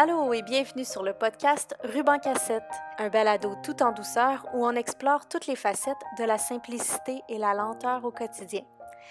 Allô 0.00 0.32
et 0.32 0.42
bienvenue 0.42 0.84
sur 0.84 1.02
le 1.02 1.12
podcast 1.12 1.74
Ruban 1.82 2.20
Cassette, 2.20 2.62
un 2.98 3.08
balado 3.08 3.56
tout 3.64 3.82
en 3.82 3.90
douceur 3.90 4.46
où 4.54 4.64
on 4.64 4.76
explore 4.76 5.26
toutes 5.26 5.48
les 5.48 5.56
facettes 5.56 5.96
de 6.20 6.22
la 6.22 6.38
simplicité 6.38 7.20
et 7.28 7.36
la 7.36 7.52
lenteur 7.52 8.04
au 8.04 8.12
quotidien. 8.12 8.60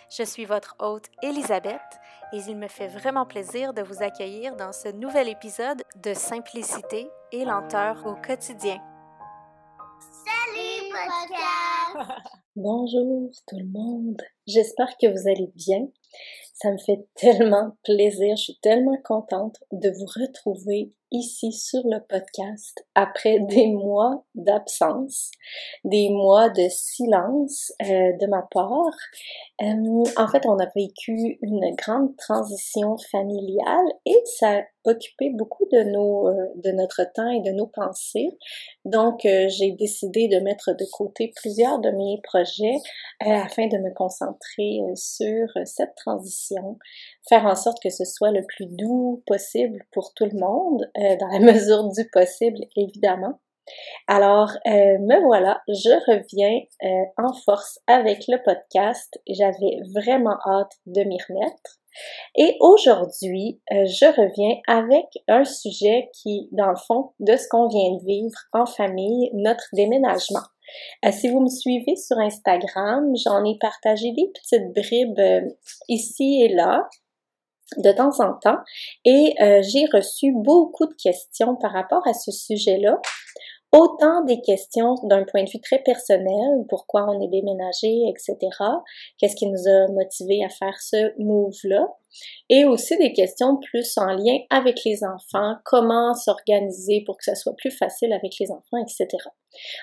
Je 0.10 0.24
suis 0.24 0.46
votre 0.46 0.78
hôte 0.80 1.08
Elisabeth 1.22 1.82
et 2.32 2.38
il 2.38 2.56
me 2.56 2.70
fait 2.70 2.88
vraiment 2.88 3.26
plaisir 3.26 3.74
de 3.74 3.82
vous 3.82 4.02
accueillir 4.02 4.56
dans 4.56 4.72
ce 4.72 4.88
nouvel 4.88 5.28
épisode 5.28 5.84
de 6.02 6.14
Simplicité 6.14 7.10
et 7.34 7.44
lenteur 7.44 8.06
au 8.06 8.16
quotidien. 8.26 8.78
Salut 10.00 10.90
podcast! 10.90 12.12
Bonjour 12.56 13.30
tout 13.46 13.58
le 13.58 13.70
monde, 13.74 14.22
j'espère 14.48 14.96
que 15.02 15.08
vous 15.08 15.28
allez 15.28 15.52
bien. 15.54 15.90
Ça 16.54 16.72
me 16.72 16.78
fait 16.78 17.06
tellement 17.16 17.72
plaisir, 17.84 18.36
je 18.36 18.44
suis 18.44 18.60
tellement 18.62 18.98
contente 19.04 19.58
de 19.72 19.90
vous 19.90 20.06
retrouver 20.06 20.92
ici 21.12 21.54
sur 21.54 21.82
le 21.86 22.00
podcast 22.00 22.86
après 22.96 23.40
des 23.40 23.68
mois 23.68 24.26
d'absence, 24.36 25.32
des 25.84 26.10
mois 26.10 26.50
de 26.50 26.68
silence 26.70 27.72
euh, 27.82 28.12
de 28.20 28.28
ma 28.28 28.42
part. 28.52 28.98
Euh, 29.62 30.04
en 30.18 30.28
fait, 30.28 30.46
on 30.46 30.58
a 30.60 30.66
vécu 30.76 31.38
une 31.42 31.76
grande 31.76 32.16
transition 32.18 32.98
familiale 33.12 33.88
et 34.06 34.22
ça 34.40 34.62
occupé 34.88 35.30
beaucoup 35.32 35.68
de 35.72 35.84
nos 35.84 36.28
euh, 36.28 36.48
de 36.56 36.72
notre 36.72 37.04
temps 37.14 37.30
et 37.30 37.42
de 37.42 37.52
nos 37.52 37.68
pensées. 37.68 38.38
Donc, 38.86 39.22
j'ai 39.24 39.72
décidé 39.72 40.28
de 40.28 40.40
mettre 40.40 40.72
de 40.72 40.86
côté 40.92 41.32
plusieurs 41.36 41.80
de 41.80 41.90
mes 41.90 42.22
projets 42.24 42.78
afin 43.20 43.68
de 43.68 43.78
me 43.78 43.94
concentrer 43.94 44.80
sur 44.96 45.48
cette 45.66 45.96
transition, 45.96 46.78
faire 47.28 47.46
en 47.46 47.56
sorte 47.56 47.82
que 47.84 47.90
ce 47.90 48.06
soit 48.06 48.32
le 48.32 48.46
plus 48.46 48.68
doux 48.68 49.24
possible 49.26 49.84
pour 49.92 50.14
tout 50.14 50.26
le 50.26 50.40
monde 50.40 50.90
euh, 50.98 51.16
dans 51.18 51.28
la 51.28 51.40
mesure 51.54 51.90
du 51.90 52.10
possible, 52.10 52.60
évidemment. 52.76 53.40
Alors, 54.08 54.52
euh, 54.66 54.98
me 55.00 55.22
voilà, 55.26 55.62
je 55.68 55.90
reviens 56.10 56.62
euh, 56.84 57.06
en 57.18 57.34
force 57.34 57.80
avec 57.88 58.24
le 58.28 58.42
podcast. 58.44 59.20
J'avais 59.28 59.82
vraiment 59.94 60.38
hâte 60.46 60.72
de 60.86 61.04
m'y 61.04 61.18
remettre. 61.28 61.80
Et 62.36 62.56
aujourd'hui, 62.60 63.62
je 63.72 64.06
reviens 64.06 64.58
avec 64.68 65.06
un 65.28 65.44
sujet 65.44 66.10
qui, 66.14 66.50
dans 66.52 66.70
le 66.70 66.78
fond, 66.88 67.12
de 67.20 67.36
ce 67.36 67.48
qu'on 67.50 67.68
vient 67.68 67.94
de 67.94 68.06
vivre 68.06 68.38
en 68.54 68.66
famille, 68.66 69.30
notre 69.34 69.66
déménagement. 69.74 70.46
si 71.12 71.30
vous 71.30 71.40
me 71.40 71.50
suivez 71.50 71.96
sur 71.96 72.18
Instagram, 72.18 73.14
j'en 73.24 73.44
ai 73.46 73.58
partagé 73.60 74.12
des 74.12 74.32
petites 74.34 74.74
bribes 74.74 75.48
ici 75.88 76.44
et 76.44 76.50
là 76.50 76.88
de 77.76 77.92
temps 77.92 78.20
en 78.20 78.34
temps 78.34 78.60
et 79.04 79.34
euh, 79.42 79.62
j'ai 79.62 79.86
reçu 79.92 80.32
beaucoup 80.34 80.86
de 80.86 80.94
questions 80.94 81.56
par 81.56 81.74
rapport 81.74 82.06
à 82.08 82.14
ce 82.14 82.32
sujet-là. 82.32 83.00
Autant 83.72 84.24
des 84.24 84.40
questions 84.42 84.96
d'un 85.04 85.24
point 85.26 85.44
de 85.44 85.50
vue 85.50 85.62
très 85.62 85.80
personnel, 85.80 86.66
pourquoi 86.70 87.06
on 87.10 87.22
est 87.22 87.28
déménagé, 87.28 88.08
etc. 88.10 88.38
Qu'est-ce 89.20 89.36
qui 89.36 89.48
nous 89.48 89.68
a 89.68 89.92
motivé 89.92 90.44
à 90.44 90.50
faire 90.50 90.80
ce 90.80 91.14
move-là? 91.22 91.88
et 92.50 92.66
aussi 92.66 92.98
des 92.98 93.14
questions 93.14 93.58
plus 93.58 93.98
en 93.98 94.08
lien 94.08 94.38
avec 94.50 94.84
les 94.86 95.04
enfants, 95.04 95.56
comment 95.64 96.14
s'organiser 96.14 97.04
pour 97.06 97.18
que 97.18 97.24
ce 97.26 97.36
soit 97.36 97.56
plus 97.56 97.72
facile 97.72 98.14
avec 98.14 98.34
les 98.40 98.52
enfants, 98.52 98.78
etc. 98.78 99.08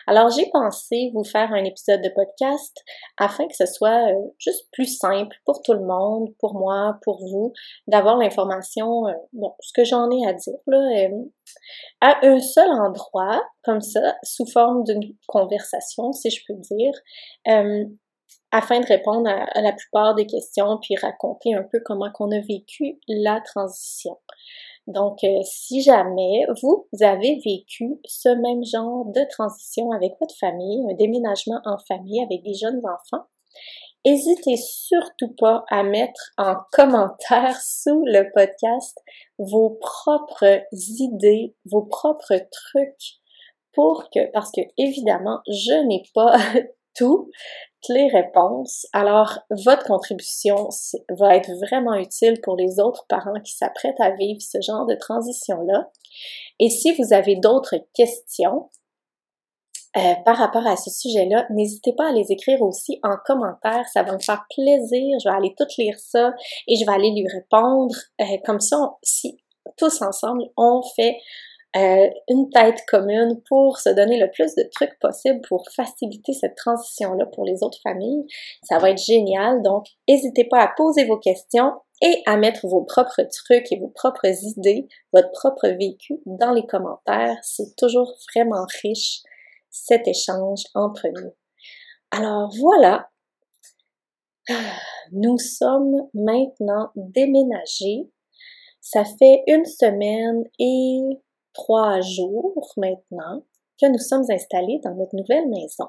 Alors 0.07 0.31
j'ai 0.31 0.49
pensé 0.53 1.11
vous 1.15 1.25
faire 1.25 1.53
un 1.53 1.65
épisode 1.65 2.03
de 2.03 2.11
podcast 2.15 2.77
afin 3.19 3.47
que 3.47 3.55
ce 3.55 3.67
soit 3.67 4.11
euh, 4.11 4.33
juste 4.39 4.69
plus 4.73 4.99
simple 4.99 5.37
pour 5.45 5.63
tout 5.63 5.73
le 5.73 5.85
monde, 5.85 6.29
pour 6.39 6.55
moi, 6.55 6.99
pour 7.03 7.19
vous, 7.21 7.53
d'avoir 7.87 8.17
l'information, 8.17 9.07
euh, 9.07 9.13
bon, 9.33 9.55
ce 9.61 9.73
que 9.73 9.85
j'en 9.85 10.11
ai 10.11 10.27
à 10.27 10.33
dire 10.33 10.55
euh, 10.69 11.09
à 12.01 12.27
un 12.27 12.41
seul 12.41 12.71
endroit, 12.71 13.43
comme 13.63 13.81
ça, 13.81 14.17
sous 14.23 14.47
forme 14.47 14.85
d'une 14.85 15.15
conversation, 15.27 16.13
si 16.13 16.31
je 16.31 16.43
peux 16.47 16.55
dire 16.55 16.93
afin 18.55 18.79
de 18.79 18.87
répondre 18.87 19.29
à, 19.29 19.61
la 19.61 19.73
plupart 19.73 20.15
des 20.15 20.27
questions 20.27 20.79
puis 20.81 20.95
raconter 20.97 21.55
un 21.55 21.65
peu 21.65 21.81
comment 21.85 22.11
qu'on 22.13 22.31
a 22.31 22.39
vécu 22.39 23.01
la 23.09 23.41
transition. 23.41 24.17
Donc, 24.87 25.25
euh, 25.25 25.41
si 25.45 25.81
jamais 25.81 26.47
vous 26.63 26.87
avez 27.01 27.41
vécu 27.45 27.99
ce 28.05 28.29
même 28.29 28.65
genre 28.65 29.07
de 29.07 29.27
transition 29.31 29.91
avec 29.93 30.13
votre 30.21 30.37
famille, 30.39 30.85
un 30.91 30.95
déménagement 30.95 31.61
en 31.65 31.79
famille 31.89 32.23
avec 32.23 32.43
des 32.43 32.55
jeunes 32.55 32.83
enfants, 32.85 33.25
n'hésitez 34.05 34.57
surtout 34.57 35.35
pas 35.39 35.65
à 35.71 35.83
mettre 35.83 36.33
en 36.37 36.57
commentaire 36.73 37.57
sous 37.61 38.05
le 38.05 38.31
podcast 38.35 38.99
vos 39.39 39.71
propres 39.81 40.63
idées, 40.71 41.55
vos 41.65 41.87
propres 41.87 42.47
trucs 42.51 43.21
pour 43.73 44.09
que, 44.15 44.31
parce 44.33 44.51
que 44.53 44.61
évidemment, 44.77 45.41
je 45.49 45.87
n'ai 45.87 46.03
pas 46.15 46.37
tout 46.95 47.31
les 47.93 48.09
réponses. 48.09 48.87
Alors, 48.93 49.41
votre 49.51 49.85
contribution 49.85 50.69
va 51.11 51.37
être 51.37 51.51
vraiment 51.67 51.95
utile 51.95 52.41
pour 52.43 52.57
les 52.57 52.81
autres 52.81 53.05
parents 53.09 53.41
qui 53.45 53.53
s'apprêtent 53.53 54.01
à 54.01 54.11
vivre 54.11 54.41
ce 54.41 54.61
genre 54.61 54.87
de 54.87 54.95
transition-là. 54.95 55.91
Et 56.61 56.71
si 56.71 56.95
vous 56.95 57.13
avez 57.13 57.37
d'autres 57.37 57.77
questions 57.95 58.71
euh, 59.97 60.15
par 60.25 60.37
rapport 60.37 60.67
à 60.67 60.77
ce 60.77 60.91
sujet-là, 60.91 61.47
n'hésitez 61.51 61.93
pas 61.93 62.09
à 62.09 62.13
les 62.13 62.33
écrire 62.33 62.63
aussi 62.63 62.99
en 63.03 63.17
commentaire. 63.25 63.87
Ça 63.93 64.03
va 64.03 64.13
me 64.13 64.21
faire 64.21 64.45
plaisir. 64.55 65.19
Je 65.23 65.29
vais 65.29 65.37
aller 65.37 65.55
toutes 65.57 65.77
lire 65.77 65.99
ça 65.99 66.33
et 66.67 66.77
je 66.77 66.85
vais 66.85 66.93
aller 66.93 67.11
lui 67.11 67.27
répondre. 67.29 67.95
Euh, 68.21 68.25
comme 68.45 68.61
ça, 68.61 68.97
si 69.03 69.39
tous 69.77 70.03
ensemble, 70.03 70.45
on 70.57 70.83
fait 70.97 71.17
euh, 71.77 72.09
une 72.29 72.51
tête 72.51 72.85
commune 72.87 73.43
pour 73.49 73.79
se 73.79 73.89
donner 73.89 74.19
le 74.19 74.31
plus 74.31 74.55
de 74.55 74.63
trucs 74.75 74.97
possible 75.01 75.41
pour 75.49 75.65
faciliter 75.75 76.33
cette 76.33 76.55
transition-là 76.55 77.27
pour 77.27 77.45
les 77.45 77.63
autres 77.63 77.81
familles. 77.83 78.27
Ça 78.63 78.79
va 78.79 78.91
être 78.91 79.03
génial. 79.03 79.61
Donc, 79.63 79.87
n'hésitez 80.09 80.45
pas 80.45 80.61
à 80.61 80.73
poser 80.77 81.05
vos 81.05 81.19
questions 81.19 81.73
et 82.01 82.23
à 82.27 82.37
mettre 82.37 82.67
vos 82.69 82.83
propres 82.83 83.23
trucs 83.23 83.73
et 83.73 83.79
vos 83.79 83.89
propres 83.89 84.27
idées, 84.57 84.87
votre 85.13 85.31
propre 85.33 85.69
vécu 85.69 86.21
dans 86.27 86.53
les 86.53 86.67
commentaires. 86.67 87.39
C'est 87.43 87.75
toujours 87.77 88.15
vraiment 88.33 88.67
riche 88.83 89.23
cet 89.71 90.07
échange 90.07 90.63
entre 90.75 91.09
nous. 91.09 91.33
Alors 92.13 92.53
voilà, 92.61 93.11
nous 95.13 95.39
sommes 95.39 96.09
maintenant 96.15 96.91
déménagés. 96.95 98.09
Ça 98.81 99.05
fait 99.05 99.43
une 99.47 99.65
semaine 99.65 100.45
et 100.59 101.01
trois 101.55 102.01
jours 102.01 102.73
maintenant 102.77 103.43
que 103.81 103.87
nous 103.91 103.99
sommes 103.99 104.31
installés 104.31 104.81
dans 104.85 104.95
notre 104.95 105.17
nouvelle 105.17 105.49
maison. 105.49 105.89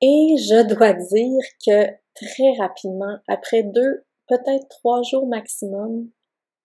Et 0.00 0.36
je 0.38 0.66
dois 0.74 0.92
dire 0.92 1.42
que 1.66 1.86
très 2.14 2.52
rapidement, 2.58 3.18
après 3.26 3.64
deux, 3.64 4.04
peut-être 4.28 4.68
trois 4.68 5.02
jours 5.02 5.26
maximum, 5.26 6.10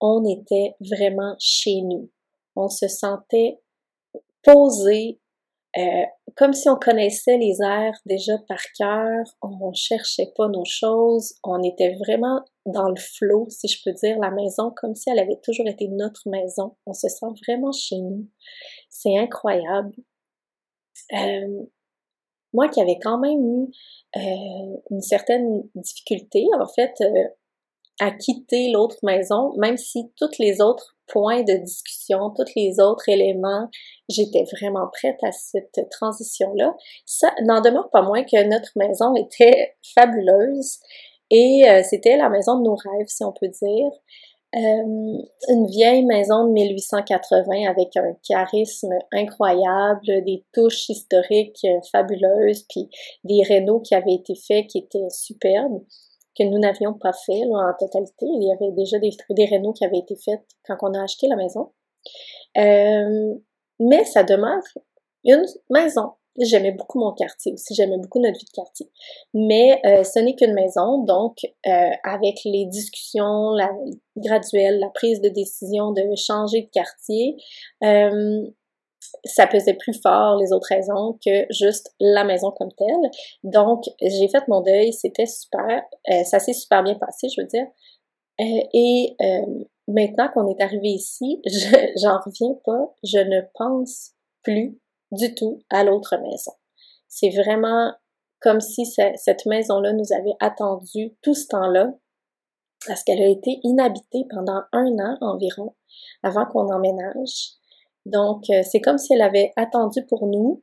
on 0.00 0.24
était 0.24 0.76
vraiment 0.80 1.34
chez 1.38 1.82
nous. 1.82 2.10
On 2.56 2.68
se 2.68 2.88
sentait 2.88 3.60
posé, 4.42 5.20
euh, 5.76 6.04
comme 6.36 6.52
si 6.52 6.68
on 6.68 6.76
connaissait 6.76 7.36
les 7.36 7.56
airs 7.62 7.98
déjà 8.06 8.38
par 8.48 8.60
cœur, 8.78 9.24
on 9.42 9.72
cherchait 9.72 10.32
pas 10.36 10.48
nos 10.48 10.64
choses, 10.64 11.34
on 11.42 11.62
était 11.62 11.94
vraiment 11.94 12.44
dans 12.66 12.88
le 12.88 12.96
flot, 12.96 13.46
si 13.50 13.68
je 13.68 13.80
peux 13.84 13.92
dire, 13.92 14.18
la 14.20 14.30
maison 14.30 14.72
comme 14.76 14.94
si 14.94 15.10
elle 15.10 15.18
avait 15.18 15.40
toujours 15.42 15.66
été 15.66 15.88
notre 15.88 16.28
maison. 16.28 16.76
On 16.86 16.92
se 16.92 17.08
sent 17.08 17.26
vraiment 17.46 17.72
chez 17.72 17.96
nous. 17.96 18.28
C'est 18.88 19.18
incroyable. 19.18 19.94
Euh, 21.12 21.64
moi 22.52 22.68
qui 22.68 22.80
avais 22.80 22.98
quand 23.02 23.18
même 23.18 23.44
eu 23.44 23.68
euh, 24.16 24.76
une 24.90 25.00
certaine 25.00 25.68
difficulté, 25.74 26.46
en 26.60 26.66
fait, 26.66 26.94
à 28.00 28.12
quitter 28.12 28.70
l'autre 28.70 28.98
maison, 29.02 29.52
même 29.58 29.76
si 29.76 30.12
toutes 30.16 30.38
les 30.38 30.60
autres 30.60 30.93
points 31.06 31.42
de 31.42 31.54
discussion, 31.54 32.30
tous 32.30 32.50
les 32.56 32.80
autres 32.80 33.08
éléments, 33.08 33.68
j'étais 34.08 34.44
vraiment 34.60 34.88
prête 34.92 35.18
à 35.22 35.32
cette 35.32 35.88
transition-là. 35.90 36.74
Ça 37.06 37.32
n'en 37.42 37.60
demeure 37.60 37.90
pas 37.90 38.02
moins 38.02 38.24
que 38.24 38.42
notre 38.48 38.72
maison 38.76 39.14
était 39.16 39.74
fabuleuse 39.94 40.78
et 41.30 41.68
euh, 41.68 41.82
c'était 41.82 42.16
la 42.16 42.28
maison 42.28 42.58
de 42.58 42.64
nos 42.64 42.76
rêves, 42.76 43.08
si 43.08 43.24
on 43.24 43.32
peut 43.32 43.48
dire. 43.48 43.90
Euh, 44.56 45.18
une 45.48 45.66
vieille 45.66 46.04
maison 46.04 46.46
de 46.46 46.52
1880 46.52 47.68
avec 47.68 47.96
un 47.96 48.14
charisme 48.26 48.92
incroyable, 49.12 50.22
des 50.24 50.44
touches 50.52 50.88
historiques 50.88 51.66
fabuleuses, 51.90 52.64
puis 52.68 52.88
des 53.24 53.42
rénaux 53.42 53.80
qui 53.80 53.96
avaient 53.96 54.14
été 54.14 54.34
faits 54.36 54.68
qui 54.68 54.78
étaient 54.78 55.10
superbes 55.10 55.82
que 56.36 56.42
nous 56.44 56.58
n'avions 56.58 56.94
pas 56.94 57.12
fait 57.12 57.42
en 57.44 57.72
totalité. 57.78 58.26
Il 58.26 58.42
y 58.42 58.52
avait 58.52 58.72
déjà 58.72 58.98
des, 58.98 59.10
des 59.30 59.44
rénaux 59.46 59.72
qui 59.72 59.84
avaient 59.84 59.98
été 59.98 60.16
faits 60.16 60.40
quand 60.66 60.76
on 60.82 60.94
a 60.94 61.02
acheté 61.02 61.28
la 61.28 61.36
maison. 61.36 61.72
Euh, 62.58 63.34
mais 63.80 64.04
ça 64.04 64.22
demeure 64.22 64.62
une 65.24 65.44
maison. 65.70 66.12
J'aimais 66.36 66.72
beaucoup 66.72 66.98
mon 66.98 67.12
quartier 67.12 67.52
aussi, 67.52 67.74
j'aimais 67.74 67.98
beaucoup 67.98 68.20
notre 68.20 68.36
vie 68.38 68.44
de 68.44 68.50
quartier. 68.50 68.90
Mais 69.34 69.80
euh, 69.86 70.02
ce 70.02 70.18
n'est 70.18 70.34
qu'une 70.34 70.52
maison, 70.52 71.04
donc 71.04 71.38
euh, 71.66 71.90
avec 72.02 72.40
les 72.44 72.66
discussions 72.66 73.52
la, 73.52 73.70
graduelles, 74.16 74.80
la 74.80 74.88
prise 74.88 75.20
de 75.20 75.28
décision 75.28 75.92
de 75.92 76.02
changer 76.16 76.62
de 76.62 76.70
quartier, 76.70 77.36
euh, 77.84 78.42
ça 79.24 79.46
pesait 79.46 79.74
plus 79.74 80.00
fort 80.00 80.36
les 80.36 80.52
autres 80.52 80.68
raisons 80.68 81.18
que 81.24 81.46
juste 81.50 81.94
la 82.00 82.24
maison 82.24 82.50
comme 82.50 82.72
telle. 82.72 83.10
Donc 83.42 83.84
j'ai 84.00 84.28
fait 84.28 84.46
mon 84.48 84.60
deuil, 84.60 84.92
c'était 84.92 85.26
super, 85.26 85.82
ça 86.24 86.38
s'est 86.38 86.52
super 86.52 86.82
bien 86.82 86.94
passé, 86.94 87.28
je 87.28 87.40
veux 87.40 87.46
dire. 87.46 87.66
et 88.38 89.16
maintenant 89.88 90.28
qu'on 90.32 90.48
est 90.48 90.62
arrivé 90.62 90.88
ici, 90.88 91.40
j'en 92.02 92.18
reviens 92.24 92.54
pas, 92.64 92.94
je 93.02 93.18
ne 93.18 93.40
pense 93.54 94.12
plus 94.42 94.78
du 95.10 95.34
tout 95.34 95.62
à 95.70 95.84
l'autre 95.84 96.16
maison. 96.16 96.52
C'est 97.08 97.30
vraiment 97.30 97.92
comme 98.40 98.60
si 98.60 98.84
cette 98.84 99.46
maison-là 99.46 99.92
nous 99.92 100.12
avait 100.12 100.36
attendu 100.40 101.16
tout 101.22 101.34
ce 101.34 101.46
temps-là, 101.48 101.94
parce 102.86 103.02
qu'elle 103.02 103.22
a 103.22 103.28
été 103.28 103.58
inhabitée 103.62 104.26
pendant 104.28 104.60
un 104.72 104.92
an 104.98 105.16
environ 105.22 105.74
avant 106.22 106.44
qu'on 106.44 106.68
emménage. 106.70 107.52
Donc, 108.06 108.44
euh, 108.50 108.62
c'est 108.70 108.80
comme 108.80 108.98
si 108.98 109.14
elle 109.14 109.22
avait 109.22 109.52
attendu 109.56 110.04
pour 110.06 110.26
nous 110.26 110.62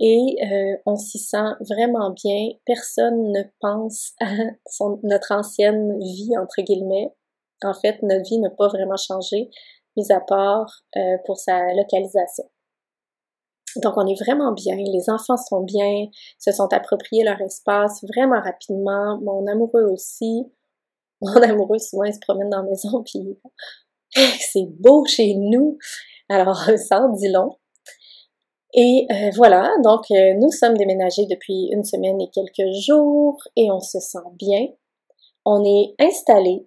et 0.00 0.36
euh, 0.44 0.76
on 0.86 0.96
s'y 0.96 1.18
sent 1.18 1.54
vraiment 1.60 2.10
bien. 2.10 2.48
Personne 2.66 3.32
ne 3.32 3.42
pense 3.60 4.12
à 4.20 4.26
notre 5.02 5.32
ancienne 5.32 5.98
vie, 6.00 6.36
entre 6.38 6.62
guillemets. 6.62 7.12
En 7.62 7.74
fait, 7.74 8.02
notre 8.02 8.28
vie 8.28 8.38
n'a 8.38 8.50
pas 8.50 8.68
vraiment 8.68 8.96
changé, 8.96 9.50
mis 9.96 10.10
à 10.12 10.20
part 10.20 10.82
euh, 10.96 11.16
pour 11.26 11.36
sa 11.38 11.72
localisation. 11.74 12.44
Donc, 13.76 13.96
on 13.96 14.06
est 14.06 14.20
vraiment 14.20 14.52
bien. 14.52 14.76
Les 14.76 15.10
enfants 15.10 15.36
sont 15.36 15.62
bien, 15.62 16.06
se 16.38 16.52
sont 16.52 16.72
appropriés 16.72 17.24
leur 17.24 17.40
espace 17.40 18.04
vraiment 18.04 18.40
rapidement. 18.40 19.18
Mon 19.20 19.46
amoureux 19.46 19.84
aussi. 19.84 20.44
Mon 21.22 21.34
amoureux, 21.42 21.78
souvent, 21.78 22.04
il 22.04 22.14
se 22.14 22.20
promène 22.20 22.50
dans 22.50 22.62
la 22.62 22.68
maison, 22.68 23.02
puis 23.04 23.38
c'est 24.52 24.66
beau 24.80 25.04
chez 25.06 25.34
nous. 25.34 25.78
Alors, 26.28 26.56
ça 26.76 27.00
en 27.00 27.08
dit 27.10 27.28
long. 27.28 27.56
Et 28.76 29.06
euh, 29.10 29.30
voilà, 29.36 29.70
donc 29.84 30.10
euh, 30.10 30.34
nous 30.34 30.50
sommes 30.50 30.76
déménagés 30.76 31.26
depuis 31.26 31.68
une 31.70 31.84
semaine 31.84 32.20
et 32.20 32.28
quelques 32.30 32.72
jours 32.72 33.38
et 33.54 33.70
on 33.70 33.80
se 33.80 34.00
sent 34.00 34.18
bien. 34.36 34.66
On 35.44 35.64
est 35.64 35.94
installé 36.00 36.66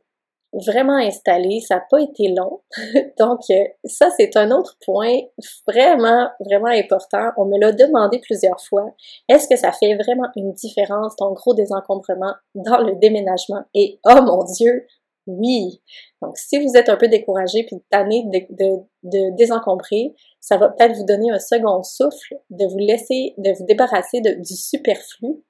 vraiment 0.53 0.97
installé, 0.97 1.59
ça 1.59 1.75
n'a 1.75 1.83
pas 1.89 2.01
été 2.01 2.29
long. 2.29 2.61
Donc 3.19 3.41
euh, 3.49 3.63
ça, 3.85 4.09
c'est 4.17 4.35
un 4.37 4.51
autre 4.51 4.77
point 4.85 5.19
vraiment, 5.67 6.29
vraiment 6.39 6.67
important. 6.67 7.31
On 7.37 7.45
me 7.45 7.59
l'a 7.59 7.71
demandé 7.71 8.19
plusieurs 8.19 8.59
fois. 8.61 8.85
Est-ce 9.27 9.47
que 9.47 9.55
ça 9.55 9.71
fait 9.71 9.95
vraiment 9.95 10.27
une 10.35 10.53
différence, 10.53 11.15
ton 11.15 11.33
gros 11.33 11.53
désencombrement 11.53 12.33
dans 12.55 12.79
le 12.79 12.95
déménagement? 12.95 13.63
Et 13.73 13.99
oh 14.05 14.21
mon 14.21 14.43
Dieu, 14.43 14.85
oui! 15.27 15.81
Donc 16.21 16.37
si 16.37 16.57
vous 16.57 16.75
êtes 16.75 16.89
un 16.89 16.97
peu 16.97 17.07
découragé 17.07 17.63
puis 17.63 17.77
tanné 17.89 18.23
de, 18.25 18.39
de, 18.49 18.83
de 19.03 19.35
désencombrer, 19.35 20.15
ça 20.39 20.57
va 20.57 20.69
peut-être 20.69 20.95
vous 20.95 21.05
donner 21.05 21.29
un 21.31 21.39
second 21.39 21.83
souffle 21.83 22.35
de 22.49 22.65
vous 22.65 22.79
laisser, 22.79 23.33
de 23.37 23.51
vous 23.51 23.65
débarrasser 23.65 24.21
du 24.21 24.55
superflu 24.55 25.43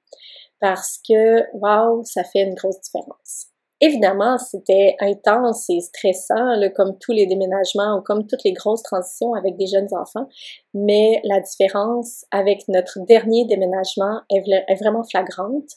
parce 0.60 0.98
que, 1.08 1.44
wow, 1.54 2.02
ça 2.04 2.24
fait 2.24 2.40
une 2.40 2.54
grosse 2.54 2.80
différence. 2.80 3.46
Évidemment, 3.80 4.38
c'était 4.38 4.96
intense 4.98 5.70
et 5.70 5.80
stressant, 5.80 6.58
comme 6.74 6.98
tous 6.98 7.12
les 7.12 7.26
déménagements 7.26 7.98
ou 7.98 8.02
comme 8.02 8.26
toutes 8.26 8.42
les 8.44 8.52
grosses 8.52 8.82
transitions 8.82 9.34
avec 9.34 9.56
des 9.56 9.68
jeunes 9.68 9.88
enfants, 9.92 10.26
mais 10.74 11.20
la 11.22 11.38
différence 11.40 12.24
avec 12.32 12.66
notre 12.66 12.98
dernier 13.06 13.44
déménagement 13.44 14.20
est, 14.30 14.74
vraiment 14.80 15.04
flagrante. 15.04 15.70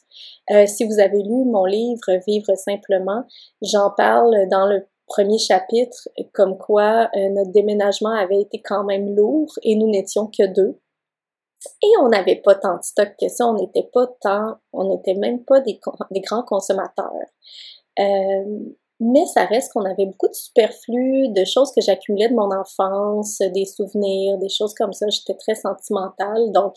Euh, 0.50 0.66
si 0.66 0.84
vous 0.86 1.00
avez 1.00 1.22
lu 1.22 1.46
mon 1.46 1.66
livre 1.66 2.20
Vivre 2.28 2.56
simplement, 2.56 3.24
j'en 3.62 3.92
parle 3.92 4.48
dans 4.50 4.66
le 4.66 4.88
premier 5.06 5.38
chapitre 5.38 6.10
comme 6.34 6.58
quoi 6.58 7.08
euh, 7.16 7.30
notre 7.30 7.52
déménagement 7.52 8.14
avait 8.14 8.42
été 8.42 8.62
quand 8.64 8.84
même 8.84 9.16
lourd 9.16 9.52
et 9.62 9.76
nous 9.76 9.90
n'étions 9.90 10.26
que 10.26 10.48
deux. 10.48 10.80
Et 11.84 11.92
on 12.02 12.10
n'avait 12.10 12.38
pas 12.38 12.56
tant 12.56 12.78
de 12.78 12.84
stock 12.84 13.10
que 13.20 13.28
ça, 13.28 13.46
on 13.46 13.54
n'était 13.54 13.88
pas 13.94 14.08
tant, 14.22 14.56
on 14.74 14.90
n'était 14.90 15.14
même 15.14 15.44
pas 15.46 15.60
des 15.60 15.80
grands 16.22 16.42
consommateurs. 16.42 17.28
Euh, 18.00 18.60
mais 19.00 19.26
ça 19.26 19.46
reste 19.46 19.74
qu'on 19.74 19.84
avait 19.84 20.06
beaucoup 20.06 20.28
de 20.28 20.34
superflu, 20.34 21.30
de 21.30 21.44
choses 21.44 21.72
que 21.72 21.82
j'accumulais 21.82 22.30
de 22.30 22.36
mon 22.36 22.52
enfance, 22.52 23.40
des 23.40 23.66
souvenirs, 23.66 24.38
des 24.38 24.50
choses 24.50 24.74
comme 24.76 24.94
ça. 24.94 25.08
J'étais 25.10 25.34
très 25.34 25.56
sentimentale. 25.56 26.52
Donc, 26.52 26.76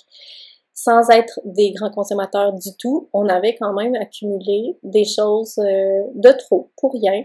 sans 0.72 1.11
être 1.11 1.40
des 1.44 1.72
grands 1.72 1.90
consommateurs 1.90 2.52
du 2.55 2.75
tout, 2.78 3.08
on 3.12 3.28
avait 3.28 3.55
quand 3.56 3.75
même 3.75 3.94
accumulé 3.94 4.78
des 4.82 5.05
choses 5.05 5.58
euh, 5.58 6.02
de 6.14 6.32
trop, 6.32 6.70
pour 6.78 6.93
rien. 6.93 7.25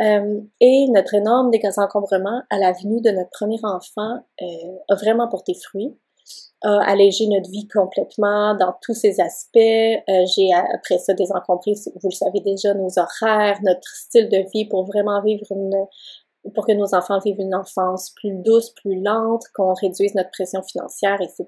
Euh, 0.00 0.40
et 0.60 0.88
notre 0.88 1.14
énorme 1.14 1.50
désencombrement 1.50 2.42
à 2.48 2.58
la 2.58 2.72
venue 2.72 3.02
de 3.02 3.10
notre 3.10 3.30
premier 3.30 3.60
enfant 3.62 4.20
a 4.88 4.94
vraiment 4.94 5.28
porté 5.28 5.52
fruit 5.52 5.94
a 6.62 6.82
allégé 6.90 7.26
notre 7.26 7.50
vie 7.50 7.66
complètement 7.68 8.54
dans 8.54 8.74
tous 8.82 8.94
ses 8.94 9.20
aspects. 9.20 9.56
Euh, 9.56 10.26
j'ai 10.36 10.52
après 10.52 10.98
ça 10.98 11.14
désencombré, 11.14 11.72
vous 11.86 12.08
le 12.08 12.14
savez 12.14 12.40
déjà, 12.40 12.74
nos 12.74 12.90
horaires, 12.98 13.58
notre 13.62 13.88
style 13.88 14.28
de 14.28 14.44
vie 14.52 14.66
pour 14.66 14.84
vraiment 14.84 15.22
vivre 15.22 15.46
une 15.50 15.86
pour 16.54 16.66
que 16.66 16.72
nos 16.72 16.94
enfants 16.94 17.18
vivent 17.18 17.40
une 17.40 17.54
enfance 17.54 18.10
plus 18.16 18.32
douce, 18.32 18.70
plus 18.70 19.00
lente, 19.00 19.44
qu'on 19.54 19.74
réduise 19.74 20.14
notre 20.14 20.30
pression 20.30 20.62
financière, 20.62 21.20
etc. 21.20 21.46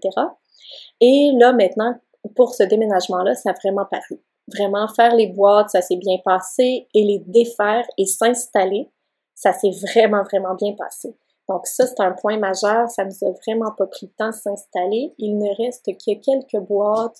Et 1.00 1.32
là, 1.38 1.52
maintenant, 1.52 1.94
pour 2.36 2.54
ce 2.54 2.62
déménagement-là, 2.62 3.34
ça 3.34 3.50
a 3.50 3.52
vraiment 3.54 3.86
paru. 3.90 4.20
Vraiment, 4.48 4.88
faire 4.88 5.14
les 5.14 5.28
boîtes, 5.28 5.70
ça 5.70 5.80
s'est 5.80 5.96
bien 5.96 6.18
passé, 6.24 6.88
et 6.94 7.04
les 7.04 7.20
défaire 7.26 7.86
et 7.96 8.04
s'installer, 8.04 8.90
ça 9.34 9.52
s'est 9.52 9.70
vraiment, 9.70 10.24
vraiment 10.24 10.54
bien 10.54 10.74
passé. 10.74 11.16
Donc 11.52 11.66
ça, 11.66 11.86
c'est 11.86 12.00
un 12.00 12.12
point 12.12 12.38
majeur. 12.38 12.88
Ça 12.88 13.04
nous 13.04 13.28
a 13.28 13.30
vraiment 13.46 13.72
pas 13.72 13.86
pris 13.86 14.06
le 14.06 14.12
temps 14.16 14.30
de 14.30 14.34
s'installer. 14.34 15.12
Il 15.18 15.36
ne 15.36 15.54
reste 15.62 15.84
que 15.84 16.14
quelques 16.14 16.66
boîtes 16.66 17.18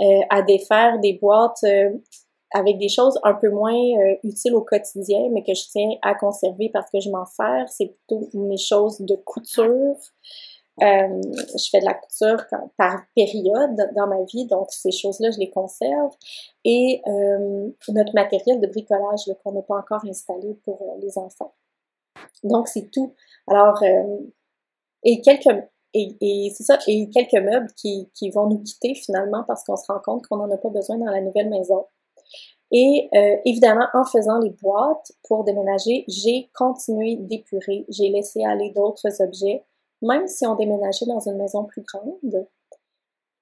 euh, 0.00 0.20
à 0.30 0.42
défaire, 0.42 0.98
des 0.98 1.12
boîtes 1.12 1.62
euh, 1.62 1.90
avec 2.52 2.78
des 2.78 2.88
choses 2.88 3.16
un 3.22 3.34
peu 3.34 3.50
moins 3.50 3.72
euh, 3.72 4.16
utiles 4.24 4.54
au 4.54 4.62
quotidien, 4.62 5.28
mais 5.30 5.44
que 5.44 5.54
je 5.54 5.62
tiens 5.70 5.90
à 6.02 6.16
conserver 6.16 6.70
parce 6.72 6.90
que 6.90 6.98
je 6.98 7.08
m'en 7.08 7.24
sers. 7.24 7.68
C'est 7.68 7.86
plutôt 7.86 8.28
mes 8.34 8.56
choses 8.56 9.00
de 9.00 9.14
couture. 9.14 9.96
je 10.80 11.68
fais 11.70 11.78
de 11.78 11.84
la 11.84 11.94
couture 11.94 12.44
par 12.76 13.02
période 13.14 13.76
dans 13.94 14.08
ma 14.08 14.22
vie, 14.24 14.46
donc 14.46 14.72
ces 14.72 14.90
choses-là, 14.90 15.30
je 15.30 15.38
les 15.38 15.50
conserve. 15.50 16.10
Et 16.64 17.00
notre 17.88 18.14
matériel 18.14 18.60
de 18.60 18.66
bricolage 18.66 19.20
qu'on 19.44 19.52
n'a 19.52 19.62
pas 19.62 19.76
encore 19.76 20.04
installé 20.04 20.58
pour 20.64 20.96
les 21.00 21.16
enfants. 21.16 21.54
Donc, 22.44 22.68
c'est 22.68 22.90
tout. 22.90 23.14
Alors, 23.50 23.82
euh, 23.82 24.18
et 25.04 25.20
quelques 25.20 25.48
et, 25.94 26.52
c'est 26.54 26.64
ça, 26.64 26.78
et 26.86 27.08
quelques 27.10 27.42
meubles 27.42 27.72
qui, 27.76 28.10
qui 28.14 28.30
vont 28.30 28.46
nous 28.46 28.62
quitter 28.62 28.94
finalement 28.94 29.42
parce 29.46 29.64
qu'on 29.64 29.76
se 29.76 29.90
rend 29.90 30.00
compte 30.00 30.26
qu'on 30.26 30.36
n'en 30.36 30.50
a 30.50 30.58
pas 30.58 30.68
besoin 30.68 30.98
dans 30.98 31.10
la 31.10 31.20
nouvelle 31.20 31.48
maison. 31.48 31.86
Et 32.70 33.08
euh, 33.14 33.36
évidemment, 33.46 33.86
en 33.94 34.04
faisant 34.04 34.38
les 34.38 34.50
boîtes 34.50 35.12
pour 35.26 35.44
déménager, 35.44 36.04
j'ai 36.06 36.50
continué 36.54 37.16
d'épurer, 37.16 37.86
j'ai 37.88 38.10
laissé 38.10 38.44
aller 38.44 38.70
d'autres 38.70 39.22
objets, 39.22 39.64
même 40.02 40.26
si 40.26 40.46
on 40.46 40.54
déménageait 40.54 41.06
dans 41.06 41.20
une 41.20 41.38
maison 41.38 41.64
plus 41.64 41.82
grande. 41.82 42.46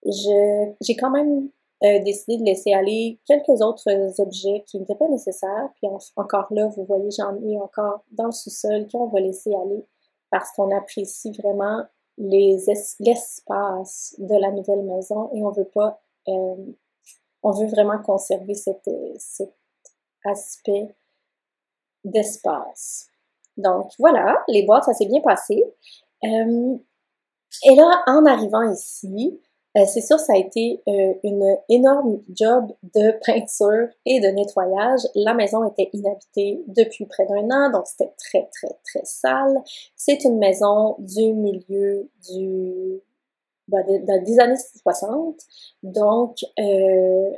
J'ai 0.04 0.96
quand 0.96 1.10
même 1.10 1.48
euh, 1.82 1.98
décidé 2.04 2.38
de 2.38 2.44
laisser 2.44 2.72
aller 2.72 3.18
quelques 3.26 3.60
autres 3.60 4.20
objets 4.20 4.62
qui 4.68 4.78
n'étaient 4.78 4.94
pas 4.94 5.08
nécessaires. 5.08 5.70
Puis 5.74 5.88
encore 6.14 6.46
là, 6.50 6.68
vous 6.68 6.84
voyez, 6.84 7.10
j'en 7.10 7.34
ai 7.42 7.58
encore 7.58 8.04
dans 8.12 8.26
le 8.26 8.32
sous-sol 8.32 8.86
qu'on 8.90 9.06
va 9.06 9.18
laisser 9.18 9.52
aller 9.52 9.84
parce 10.30 10.50
qu'on 10.52 10.76
apprécie 10.76 11.32
vraiment 11.32 11.84
l'espace 12.18 14.14
de 14.18 14.34
la 14.40 14.50
nouvelle 14.50 14.82
maison 14.82 15.30
et 15.34 15.42
on 15.42 15.50
veut 15.50 15.68
pas, 15.72 16.00
euh, 16.28 16.72
on 17.42 17.50
veut 17.50 17.66
vraiment 17.66 17.98
conserver 18.02 18.54
cet, 18.54 18.88
cet 19.18 19.54
aspect 20.24 20.94
d'espace. 22.04 23.08
Donc 23.56 23.90
voilà, 23.98 24.44
les 24.48 24.64
boîtes, 24.64 24.84
ça 24.84 24.94
s'est 24.94 25.06
bien 25.06 25.20
passé. 25.20 25.62
Euh, 26.24 26.76
et 27.64 27.74
là, 27.74 28.02
en 28.06 28.24
arrivant 28.26 28.70
ici, 28.70 29.40
c'est 29.84 30.00
sûr, 30.00 30.18
ça 30.18 30.32
a 30.32 30.36
été 30.36 30.80
euh, 30.88 31.14
une 31.22 31.56
énorme 31.68 32.22
job 32.30 32.72
de 32.94 33.12
peinture 33.24 33.88
et 34.06 34.20
de 34.20 34.28
nettoyage. 34.28 35.00
La 35.14 35.34
maison 35.34 35.68
était 35.68 35.90
inhabitée 35.92 36.62
depuis 36.66 37.04
près 37.04 37.26
d'un 37.26 37.50
an, 37.50 37.70
donc 37.70 37.86
c'était 37.86 38.12
très, 38.16 38.48
très, 38.52 38.74
très 38.84 39.04
sale. 39.04 39.60
C'est 39.94 40.24
une 40.24 40.38
maison 40.38 40.96
du 40.98 41.34
milieu 41.34 42.08
du 42.30 43.02
bah, 43.68 43.82
des 43.82 44.38
années 44.38 44.54
60, 44.82 45.40
donc 45.82 46.36
euh, 46.58 47.30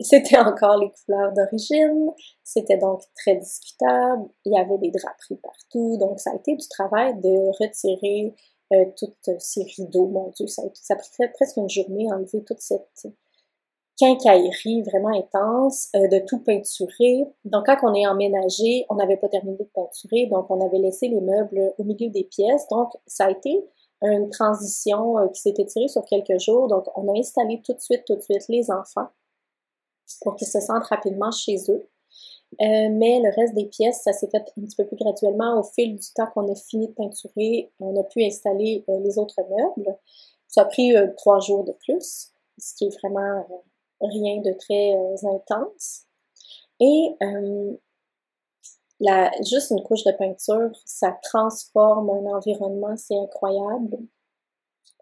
c'était 0.00 0.38
encore 0.38 0.78
les 0.78 0.90
couleurs 0.90 1.32
d'origine, 1.32 2.10
c'était 2.42 2.76
donc 2.76 3.02
très 3.14 3.36
discutable, 3.36 4.24
il 4.44 4.52
y 4.52 4.58
avait 4.58 4.78
des 4.78 4.90
draperies 4.90 5.36
partout, 5.36 5.96
donc 5.96 6.18
ça 6.18 6.32
a 6.32 6.34
été 6.34 6.56
du 6.56 6.68
travail 6.68 7.14
de 7.20 7.48
retirer 7.62 8.34
euh, 8.72 8.84
toutes 8.96 9.38
ces 9.38 9.62
rideaux. 9.62 10.06
Mon 10.06 10.30
Dieu, 10.30 10.46
ça, 10.46 10.62
a 10.62 10.96
pris 10.96 11.28
presque 11.34 11.56
une 11.56 11.68
journée 11.68 12.10
à 12.10 12.16
enlever 12.16 12.42
toute 12.44 12.60
cette 12.60 13.06
quincaillerie 13.98 14.82
vraiment 14.82 15.16
intense, 15.16 15.88
euh, 15.96 16.08
de 16.08 16.18
tout 16.26 16.40
peinturer. 16.40 17.24
Donc, 17.44 17.66
quand 17.66 17.78
on 17.82 17.94
est 17.94 18.06
emménagé, 18.06 18.84
on 18.90 18.96
n'avait 18.96 19.16
pas 19.16 19.28
terminé 19.28 19.56
de 19.56 19.64
peinturer, 19.64 20.26
donc 20.26 20.50
on 20.50 20.64
avait 20.64 20.78
laissé 20.78 21.08
les 21.08 21.20
meubles 21.20 21.74
au 21.78 21.84
milieu 21.84 22.10
des 22.10 22.24
pièces. 22.24 22.66
Donc, 22.68 22.90
ça 23.06 23.26
a 23.26 23.30
été 23.30 23.64
une 24.02 24.28
transition 24.30 25.18
euh, 25.18 25.28
qui 25.28 25.40
s'est 25.40 25.54
étirée 25.56 25.88
sur 25.88 26.04
quelques 26.04 26.38
jours. 26.38 26.68
Donc, 26.68 26.84
on 26.96 27.12
a 27.14 27.18
installé 27.18 27.62
tout 27.64 27.72
de 27.72 27.80
suite, 27.80 28.04
tout 28.06 28.16
de 28.16 28.20
suite 28.20 28.46
les 28.48 28.70
enfants 28.70 29.08
pour 30.22 30.36
qu'ils 30.36 30.46
se 30.46 30.60
sentent 30.60 30.86
rapidement 30.86 31.30
chez 31.30 31.56
eux. 31.68 31.88
Euh, 32.60 32.88
mais 32.90 33.20
le 33.20 33.30
reste 33.34 33.54
des 33.54 33.66
pièces, 33.66 34.02
ça 34.02 34.12
s'est 34.12 34.28
fait 34.30 34.38
un 34.38 34.62
petit 34.62 34.76
peu 34.76 34.86
plus 34.86 34.96
graduellement. 34.96 35.60
Au 35.60 35.62
fil 35.62 35.96
du 35.96 36.06
temps 36.14 36.26
qu'on 36.32 36.50
a 36.50 36.54
fini 36.54 36.88
de 36.88 36.92
peinturer, 36.92 37.70
on 37.80 37.98
a 38.00 38.04
pu 38.04 38.24
installer 38.24 38.84
les 38.88 39.18
autres 39.18 39.42
meubles. 39.50 39.96
Ça 40.48 40.62
a 40.62 40.64
pris 40.64 40.94
trois 41.16 41.40
jours 41.40 41.64
de 41.64 41.72
plus, 41.72 42.32
ce 42.58 42.74
qui 42.74 42.86
est 42.86 42.98
vraiment 42.98 43.44
rien 44.00 44.40
de 44.40 44.52
très 44.52 44.94
euh, 44.94 45.34
intense. 45.34 46.04
Et 46.80 47.16
euh, 47.22 47.76
la, 49.00 49.30
juste 49.42 49.70
une 49.70 49.82
couche 49.82 50.04
de 50.04 50.12
peinture, 50.12 50.70
ça 50.84 51.18
transforme 51.22 52.10
un 52.10 52.36
environnement, 52.36 52.96
c'est 52.96 53.16
incroyable. 53.16 53.98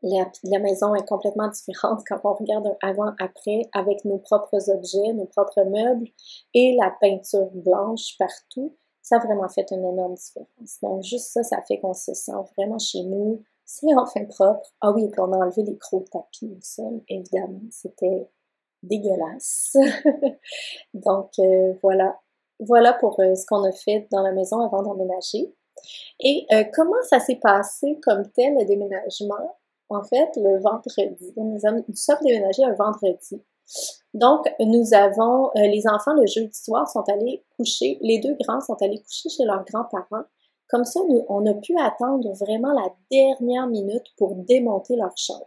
La, 0.04 0.58
maison 0.58 0.94
est 0.94 1.06
complètement 1.06 1.48
différente 1.48 2.02
quand 2.08 2.20
on 2.24 2.34
regarde 2.34 2.76
avant-après 2.82 3.68
avec 3.72 4.04
nos 4.04 4.18
propres 4.18 4.70
objets, 4.70 5.12
nos 5.14 5.26
propres 5.26 5.64
meubles 5.64 6.08
et 6.52 6.76
la 6.80 6.94
peinture 7.00 7.50
blanche 7.52 8.16
partout. 8.18 8.76
Ça 9.02 9.16
a 9.16 9.18
vraiment 9.18 9.48
fait 9.48 9.70
une 9.70 9.84
énorme 9.84 10.14
différence. 10.14 10.80
Donc, 10.82 11.02
juste 11.02 11.32
ça, 11.32 11.42
ça 11.42 11.62
fait 11.66 11.78
qu'on 11.78 11.92
se 11.92 12.14
sent 12.14 12.32
vraiment 12.56 12.78
chez 12.78 13.02
nous. 13.02 13.42
C'est 13.64 13.94
enfin 13.96 14.24
propre. 14.26 14.72
Ah 14.80 14.92
oui, 14.92 15.08
puis 15.10 15.20
on 15.20 15.32
a 15.32 15.38
enlevé 15.38 15.62
les 15.62 15.72
de 15.72 16.04
tapis 16.10 16.54
au 16.54 16.60
sol, 16.60 17.02
évidemment. 17.08 17.60
C'était 17.70 18.28
dégueulasse. 18.82 19.76
Donc 20.94 21.30
euh, 21.38 21.74
voilà, 21.82 22.18
voilà 22.60 22.92
pour 22.94 23.18
euh, 23.20 23.34
ce 23.34 23.46
qu'on 23.46 23.64
a 23.64 23.72
fait 23.72 24.06
dans 24.10 24.22
la 24.22 24.32
maison 24.32 24.60
avant 24.60 24.82
d'emménager. 24.82 25.54
Et 26.20 26.46
euh, 26.52 26.64
comment 26.74 27.02
ça 27.08 27.20
s'est 27.20 27.40
passé 27.42 27.98
comme 28.02 28.30
tel 28.32 28.54
le 28.54 28.64
déménagement? 28.64 29.56
En 29.88 30.02
fait, 30.02 30.30
le 30.36 30.60
vendredi, 30.60 31.32
nous, 31.36 31.58
sommes 31.94 32.18
déménagés 32.22 32.64
un 32.64 32.74
vendredi. 32.74 33.42
Donc, 34.12 34.46
nous 34.60 34.94
avons, 34.94 35.50
les 35.54 35.86
enfants 35.86 36.14
le 36.14 36.26
jeudi 36.26 36.56
soir 36.58 36.88
sont 36.88 37.04
allés 37.08 37.44
coucher, 37.56 37.98
les 38.00 38.18
deux 38.18 38.36
grands 38.42 38.60
sont 38.60 38.76
allés 38.80 39.02
coucher 39.02 39.28
chez 39.28 39.44
leurs 39.44 39.64
grands-parents. 39.64 40.24
Comme 40.68 40.84
ça, 40.84 41.00
nous, 41.08 41.24
on 41.28 41.44
a 41.46 41.54
pu 41.54 41.76
attendre 41.78 42.32
vraiment 42.34 42.72
la 42.72 42.88
dernière 43.10 43.66
minute 43.66 44.06
pour 44.16 44.34
démonter 44.34 44.96
leur 44.96 45.16
chambre. 45.16 45.46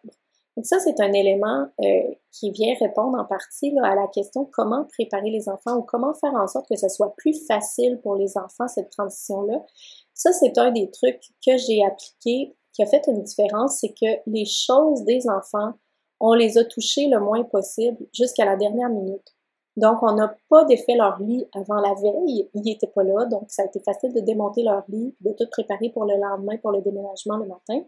Donc 0.58 0.66
ça, 0.66 0.80
c'est 0.80 1.00
un 1.00 1.14
élément 1.14 1.68
euh, 1.84 2.14
qui 2.32 2.50
vient 2.50 2.74
répondre 2.80 3.20
en 3.20 3.26
partie 3.26 3.72
à 3.84 3.94
la 3.94 4.08
question 4.08 4.50
comment 4.52 4.86
préparer 4.86 5.30
les 5.30 5.48
enfants 5.50 5.78
ou 5.78 5.84
comment 5.84 6.16
faire 6.16 6.34
en 6.34 6.48
sorte 6.48 6.68
que 6.68 6.76
ce 6.76 6.90
soit 6.90 7.14
plus 7.16 7.46
facile 7.46 8.00
pour 8.02 8.16
les 8.16 8.38
enfants, 8.40 8.68
cette 8.68 8.90
transition-là? 8.90 9.64
Ça, 10.16 10.34
c'est 10.34 10.58
un 10.58 10.72
des 10.72 10.90
trucs 10.90 11.22
que 11.46 11.58
j'ai 11.58 11.86
appliqué 11.86 12.56
qui 12.78 12.84
a 12.84 12.86
fait 12.86 13.02
une 13.08 13.24
différence, 13.24 13.80
c'est 13.80 13.90
que 13.90 14.22
les 14.28 14.46
choses 14.46 15.04
des 15.04 15.28
enfants, 15.28 15.74
on 16.20 16.34
les 16.34 16.60
a 16.60 16.64
touchées 16.64 17.08
le 17.08 17.20
moins 17.20 17.44
possible 17.44 17.98
jusqu'à 18.14 18.46
la 18.46 18.56
dernière 18.56 18.90
minute. 18.90 19.36
Donc, 19.78 20.04
on 20.04 20.14
n'a 20.14 20.36
pas 20.48 20.64
défait 20.66 20.96
leur 20.96 21.20
lit 21.20 21.48
avant 21.56 21.82
la 21.82 21.96
veille. 21.96 22.48
Ils 22.54 22.62
n'étaient 22.62 22.88
pas 22.88 23.04
là, 23.04 23.26
donc 23.26 23.46
ça 23.50 23.64
a 23.64 23.66
été 23.66 23.80
facile 23.80 24.14
de 24.14 24.20
démonter 24.20 24.62
leur 24.62 24.84
lit, 24.90 25.16
de 25.22 25.34
tout 25.34 25.48
préparer 25.50 25.90
pour 25.90 26.06
le 26.06 26.18
lendemain, 26.18 26.58
pour 26.58 26.72
le 26.72 26.82
déménagement 26.82 27.38
le 27.38 27.48
matin. 27.48 27.82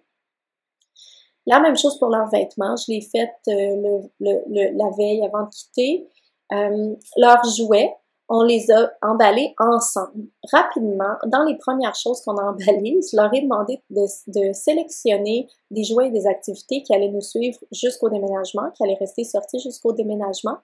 La 1.46 1.60
même 1.60 1.78
chose 1.78 2.00
pour 2.00 2.10
leurs 2.10 2.30
vêtements. 2.30 2.76
Je 2.76 2.92
l'ai 2.92 3.02
fait 3.02 3.32
euh, 3.48 4.02
la 4.20 4.90
veille 4.98 5.24
avant 5.24 5.44
de 5.44 5.50
quitter. 5.50 6.08
Euh, 6.52 6.96
leurs 7.16 7.44
jouets, 7.44 7.96
on 8.30 8.44
les 8.44 8.72
a 8.72 8.92
emballés 9.02 9.56
ensemble. 9.58 10.28
Rapidement, 10.52 11.16
dans 11.26 11.44
les 11.44 11.58
premières 11.58 11.96
choses 11.96 12.22
qu'on 12.22 12.38
a 12.38 12.44
emballées, 12.44 13.00
je 13.12 13.18
leur 13.18 13.34
ai 13.34 13.42
demandé 13.42 13.82
de, 13.90 14.54
sélectionner 14.54 15.48
des 15.72 15.84
jouets 15.84 16.08
et 16.08 16.12
des 16.12 16.28
activités 16.28 16.84
qui 16.84 16.94
allaient 16.94 17.10
nous 17.10 17.22
suivre 17.22 17.60
jusqu'au 17.72 18.10
déménagement, 18.10 18.70
qui 18.72 18.84
allaient 18.84 18.98
rester 19.00 19.24
sortis 19.24 19.60
jusqu'au 19.60 19.94
déménagement. 19.94 20.58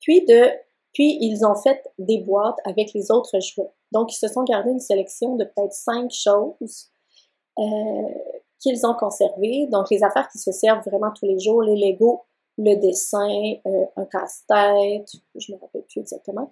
Puis 0.00 0.24
ils 0.98 1.44
ont 1.44 1.56
fait 1.56 1.82
des 1.98 2.18
boîtes 2.18 2.58
avec 2.64 2.92
les 2.94 3.10
autres 3.10 3.40
jouets. 3.40 3.70
Donc 3.92 4.12
ils 4.12 4.18
se 4.18 4.28
sont 4.28 4.44
gardés 4.44 4.70
une 4.70 4.80
sélection 4.80 5.34
de 5.34 5.44
peut-être 5.44 5.72
cinq 5.72 6.12
choses. 6.12 6.90
Euh, 7.58 7.62
qu'ils 8.60 8.86
ont 8.86 8.94
conservé. 8.94 9.66
Donc, 9.70 9.90
les 9.90 10.04
affaires 10.04 10.28
qui 10.28 10.38
se 10.38 10.52
servent 10.52 10.84
vraiment 10.86 11.10
tous 11.12 11.26
les 11.26 11.38
jours, 11.38 11.62
les 11.62 11.76
Legos, 11.76 12.22
le 12.58 12.74
dessin, 12.76 13.54
euh, 13.66 13.84
un 13.96 14.04
casse-tête, 14.04 15.10
je 15.34 15.52
ne 15.52 15.56
me 15.56 15.60
rappelle 15.62 15.82
plus 15.82 16.00
exactement. 16.00 16.50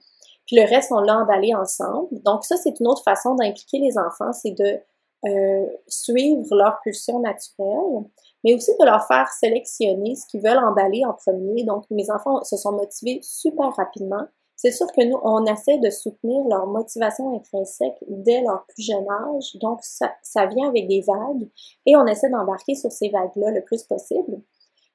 Puis 0.49 0.57
le 0.57 0.69
reste, 0.69 0.90
on 0.90 1.00
l'a 1.00 1.21
emballé 1.21 1.55
ensemble. 1.55 2.09
Donc, 2.25 2.45
ça, 2.45 2.57
c'est 2.57 2.81
une 2.81 2.88
autre 2.88 3.05
façon 3.05 3.37
d'impliquer 3.37 3.78
les 3.78 3.97
enfants, 3.97 4.33
c'est 4.33 4.50
de 4.50 4.81
euh, 5.26 5.67
suivre 5.87 6.57
leur 6.57 6.81
pulsion 6.83 7.21
naturelle, 7.21 8.05
mais 8.43 8.55
aussi 8.55 8.73
de 8.81 8.85
leur 8.85 9.07
faire 9.07 9.28
sélectionner 9.28 10.17
ce 10.17 10.26
qu'ils 10.26 10.43
veulent 10.43 10.59
emballer 10.59 11.05
en 11.05 11.12
premier. 11.12 11.62
Donc, 11.62 11.85
mes 11.90 12.11
enfants 12.11 12.43
se 12.43 12.57
sont 12.57 12.73
motivés 12.73 13.21
super 13.23 13.73
rapidement 13.76 14.26
c'est 14.59 14.73
sûr 14.73 14.88
que 14.88 15.05
nous, 15.05 15.19
on 15.23 15.47
essaie 15.47 15.78
de 15.78 15.88
soutenir 15.88 16.45
leur 16.49 16.67
motivation 16.67 17.33
intrinsèque 17.37 17.97
dès 18.09 18.43
leur 18.43 18.67
plus 18.67 18.83
jeune 18.83 19.07
âge. 19.09 19.55
Donc, 19.61 19.78
ça, 19.83 20.12
ça 20.21 20.47
vient 20.47 20.69
avec 20.69 20.88
des 20.88 21.00
vagues 21.00 21.49
et 21.87 21.95
on 21.95 22.05
essaie 22.07 22.28
d'embarquer 22.28 22.75
sur 22.75 22.90
ces 22.90 23.09
vagues-là 23.09 23.52
le 23.52 23.62
plus 23.62 23.85
possible. 23.85 24.43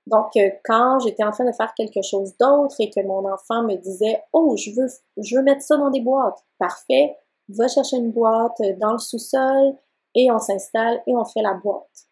Donc, 0.08 0.36
euh, 0.36 0.50
quand 0.66 1.00
j'étais 1.00 1.24
en 1.24 1.32
train 1.32 1.46
de 1.46 1.54
faire 1.54 1.74
quelque 1.76 2.02
chose 2.02 2.36
d'autre 2.38 2.76
et 2.80 2.90
que 2.90 3.02
mon 3.06 3.26
enfant 3.32 3.64
me 3.64 3.76
disait 3.76 4.22
Oh, 4.34 4.56
je 4.58 4.72
veux, 4.72 4.88
je 5.18 5.36
veux 5.38 5.44
mettre 5.44 5.62
ça 5.62 5.78
dans 5.78 5.90
des 5.90 6.02
boîtes, 6.02 6.44
parfait, 6.60 7.18
va 7.50 7.68
chercher 7.68 7.98
une 7.98 8.12
boîte 8.12 8.62
dans 8.80 8.94
le 8.94 8.98
sous-sol 8.98 9.76
et 10.16 10.32
on 10.32 10.40
s'installe 10.40 11.02
et 11.08 11.16
on 11.16 11.26
fait 11.26 11.42
la 11.42 11.54
boîte. 11.54 12.08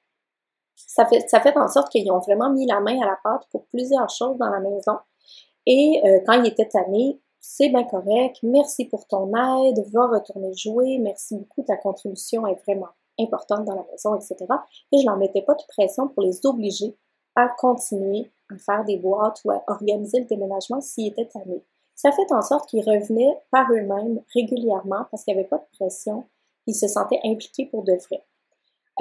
Ça 0.76 1.06
fait, 1.06 1.28
ça 1.30 1.40
fait 1.42 1.56
en 1.58 1.68
sorte 1.68 1.90
qu'ils 1.90 2.12
ont 2.12 2.20
vraiment 2.20 2.50
mis 2.50 2.66
la 2.66 2.80
main 2.80 3.00
à 3.02 3.06
la 3.06 3.18
pâte 3.24 3.48
pour 3.52 3.66
plusieurs 3.68 4.10
choses 4.10 4.38
dans 4.38 4.50
la 4.50 4.60
maison. 4.60 4.98
Et 5.66 6.02
euh, 6.06 6.20
quand 6.26 6.34
il 6.34 6.48
était 6.48 6.68
tanné, 6.68 7.22
c'est 7.40 7.70
bien 7.70 7.84
correct, 7.84 8.38
merci 8.44 8.86
pour 8.86 9.08
ton 9.08 9.28
aide, 9.28 9.84
va 9.92 10.08
retourner 10.08 10.54
jouer, 10.54 10.98
merci 11.00 11.36
beaucoup, 11.36 11.64
ta 11.64 11.78
contribution 11.78 12.46
est 12.48 12.60
vraiment 12.66 12.90
importante 13.20 13.66
dans 13.66 13.76
la 13.76 13.86
maison, 13.92 14.16
etc. 14.16 14.38
Et 14.92 15.00
je 15.00 15.06
leur 15.06 15.18
mettais 15.18 15.42
pas 15.42 15.56
de 15.56 15.64
pression 15.68 16.08
pour 16.08 16.24
les 16.24 16.46
obliger 16.46 16.96
à 17.36 17.48
continuer 17.48 18.30
à 18.54 18.58
faire 18.58 18.84
des 18.86 18.98
boîtes 18.98 19.42
ou 19.46 19.52
à 19.52 19.64
organiser 19.68 20.20
le 20.20 20.26
déménagement 20.26 20.82
s'ils 20.82 21.08
étaient 21.08 21.28
tannés. 21.28 21.64
Ça 21.96 22.12
fait 22.12 22.32
en 22.32 22.42
sorte 22.42 22.70
qu'ils 22.70 22.84
revenaient 22.84 23.38
par 23.52 23.72
eux-mêmes 23.72 24.22
régulièrement 24.34 25.06
parce 25.10 25.24
qu'il 25.24 25.34
n'y 25.34 25.40
avait 25.40 25.50
pas 25.50 25.60
de 25.60 25.78
pression, 25.78 26.26
ils 26.68 26.76
se 26.76 26.88
sentaient 26.88 27.20
impliqués 27.24 27.66
pour 27.66 27.84
de 27.84 27.94
vrai. 27.94 28.24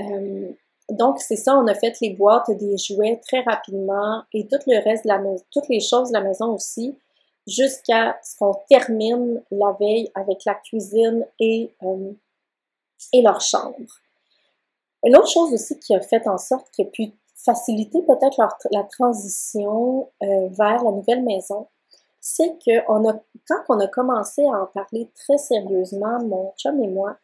Euh, 0.00 0.52
donc, 0.90 1.20
c'est 1.20 1.36
ça, 1.36 1.56
on 1.56 1.66
a 1.66 1.74
fait 1.74 1.98
les 2.00 2.10
boîtes 2.10 2.50
des 2.50 2.76
jouets 2.76 3.20
très 3.26 3.40
rapidement 3.40 4.24
et 4.32 4.46
tout 4.48 4.58
le 4.66 4.82
reste 4.82 5.04
de 5.04 5.08
la 5.08 5.18
maison, 5.18 5.44
toutes 5.50 5.68
les 5.68 5.80
choses 5.80 6.08
de 6.08 6.14
la 6.14 6.22
maison 6.22 6.52
aussi 6.52 6.96
jusqu'à 7.46 8.18
ce 8.22 8.36
qu'on 8.36 8.54
termine 8.68 9.42
la 9.50 9.72
veille 9.78 10.10
avec 10.14 10.44
la 10.44 10.54
cuisine 10.54 11.26
et, 11.38 11.72
euh, 11.82 12.12
leur 13.14 13.40
chambre. 13.40 13.78
Une 15.04 15.16
autre 15.16 15.30
chose 15.30 15.52
aussi 15.52 15.78
qui 15.78 15.94
a 15.94 16.00
fait 16.00 16.26
en 16.28 16.38
sorte 16.38 16.68
a 16.78 16.84
pu 16.84 17.12
faciliter 17.44 18.02
peut-être 18.02 18.42
la 18.70 18.84
transition 18.84 20.08
euh, 20.22 20.48
vers 20.50 20.82
la 20.84 20.92
nouvelle 20.92 21.22
maison, 21.24 21.66
c'est 22.20 22.58
que 22.64 22.86
quand 23.48 23.62
on 23.68 23.80
a 23.80 23.86
commencé 23.88 24.44
à 24.44 24.62
en 24.62 24.66
parler 24.66 25.10
très 25.14 25.38
sérieusement, 25.38 26.22
mon 26.22 26.52
chum 26.56 26.82
et 26.82 26.88
moi, 26.88 27.16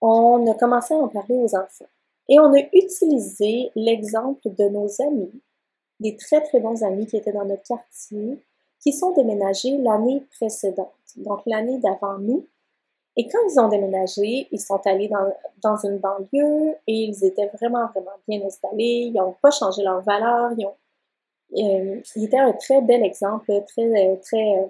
on 0.00 0.50
a 0.50 0.54
commencé 0.54 0.94
à 0.94 0.96
en 0.96 1.08
parler 1.08 1.36
aux 1.36 1.54
enfants. 1.54 1.86
Et 2.28 2.38
on 2.40 2.54
a 2.54 2.62
utilisé 2.72 3.70
l'exemple 3.74 4.54
de 4.54 4.68
nos 4.68 4.88
amis, 5.02 5.42
des 5.98 6.16
très 6.16 6.40
très 6.42 6.60
bons 6.60 6.82
amis 6.82 7.06
qui 7.06 7.16
étaient 7.16 7.32
dans 7.32 7.44
notre 7.44 7.64
quartier, 7.64 8.42
qui 8.80 8.92
sont 8.92 9.12
déménagés 9.12 9.76
l'année 9.76 10.24
précédente, 10.36 10.94
donc 11.16 11.40
l'année 11.44 11.78
d'avant 11.78 12.18
nous. 12.18 12.46
Et 13.16 13.28
quand 13.28 13.38
ils 13.50 13.60
ont 13.60 13.68
déménagé, 13.68 14.48
ils 14.50 14.60
sont 14.60 14.80
allés 14.86 15.10
dans, 15.62 15.76
une 15.84 15.98
banlieue 15.98 16.74
et 16.86 16.94
ils 16.94 17.24
étaient 17.24 17.48
vraiment, 17.48 17.86
vraiment 17.88 18.16
bien 18.28 18.40
installés. 18.46 19.08
Ils 19.08 19.12
n'ont 19.12 19.34
pas 19.42 19.50
changé 19.50 19.82
leur 19.82 20.00
valeur. 20.02 20.52
Ils, 20.56 20.66
ont, 20.66 20.76
euh, 21.56 22.00
ils 22.16 22.24
étaient 22.24 22.38
un 22.38 22.52
très 22.52 22.80
bel 22.82 23.02
exemple, 23.02 23.46
très, 23.66 24.16
très, 24.18 24.58
euh, 24.58 24.66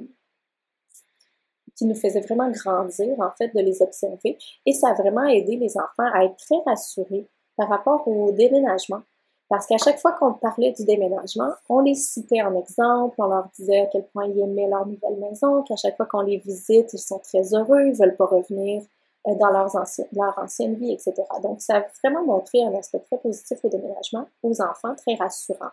qui 1.77 1.85
nous 1.85 1.95
faisait 1.95 2.21
vraiment 2.21 2.51
grandir, 2.51 3.21
en 3.21 3.31
fait, 3.33 3.55
de 3.55 3.61
les 3.61 3.83
observer. 3.83 4.39
Et 4.67 4.73
ça 4.73 4.91
a 4.91 4.95
vraiment 4.95 5.25
aidé 5.25 5.57
les 5.57 5.77
enfants 5.77 6.11
à 6.13 6.25
être 6.25 6.37
très 6.37 6.59
rassurés 6.67 7.29
par 7.57 7.69
rapport 7.69 8.09
au 8.09 8.33
déménagement. 8.33 9.03
Parce 9.51 9.67
qu'à 9.67 9.79
chaque 9.79 9.99
fois 9.99 10.13
qu'on 10.13 10.33
parlait 10.33 10.71
du 10.71 10.85
déménagement, 10.85 11.51
on 11.69 11.81
les 11.81 11.97
citait 11.97 12.41
en 12.41 12.55
exemple, 12.55 13.17
on 13.19 13.27
leur 13.27 13.49
disait 13.59 13.81
à 13.81 13.87
quel 13.87 14.07
point 14.07 14.27
ils 14.27 14.39
aimaient 14.39 14.69
leur 14.69 14.87
nouvelle 14.87 15.19
maison, 15.19 15.63
qu'à 15.65 15.75
chaque 15.75 15.97
fois 15.97 16.07
qu'on 16.07 16.21
les 16.21 16.37
visite, 16.37 16.93
ils 16.93 16.99
sont 16.99 17.19
très 17.19 17.53
heureux, 17.53 17.83
ils 17.83 17.99
veulent 17.99 18.15
pas 18.15 18.27
revenir 18.27 18.83
euh, 19.27 19.35
dans 19.35 19.51
leur 19.51 20.39
ancienne 20.39 20.77
vie, 20.77 20.93
etc. 20.93 21.15
Donc, 21.43 21.61
ça 21.61 21.79
a 21.79 21.85
vraiment 22.03 22.25
montré 22.25 22.63
un 22.63 22.73
aspect 22.77 23.01
très 23.01 23.19
positif 23.19 23.59
au 23.65 23.69
déménagement 23.69 24.25
aux 24.45 24.63
enfants, 24.63 24.95
très 24.95 25.17
rassurant. 25.17 25.71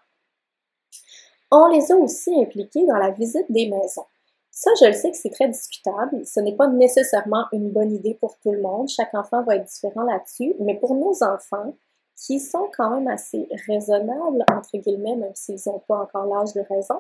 On 1.52 1.68
les 1.68 1.92
a 1.92 1.96
aussi 1.98 2.34
impliqués 2.42 2.86
dans 2.88 2.98
la 2.98 3.12
visite 3.12 3.46
des 3.52 3.70
maisons. 3.70 4.06
Ça, 4.50 4.72
je 4.82 4.88
le 4.88 4.94
sais 4.94 5.12
que 5.12 5.18
c'est 5.18 5.30
très 5.30 5.50
discutable. 5.50 6.26
Ce 6.26 6.40
n'est 6.40 6.56
pas 6.56 6.68
nécessairement 6.68 7.46
une 7.52 7.70
bonne 7.70 7.94
idée 7.94 8.16
pour 8.16 8.40
tout 8.40 8.52
le 8.52 8.60
monde. 8.60 8.90
Chaque 8.90 9.14
enfant 9.14 9.44
va 9.44 9.58
être 9.58 9.66
différent 9.66 10.02
là-dessus. 10.02 10.56
Mais 10.60 10.74
pour 10.74 10.96
nos 10.96 11.24
enfants, 11.24 11.76
qui 12.18 12.40
sont 12.40 12.70
quand 12.76 12.90
même 12.90 13.08
assez 13.08 13.48
raisonnables, 13.68 14.44
entre 14.52 14.78
guillemets, 14.78 15.16
même 15.16 15.36
s'ils 15.36 15.62
n'ont 15.68 15.80
pas 15.80 16.00
encore 16.00 16.26
l'âge 16.26 16.54
de 16.54 16.62
raison, 16.62 17.00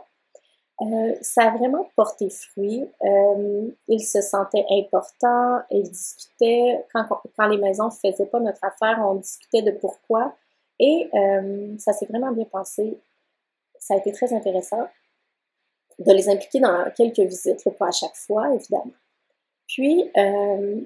euh, 0.81 1.15
ça 1.21 1.45
a 1.45 1.57
vraiment 1.57 1.89
porté 1.95 2.29
fruit. 2.29 2.87
Euh, 3.03 3.67
ils 3.87 4.05
se 4.05 4.21
sentaient 4.21 4.65
importants, 4.69 5.61
ils 5.71 5.89
discutaient. 5.89 6.85
Quand, 6.93 7.05
quand 7.35 7.47
les 7.47 7.57
maisons 7.57 7.85
ne 7.85 8.11
faisaient 8.11 8.27
pas 8.27 8.39
notre 8.39 8.63
affaire, 8.63 8.99
on 9.03 9.15
discutait 9.15 9.63
de 9.63 9.71
pourquoi. 9.71 10.35
Et 10.79 11.09
euh, 11.15 11.75
ça 11.79 11.93
s'est 11.93 12.05
vraiment 12.05 12.31
bien 12.31 12.45
passé. 12.45 12.99
Ça 13.79 13.95
a 13.95 13.97
été 13.97 14.11
très 14.11 14.33
intéressant 14.33 14.87
de 15.97 16.13
les 16.13 16.29
impliquer 16.29 16.59
dans 16.59 16.91
quelques 16.95 17.19
visites, 17.19 17.67
pas 17.71 17.87
à 17.87 17.91
chaque 17.91 18.15
fois, 18.15 18.53
évidemment. 18.53 18.91
Puis, 19.67 20.11
euh, 20.15 20.81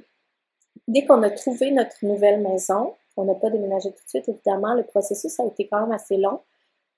dès 0.87 1.05
qu'on 1.05 1.21
a 1.23 1.29
trouvé 1.29 1.71
notre 1.71 1.97
nouvelle 2.03 2.39
maison, 2.41 2.95
on 3.17 3.25
n'a 3.25 3.35
pas 3.35 3.49
déménagé 3.49 3.89
tout 3.91 4.03
de 4.03 4.09
suite, 4.09 4.29
évidemment, 4.29 4.73
le 4.73 4.83
processus 4.83 5.39
a 5.39 5.45
été 5.45 5.67
quand 5.67 5.81
même 5.81 5.91
assez 5.91 6.17
long, 6.17 6.39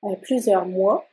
euh, 0.06 0.16
plusieurs 0.22 0.66
mois. 0.66 1.06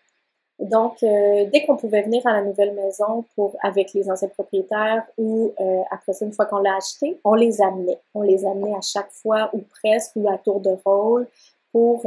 Donc, 0.59 1.03
euh, 1.03 1.47
dès 1.51 1.65
qu'on 1.65 1.77
pouvait 1.77 2.03
venir 2.03 2.27
à 2.27 2.33
la 2.33 2.43
nouvelle 2.43 2.75
maison 2.75 3.25
pour 3.35 3.57
avec 3.63 3.95
les 3.95 4.11
anciens 4.11 4.29
propriétaires 4.29 5.07
ou 5.17 5.55
après 5.91 6.13
ça, 6.13 6.27
une 6.27 6.35
fois 6.35 6.45
qu'on 6.45 6.59
l'a 6.59 6.77
acheté, 6.77 7.19
on 7.25 7.35
les 7.35 7.63
amenait. 7.63 7.99
On 8.15 8.21
les 8.21 8.45
amenait 8.45 8.75
à 8.75 8.83
chaque 8.83 9.11
fois 9.11 9.49
ou 9.55 9.61
presque 9.61 10.13
ou 10.17 10.29
à 10.29 10.37
tour 10.37 10.61
de 10.61 10.77
rôle 10.85 11.27
pour 11.73 12.05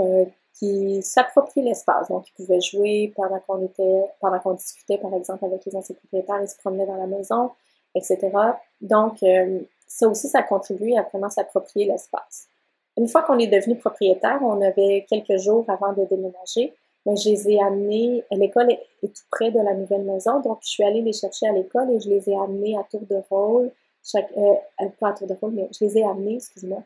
qui 0.53 1.01
s'approprient 1.01 1.63
l'espace. 1.63 2.09
Donc, 2.09 2.27
ils 2.29 2.33
pouvaient 2.33 2.62
jouer 2.62 3.12
pendant 3.15 3.39
qu'on 3.39 3.63
était, 3.65 4.03
pendant 4.19 4.39
qu'on 4.39 4.53
discutait, 4.53 4.97
par 4.97 5.13
exemple, 5.13 5.43
avec 5.45 5.65
les 5.65 5.75
anciens 5.75 5.95
propriétaires, 5.95 6.41
ils 6.41 6.47
se 6.47 6.57
promenaient 6.57 6.85
dans 6.85 6.97
la 6.97 7.07
maison, 7.07 7.51
etc. 7.95 8.31
Donc, 8.81 9.21
euh, 9.23 9.59
ça 9.88 10.07
aussi, 10.07 10.27
ça 10.27 10.39
a 10.39 10.43
contribué 10.43 10.97
à 10.97 11.03
vraiment 11.03 11.29
s'approprier 11.29 11.85
l'espace. 11.85 12.47
Une 12.97 13.07
fois 13.07 13.23
qu'on 13.23 13.39
est 13.39 13.47
devenu 13.47 13.75
propriétaire, 13.75 14.39
on 14.41 14.62
avait 14.62 15.05
quelques 15.09 15.38
jours 15.38 15.65
avant 15.67 15.93
de 15.93 16.05
déménager, 16.05 16.73
mais 17.05 17.15
je 17.15 17.29
les 17.29 17.50
ai 17.50 17.62
amenés, 17.62 18.23
l'école 18.31 18.71
est, 18.71 18.85
tout 19.01 19.23
près 19.31 19.51
de 19.51 19.59
la 19.59 19.73
nouvelle 19.73 20.03
maison, 20.03 20.39
donc 20.41 20.59
je 20.62 20.69
suis 20.69 20.83
allée 20.83 21.01
les 21.01 21.13
chercher 21.13 21.47
à 21.47 21.51
l'école 21.51 21.91
et 21.91 22.00
je 22.00 22.09
les 22.09 22.29
ai 22.29 22.35
amenés 22.35 22.77
à 22.77 22.83
tour 22.83 23.01
de 23.09 23.21
rôle, 23.29 23.71
chaque, 24.03 24.31
euh, 24.38 24.53
pas 25.00 25.09
à 25.09 25.13
tour 25.13 25.27
de 25.27 25.33
rôle, 25.33 25.51
mais 25.51 25.67
je 25.77 25.85
les 25.85 25.97
ai 25.97 26.03
amenés, 26.03 26.35
excuse-moi, 26.35 26.83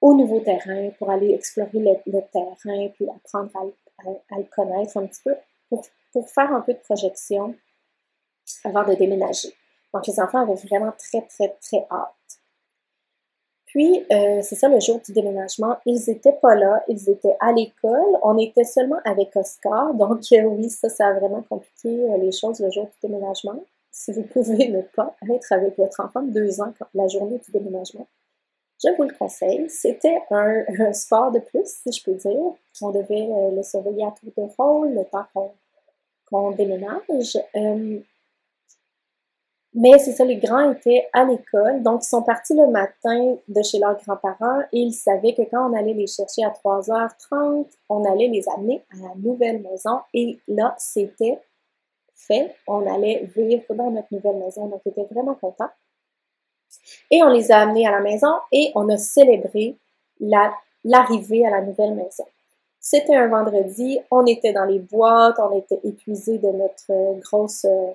au 0.00 0.14
nouveau 0.14 0.40
terrain 0.40 0.90
pour 0.98 1.10
aller 1.10 1.32
explorer 1.34 1.78
le, 2.06 2.20
terrain, 2.32 2.88
puis 2.94 3.06
apprendre 3.08 3.50
à, 3.98 4.38
le 4.38 4.44
connaître 4.44 4.96
un 4.96 5.06
petit 5.06 5.22
peu, 5.24 5.34
pour, 5.68 5.84
pour, 6.12 6.28
faire 6.30 6.52
un 6.52 6.60
peu 6.60 6.72
de 6.72 6.78
projection 6.78 7.54
avant 8.64 8.84
de 8.84 8.94
déménager. 8.94 9.52
Donc, 9.92 10.06
les 10.06 10.20
enfants 10.20 10.42
avaient 10.42 10.54
vraiment 10.54 10.92
très, 10.92 11.22
très, 11.22 11.48
très 11.60 11.86
hâte. 11.90 12.14
Puis, 13.68 14.02
euh, 14.10 14.40
c'est 14.42 14.54
ça, 14.54 14.68
le 14.68 14.80
jour 14.80 14.98
du 15.04 15.12
déménagement, 15.12 15.76
ils 15.84 16.02
n'étaient 16.08 16.32
pas 16.40 16.54
là, 16.54 16.82
ils 16.88 17.10
étaient 17.10 17.36
à 17.38 17.52
l'école. 17.52 18.18
On 18.22 18.38
était 18.38 18.64
seulement 18.64 18.98
avec 19.04 19.36
Oscar. 19.36 19.92
Donc, 19.94 20.20
euh, 20.32 20.42
oui, 20.44 20.70
ça, 20.70 20.88
ça 20.88 21.08
a 21.08 21.12
vraiment 21.12 21.42
compliqué 21.42 21.88
euh, 21.88 22.16
les 22.16 22.32
choses 22.32 22.60
le 22.60 22.70
jour 22.70 22.86
du 22.86 23.08
déménagement. 23.08 23.62
Si 23.90 24.12
vous 24.12 24.22
pouvez 24.22 24.68
ne 24.68 24.80
pas 24.80 25.14
être 25.30 25.52
avec 25.52 25.76
votre 25.76 26.00
enfant 26.00 26.22
de 26.22 26.30
deux 26.30 26.60
ans 26.62 26.72
la 26.94 27.08
journée 27.08 27.38
du 27.44 27.52
déménagement, 27.52 28.06
je 28.82 28.90
vous 28.96 29.02
le 29.02 29.14
conseille. 29.14 29.68
C'était 29.68 30.18
un, 30.30 30.92
sport 30.94 31.30
de 31.30 31.40
plus, 31.40 31.66
si 31.66 31.92
je 31.92 32.02
peux 32.02 32.14
dire. 32.14 32.52
On 32.80 32.90
devait 32.90 33.28
euh, 33.30 33.50
le 33.54 33.62
surveiller 33.62 34.04
à 34.04 34.14
tout 34.18 34.32
de 34.34 34.48
rôle 34.56 34.94
le 34.94 35.04
temps 35.04 35.26
qu'on 36.30 36.52
déménage. 36.52 37.36
Euh, 39.78 39.80
mais 39.80 39.98
c'est 39.98 40.12
ça, 40.12 40.24
les 40.24 40.36
grands 40.36 40.72
étaient 40.72 41.08
à 41.12 41.24
l'école, 41.24 41.82
donc 41.82 42.02
ils 42.02 42.08
sont 42.08 42.22
partis 42.22 42.54
le 42.54 42.66
matin 42.66 43.36
de 43.48 43.62
chez 43.62 43.78
leurs 43.78 43.96
grands-parents 44.02 44.60
et 44.72 44.80
ils 44.80 44.92
savaient 44.92 45.34
que 45.34 45.42
quand 45.42 45.70
on 45.70 45.76
allait 45.76 45.94
les 45.94 46.06
chercher 46.06 46.44
à 46.44 46.50
3h30, 46.50 47.66
on 47.88 48.04
allait 48.04 48.28
les 48.28 48.48
amener 48.48 48.82
à 48.92 49.08
la 49.08 49.14
nouvelle 49.16 49.62
maison 49.62 50.00
et 50.14 50.38
là, 50.48 50.74
c'était 50.78 51.38
fait. 52.14 52.54
On 52.66 52.86
allait 52.92 53.28
vivre 53.36 53.74
dans 53.74 53.90
notre 53.90 54.08
nouvelle 54.10 54.36
maison, 54.36 54.66
donc 54.66 54.80
ils 54.84 54.90
étaient 54.90 55.06
vraiment 55.10 55.34
contents. 55.34 55.70
Et 57.10 57.22
on 57.22 57.28
les 57.28 57.50
a 57.50 57.60
amenés 57.60 57.86
à 57.86 57.92
la 57.92 58.00
maison 58.00 58.34
et 58.52 58.72
on 58.74 58.88
a 58.90 58.98
célébré 58.98 59.76
l'arrivée 60.84 61.46
à 61.46 61.50
la 61.50 61.62
nouvelle 61.62 61.94
maison. 61.94 62.24
C'était 62.80 63.16
un 63.16 63.28
vendredi, 63.28 63.98
on 64.10 64.24
était 64.26 64.52
dans 64.52 64.64
les 64.64 64.78
boîtes, 64.78 65.38
on 65.38 65.56
était 65.56 65.80
épuisés 65.84 66.38
de 66.38 66.48
notre 66.48 67.20
grosse 67.20 67.64
euh, 67.64 67.92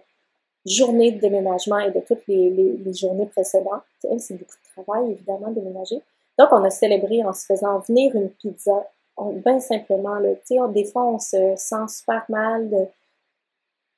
journée 0.65 1.11
de 1.11 1.19
déménagement 1.19 1.79
et 1.79 1.91
de 1.91 1.99
toutes 1.99 2.25
les, 2.27 2.93
journées 2.93 3.25
précédentes. 3.25 3.83
C'est 4.19 4.35
beaucoup 4.35 4.55
de 4.55 4.83
travail, 4.83 5.11
évidemment, 5.11 5.49
de 5.49 5.55
déménager. 5.55 6.01
Donc, 6.37 6.49
on 6.51 6.63
a 6.63 6.69
célébré 6.69 7.23
en 7.23 7.33
se 7.33 7.45
faisant 7.45 7.79
venir 7.79 8.15
une 8.15 8.29
pizza, 8.29 8.87
bien 9.17 9.59
simplement. 9.59 10.15
Là, 10.15 10.29
des 10.69 10.85
fois, 10.85 11.05
on 11.05 11.19
se 11.19 11.55
sent 11.55 11.87
super 11.87 12.25
mal 12.29 12.69
de, 12.69 12.85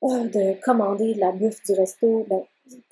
oh, 0.01 0.17
de 0.19 0.61
commander 0.61 1.13
de 1.13 1.19
la 1.19 1.31
bouffe 1.31 1.63
du 1.63 1.73
resto. 1.73 2.25
Ben, 2.29 2.41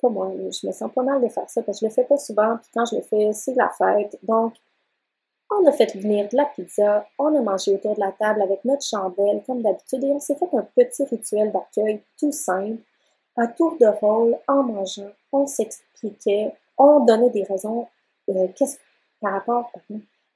pas 0.00 0.08
moi, 0.08 0.30
je 0.32 0.66
me 0.66 0.72
sens 0.72 0.90
pas 0.92 1.02
mal 1.02 1.20
de 1.20 1.28
faire 1.28 1.48
ça 1.48 1.62
parce 1.62 1.80
que 1.80 1.86
je 1.86 1.90
le 1.90 1.94
fais 1.94 2.04
pas 2.04 2.16
souvent, 2.16 2.56
puis 2.58 2.70
quand 2.72 2.84
je 2.86 2.96
le 2.96 3.02
fais, 3.02 3.32
c'est 3.32 3.54
la 3.54 3.70
fête. 3.70 4.16
Donc, 4.22 4.54
on 5.50 5.66
a 5.66 5.72
fait 5.72 5.94
venir 5.96 6.28
de 6.28 6.36
la 6.36 6.46
pizza, 6.46 7.06
on 7.18 7.34
a 7.34 7.40
mangé 7.40 7.74
autour 7.74 7.94
de 7.94 8.00
la 8.00 8.12
table 8.12 8.42
avec 8.42 8.64
notre 8.64 8.84
chandelle, 8.84 9.42
comme 9.46 9.62
d'habitude, 9.62 10.04
et 10.04 10.10
on 10.10 10.20
s'est 10.20 10.36
fait 10.36 10.48
un 10.52 10.66
petit 10.74 11.04
rituel 11.04 11.52
d'accueil 11.52 12.00
tout 12.18 12.32
simple. 12.32 12.78
À 13.36 13.48
tour 13.48 13.76
de 13.80 13.86
rôle, 13.86 14.36
en 14.46 14.62
mangeant, 14.62 15.10
on 15.32 15.46
s'expliquait, 15.46 16.52
on 16.78 17.00
donnait 17.04 17.30
des 17.30 17.42
raisons 17.42 17.88
euh, 18.28 18.46
par 19.20 19.32
rapport 19.32 19.72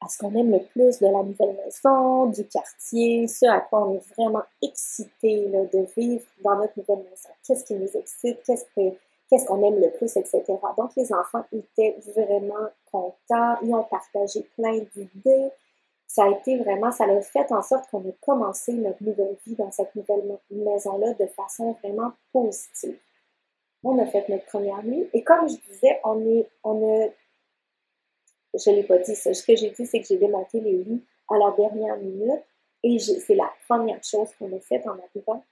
à 0.01 0.09
ce 0.09 0.19
qu'on 0.19 0.35
aime 0.35 0.51
le 0.51 0.61
plus 0.61 0.99
de 0.99 1.07
la 1.07 1.23
nouvelle 1.23 1.57
maison, 1.65 2.27
du 2.27 2.45
quartier, 2.47 3.29
ce 3.29 3.47
à 3.47 3.61
quoi 3.61 3.87
on 3.87 3.95
est 3.95 4.15
vraiment 4.15 4.43
excité 4.63 5.47
de 5.47 5.87
vivre 5.97 6.25
dans 6.43 6.57
notre 6.57 6.73
nouvelle 6.77 7.05
maison. 7.09 7.29
Qu'est-ce 7.47 7.65
qui 7.65 7.75
nous 7.75 7.97
excite, 7.97 8.43
qu'est-ce 8.45 8.65
que 8.77 8.97
qu'est-ce 9.29 9.45
qu'on 9.47 9.63
aime 9.63 9.81
le 9.81 9.91
plus, 9.91 10.17
etc. 10.17 10.43
Donc, 10.77 10.91
les 10.97 11.13
enfants 11.13 11.45
étaient 11.53 11.97
vraiment 12.15 12.69
contents, 12.91 13.57
ils 13.63 13.75
ont 13.75 13.85
partagé 13.85 14.47
plein 14.57 14.79
d'idées. 14.95 15.51
Ça 16.09 16.25
a 16.25 16.31
été 16.31 16.59
vraiment, 16.59 16.90
ça 16.90 17.05
a 17.05 17.21
fait 17.21 17.53
en 17.53 17.62
sorte 17.62 17.88
qu'on 17.90 18.03
ait 18.05 18.16
commencé 18.21 18.73
notre 18.73 19.01
nouvelle 19.03 19.37
vie 19.47 19.55
dans 19.55 19.71
cette 19.71 19.94
nouvelle 19.94 20.38
maison-là 20.51 21.14
de 21.14 21.27
façon 21.27 21.77
vraiment 21.83 22.12
positive. 22.33 22.99
On 23.85 23.97
a 23.99 24.07
fait 24.07 24.29
notre 24.29 24.47
première 24.47 24.83
nuit 24.83 25.09
et 25.12 25.23
comme 25.23 25.49
je 25.49 25.55
disais, 25.71 26.01
on 26.03 26.21
est, 26.27 26.49
on 26.64 27.05
a, 27.05 27.09
je 28.55 28.71
l'ai 28.71 28.83
pas 28.83 28.99
dit 28.99 29.14
ça, 29.14 29.33
ce 29.33 29.47
que 29.47 29.55
j'ai 29.55 29.71
dit, 29.71 29.87
c'est 29.87 30.01
que 30.01 30.07
j'ai 30.07 30.16
démonté 30.16 30.61
les 30.61 30.83
lits 30.83 31.05
à 31.31 31.37
la 31.38 31.53
dernière 31.53 31.97
minute 31.99 32.42
et 32.83 32.99
c'est 32.99 33.37
la 33.37 33.53
première 33.68 34.03
chose 34.03 34.29
qu'on 34.38 34.53
a 34.57 34.61
faite 34.61 34.87
en 34.88 34.97
arrivant 34.99 35.44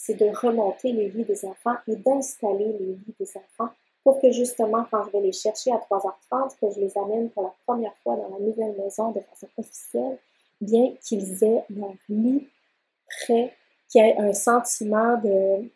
c'est 0.00 0.14
de 0.14 0.26
remonter 0.34 0.92
les 0.92 1.10
lits 1.10 1.24
des 1.24 1.44
enfants 1.44 1.76
et 1.86 1.96
d'installer 1.96 2.72
les 2.78 2.86
lits 2.86 3.14
des 3.18 3.30
enfants 3.36 3.72
pour 4.04 4.20
que 4.20 4.30
justement, 4.30 4.84
quand 4.90 5.04
je 5.04 5.10
vais 5.10 5.20
les 5.20 5.32
chercher 5.32 5.72
à 5.72 5.76
3h30, 5.76 6.56
que 6.60 6.70
je 6.70 6.80
les 6.80 6.96
amène 6.96 7.30
pour 7.30 7.42
la 7.42 7.54
première 7.66 7.94
fois 8.02 8.16
dans 8.16 8.28
la 8.28 8.38
nouvelle 8.38 8.74
maison 8.78 9.10
de 9.10 9.20
façon 9.20 9.48
officielle, 9.58 10.18
bien 10.60 10.92
qu'ils 11.02 11.44
aient 11.44 11.64
leur 11.70 11.94
lit 12.08 12.48
prêt, 13.22 13.52
qu'il 13.88 14.04
y 14.04 14.08
ait 14.08 14.16
un 14.18 14.32
sentiment 14.32 15.18
de, 15.18 15.70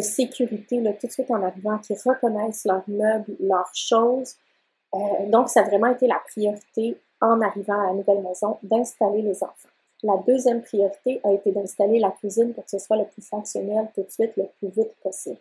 sécurité 0.00 0.82
tout 1.00 1.06
de 1.06 1.12
suite 1.12 1.30
en 1.30 1.42
arrivant, 1.42 1.78
qu'ils 1.78 1.98
reconnaissent 2.04 2.64
leurs 2.64 2.88
meubles, 2.88 3.36
leurs 3.40 3.74
choses. 3.74 4.36
Euh, 4.94 5.26
donc, 5.26 5.48
ça 5.48 5.60
a 5.60 5.64
vraiment 5.64 5.88
été 5.88 6.06
la 6.06 6.20
priorité 6.26 6.96
en 7.20 7.40
arrivant 7.40 7.80
à 7.80 7.86
la 7.88 7.92
nouvelle 7.92 8.22
maison 8.22 8.58
d'installer 8.62 9.22
les 9.22 9.42
enfants. 9.42 9.68
La 10.02 10.16
deuxième 10.26 10.62
priorité 10.62 11.20
a 11.24 11.32
été 11.32 11.52
d'installer 11.52 11.98
la 11.98 12.10
cuisine 12.10 12.54
pour 12.54 12.64
que 12.64 12.70
ce 12.70 12.78
soit 12.78 12.96
le 12.96 13.04
plus 13.04 13.22
fonctionnel 13.22 13.88
tout 13.94 14.02
de 14.02 14.10
suite, 14.10 14.32
le 14.36 14.44
plus 14.58 14.68
vite 14.68 14.94
possible. 15.02 15.36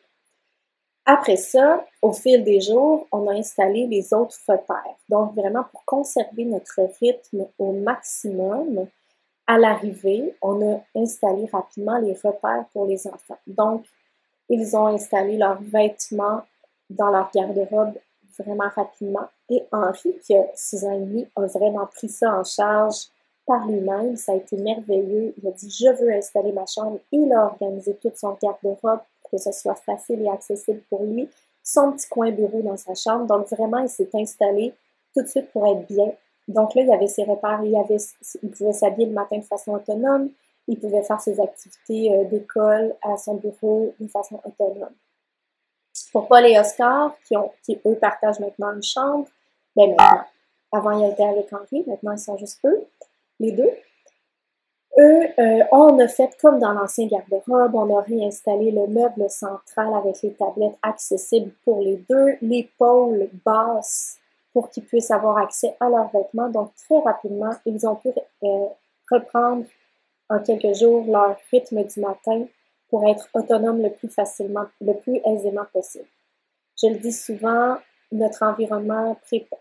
Après 1.12 1.38
ça, 1.38 1.84
au 2.04 2.14
fil 2.14 2.44
des 2.44 2.62
jours, 2.62 3.08
on 3.12 3.28
a 3.28 3.34
installé 3.34 3.88
les 3.88 4.14
autres 4.14 4.38
repères. 4.48 4.96
Donc, 5.10 5.34
vraiment, 5.34 5.64
pour 5.72 5.84
conserver 5.84 6.46
notre 6.46 6.82
rythme 7.02 7.48
au 7.58 7.72
maximum, 7.72 8.86
à 9.48 9.58
l'arrivée, 9.58 10.36
on 10.44 10.76
a 10.76 10.82
installé 10.96 11.48
rapidement 11.52 11.98
les 11.98 12.14
repères 12.14 12.66
pour 12.74 12.86
les 12.86 13.08
enfants. 13.08 13.40
Donc, 13.48 13.86
ils 14.50 14.78
ont 14.78 14.86
installé 14.86 15.36
leurs 15.38 15.60
vêtements 15.60 16.44
dans 16.92 17.10
leur 17.10 17.32
garde-robe 17.34 17.96
vraiment 18.38 18.70
rapidement. 18.76 19.28
Et 19.50 19.64
Henri, 19.72 20.14
qui 20.24 20.38
a 20.38 20.46
6 20.54 20.86
ans 20.86 20.92
et 20.92 21.00
demi, 21.00 21.28
a 21.36 21.42
vraiment 21.48 21.88
pris 21.88 22.10
ça 22.10 22.40
en 22.40 22.44
charge 22.44 23.08
par 23.48 23.66
lui-même. 23.66 24.16
Ça 24.16 24.34
a 24.34 24.36
été 24.36 24.58
merveilleux. 24.58 25.34
Il 25.42 25.48
a 25.48 25.52
dit 25.54 25.72
Je 25.72 25.90
veux 25.90 26.14
installer 26.14 26.52
ma 26.52 26.68
chambre. 26.68 27.00
Il 27.12 27.34
a 27.34 27.46
organisé 27.46 27.96
toute 27.96 28.16
son 28.16 28.38
garde-robe 28.40 29.00
que 29.32 29.38
ce 29.38 29.52
soit 29.52 29.76
facile 29.76 30.22
et 30.22 30.30
accessible 30.30 30.82
pour 30.90 31.04
lui. 31.04 31.30
son 31.64 31.92
petit 31.92 32.08
coin 32.08 32.32
bureau 32.32 32.62
dans 32.62 32.78
sa 32.78 32.96
chambre. 32.96 33.26
Donc 33.26 33.48
vraiment, 33.50 33.80
il 33.80 33.90
s'est 33.90 34.10
installé 34.14 34.74
tout 35.14 35.22
de 35.22 35.28
suite 35.28 35.52
pour 35.52 35.68
être 35.68 35.86
bien. 35.88 36.12
Donc 36.48 36.74
là, 36.74 36.82
il 36.82 36.92
avait 36.92 37.08
ses 37.08 37.24
repères, 37.24 37.62
il, 37.64 37.76
avait, 37.76 37.98
il 38.42 38.50
pouvait 38.50 38.74
s'habiller 38.74 39.08
le 39.08 39.14
matin 39.14 39.38
de 39.38 39.44
façon 39.44 39.74
autonome, 39.74 40.30
il 40.68 40.80
pouvait 40.80 41.04
faire 41.04 41.22
ses 41.22 41.40
activités 41.40 42.16
euh, 42.16 42.24
d'école 42.26 42.96
à 43.04 43.18
son 43.18 43.36
bureau 43.36 43.94
de 44.00 44.08
façon 44.08 44.40
autonome. 44.44 44.94
Pour 46.12 46.28
Paul 46.28 46.46
et 46.46 46.60
Oscar, 46.60 47.16
qui 47.64 47.80
eux 47.86 47.96
partagent 47.96 48.40
maintenant 48.40 48.74
une 48.74 48.82
chambre, 48.84 49.28
ben 49.76 49.90
maintenant, 49.90 50.24
avant 50.72 50.92
ils 51.00 51.12
étaient 51.12 51.24
avec 51.24 51.52
Henri, 51.54 51.84
maintenant 51.86 52.14
ils 52.14 52.20
sont 52.20 52.38
juste 52.38 52.60
eux, 52.66 52.84
les 53.40 53.52
deux. 53.52 53.72
Eux, 55.00 55.28
euh, 55.40 55.64
on 55.72 55.98
a 56.00 56.08
fait 56.10 56.30
comme 56.42 56.60
dans 56.60 56.74
l'ancien 56.74 57.08
garde-robe, 57.08 57.74
on 57.74 57.98
a 57.98 58.02
réinstallé 58.02 58.70
le 58.72 58.86
meuble 58.88 59.30
central 59.30 59.94
avec 59.94 60.22
les 60.22 60.34
tablettes 60.34 60.78
accessibles 60.82 61.52
pour 61.64 61.80
les 61.80 62.04
deux, 62.10 62.36
l'épaule 62.42 63.30
basse 63.46 64.18
pour 64.52 64.70
qu'ils 64.70 64.84
puissent 64.84 65.12
avoir 65.12 65.38
accès 65.38 65.74
à 65.80 65.88
leurs 65.88 66.10
vêtements. 66.12 66.50
Donc, 66.50 66.72
très 66.76 67.00
rapidement, 67.00 67.52
ils 67.66 67.88
ont 67.88 67.96
pu 67.96 68.10
euh, 68.44 68.66
reprendre 69.10 69.66
en 70.30 70.40
quelques 70.40 70.76
jours 70.76 71.06
leur 71.08 71.38
rythme 71.50 71.82
du 71.84 72.00
matin 72.02 72.46
pour 72.90 73.08
être 73.08 73.30
autonomes 73.34 73.82
le 73.82 73.92
plus 73.92 74.10
facilement, 74.10 74.66
le 74.82 74.96
plus 74.96 75.22
aisément 75.26 75.66
possible. 75.72 76.08
Je 76.82 76.88
le 76.88 76.98
dis 76.98 77.14
souvent, 77.14 77.78
notre 78.12 78.44
environnement, 78.44 79.18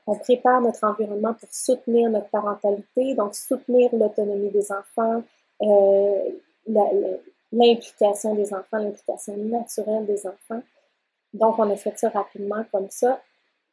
on 0.07 0.15
prépare 0.17 0.61
notre 0.61 0.85
environnement 0.85 1.35
pour 1.35 1.49
soutenir 1.53 2.11
notre 2.11 2.29
parentalité, 2.29 3.15
donc 3.15 3.35
soutenir 3.35 3.91
l'autonomie 3.95 4.51
des 4.51 4.73
enfants, 4.73 5.23
euh, 5.63 6.31
l'implication 7.53 8.35
des 8.35 8.53
enfants, 8.55 8.79
l'implication 8.79 9.37
naturelle 9.37 10.07
des 10.07 10.27
enfants. 10.27 10.63
Donc, 11.35 11.59
on 11.59 11.71
a 11.71 11.77
fait 11.77 11.97
ça 11.99 12.09
rapidement 12.09 12.65
comme 12.73 12.89
ça. 12.91 13.21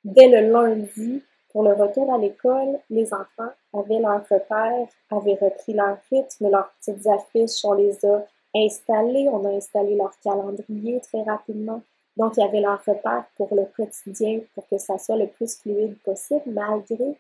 Dès 0.04 0.28
le 0.28 0.52
lundi, 0.52 1.24
pour 1.52 1.64
le 1.64 1.74
retour 1.74 2.14
à 2.14 2.18
l'école, 2.18 2.80
les 2.90 3.14
enfants 3.14 3.52
avaient 3.74 4.00
leur 4.00 4.22
repère, 4.30 4.88
avaient 5.10 5.38
repris 5.42 5.74
leur 5.74 5.98
rythme, 6.12 6.50
leurs 6.50 6.70
petites 6.80 7.08
affiches, 7.08 7.64
on 7.64 7.74
les 7.74 8.06
a 8.06 8.26
installées, 8.54 9.30
on 9.32 9.46
a 9.46 9.56
installé 9.56 9.96
leur 9.96 10.12
calendrier 10.22 11.00
très 11.00 11.24
rapidement. 11.24 11.82
Donc, 12.18 12.38
il 12.38 12.42
y 12.42 12.44
avait 12.44 12.62
leur 12.62 12.80
repère 12.86 13.26
pour 13.36 13.54
le 13.54 13.66
quotidien, 13.76 14.40
pour 14.54 14.68
que 14.68 14.78
ça 14.78 14.98
soit 14.98 15.18
le 15.18 15.28
plus 15.28 15.58
fluide 15.58 15.98
possible, 16.04 16.44
malgré 16.48 17.18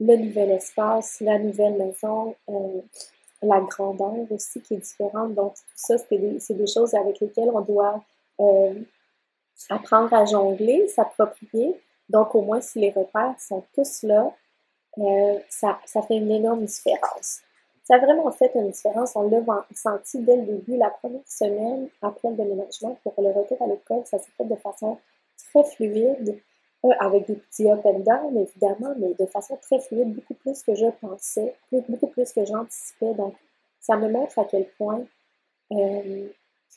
le 0.00 0.16
nouvel 0.16 0.50
espace, 0.50 1.20
la 1.20 1.38
nouvelle 1.38 1.74
maison, 1.74 2.34
euh, 2.48 2.80
la 3.40 3.60
grandeur 3.60 4.26
aussi 4.30 4.60
qui 4.60 4.74
est 4.74 4.78
différente. 4.78 5.34
Donc, 5.34 5.54
tout 5.54 5.60
ça, 5.74 5.96
c'est 5.98 6.18
des, 6.18 6.66
choses 6.66 6.94
avec 6.94 7.20
lesquelles 7.20 7.50
on 7.52 7.60
doit 7.60 8.02
euh, 8.40 8.74
apprendre 9.70 10.12
à 10.12 10.24
jongler, 10.24 10.88
s'approprier. 10.88 11.80
Donc, 12.08 12.34
au 12.34 12.42
moins, 12.42 12.60
si 12.60 12.80
les 12.80 12.90
repères 12.90 13.34
sont 13.38 13.64
tous 13.74 14.02
là, 14.02 14.32
euh, 14.98 15.38
ça, 15.48 15.78
ça 15.86 16.02
fait 16.02 16.16
une 16.16 16.30
énorme 16.30 16.64
différence. 16.64 17.40
Ça 17.84 17.96
a 17.96 17.98
vraiment 17.98 18.30
fait 18.30 18.50
une 18.54 18.70
différence. 18.70 19.16
On 19.16 19.28
l'a 19.28 19.66
senti 19.74 20.20
dès 20.20 20.36
le 20.36 20.42
début, 20.42 20.76
la 20.76 20.90
première 20.90 21.26
semaine 21.26 21.88
après 22.00 22.30
le 22.30 22.36
déménagement 22.36 22.96
pour 23.02 23.14
le 23.18 23.30
retour 23.30 23.60
à 23.60 23.66
l'école. 23.66 24.02
Ça 24.06 24.18
s'est 24.18 24.30
fait 24.36 24.44
de 24.44 24.54
façon 24.56 24.98
très 25.50 25.64
fluide, 25.64 26.40
euh, 26.84 26.88
avec 27.00 27.26
des 27.26 27.34
petits 27.34 27.70
up 27.70 27.80
and 27.84 28.00
down 28.00 28.36
évidemment, 28.36 28.94
mais 28.96 29.14
de 29.14 29.26
façon 29.26 29.56
très 29.56 29.80
fluide, 29.80 30.14
beaucoup 30.14 30.34
plus 30.34 30.62
que 30.62 30.74
je 30.74 30.86
pensais, 31.00 31.54
beaucoup 31.88 32.06
plus 32.06 32.32
que 32.32 32.44
j'anticipais. 32.44 33.14
Donc, 33.14 33.34
ça 33.80 33.96
me 33.96 34.08
montre 34.08 34.38
à 34.38 34.44
quel 34.44 34.66
point 34.78 35.04
euh, 35.72 36.28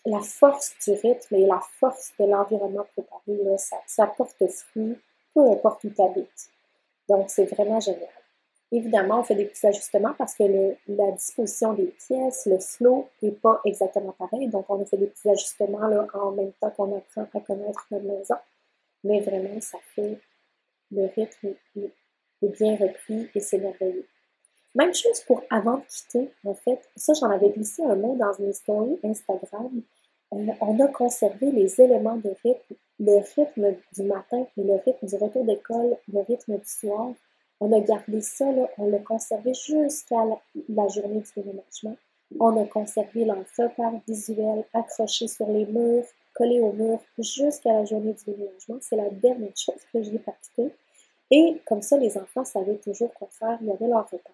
la 0.06 0.20
force 0.20 0.76
du 0.86 0.92
rythme 0.94 1.36
et 1.36 1.46
la 1.46 1.60
force 1.80 2.14
de 2.20 2.26
l'environnement 2.26 2.86
préparé, 2.94 3.58
ça, 3.58 3.78
ça 3.88 4.08
porte 4.08 4.48
fruit, 4.48 4.98
peu 5.34 5.42
importe 5.42 5.84
où 5.84 5.90
tu 5.90 6.02
habites. 6.02 6.50
Donc, 7.10 7.30
c'est 7.30 7.46
vraiment 7.46 7.80
génial. 7.80 8.10
Évidemment, 8.76 9.22
on 9.22 9.24
fait 9.24 9.36
des 9.36 9.46
petits 9.46 9.66
ajustements 9.66 10.14
parce 10.18 10.36
que 10.36 10.44
la 10.90 11.12
disposition 11.12 11.72
des 11.72 11.86
pièces, 11.86 12.46
le 12.46 12.60
flow 12.60 13.08
n'est 13.22 13.32
pas 13.32 13.62
exactement 13.64 14.12
pareil. 14.12 14.50
Donc, 14.50 14.66
on 14.68 14.82
a 14.82 14.86
fait 14.86 14.98
des 14.98 15.08
petits 15.08 15.30
ajustements 15.30 15.88
là, 15.88 16.06
en 16.14 16.32
même 16.32 16.52
temps 16.60 16.70
qu'on 16.72 16.94
apprend 16.98 17.22
à 17.22 17.40
connaître 17.40 17.88
notre 17.90 18.06
maison. 18.06 18.36
Mais 19.06 19.22
vraiment, 19.22 19.62
ça 19.62 19.78
fait 19.96 20.20
le 20.92 21.06
rythme 21.16 21.54
est, 21.78 22.50
bien 22.60 22.76
repris 22.76 23.30
et 23.34 23.40
c'est 23.40 23.60
merveilleux. 23.60 24.06
Même 24.76 24.94
chose 24.94 25.22
pour 25.22 25.42
avant 25.50 25.78
de 25.78 25.84
quitter, 25.88 26.30
en 26.44 26.54
fait. 26.54 26.82
Ça, 26.98 27.14
j'en 27.14 27.30
avais 27.30 27.52
glissé 27.52 27.82
un 27.82 27.96
mot 27.96 28.18
dans 28.18 28.34
une 28.34 28.52
story 28.52 29.00
Instagram. 29.06 29.72
Euh, 30.34 30.48
on 30.60 30.80
a 30.82 30.88
conservé 30.90 31.50
les 31.50 31.80
éléments 31.80 32.18
de 32.18 32.36
rythme, 32.44 32.76
le 33.00 33.24
rythme 33.36 33.74
du 33.94 34.04
matin 34.04 34.46
le 34.58 34.74
rythme 34.86 35.08
du 35.08 35.16
retour 35.16 35.46
d'école, 35.46 35.96
le 36.12 36.20
rythme 36.20 36.58
du 36.58 36.68
soir 36.68 37.14
on 37.60 37.72
a 37.72 37.80
gardé 37.80 38.22
ça, 38.22 38.46
on 38.78 38.90
l'a 38.90 39.00
conservé 39.00 39.54
jusqu'à 39.54 40.24
la, 40.70 40.88
journée 40.88 41.22
du 41.22 41.32
déménagement. 41.36 41.96
On 42.40 42.62
a 42.62 42.66
conservé 42.68 43.26
l'entrepart 43.26 43.94
visuel 44.08 44.66
accroché 44.74 45.28
sur 45.28 45.48
les 45.48 45.66
murs, 45.66 46.06
collé 46.34 46.60
au 46.60 46.74
mur 46.74 47.00
jusqu'à 47.18 47.74
la 47.74 47.86
journée 47.86 48.14
du 48.14 48.26
déménagement. 48.26 48.78
C'est 48.82 48.98
la 48.98 49.10
dernière 49.10 49.56
chose 49.56 49.82
que 49.94 50.04
j'ai 50.04 50.20
pratiquée. 50.20 50.72
Et 51.32 51.62
comme 51.66 51.82
ça, 51.82 51.98
les 51.98 52.18
enfants 52.18 52.44
savaient 52.44 52.78
toujours 52.78 53.14
quoi 53.14 53.28
faire, 53.32 53.58
il 53.62 53.68
y 53.68 53.72
avait 53.72 53.88
leur 53.88 54.10
repas. 54.10 54.32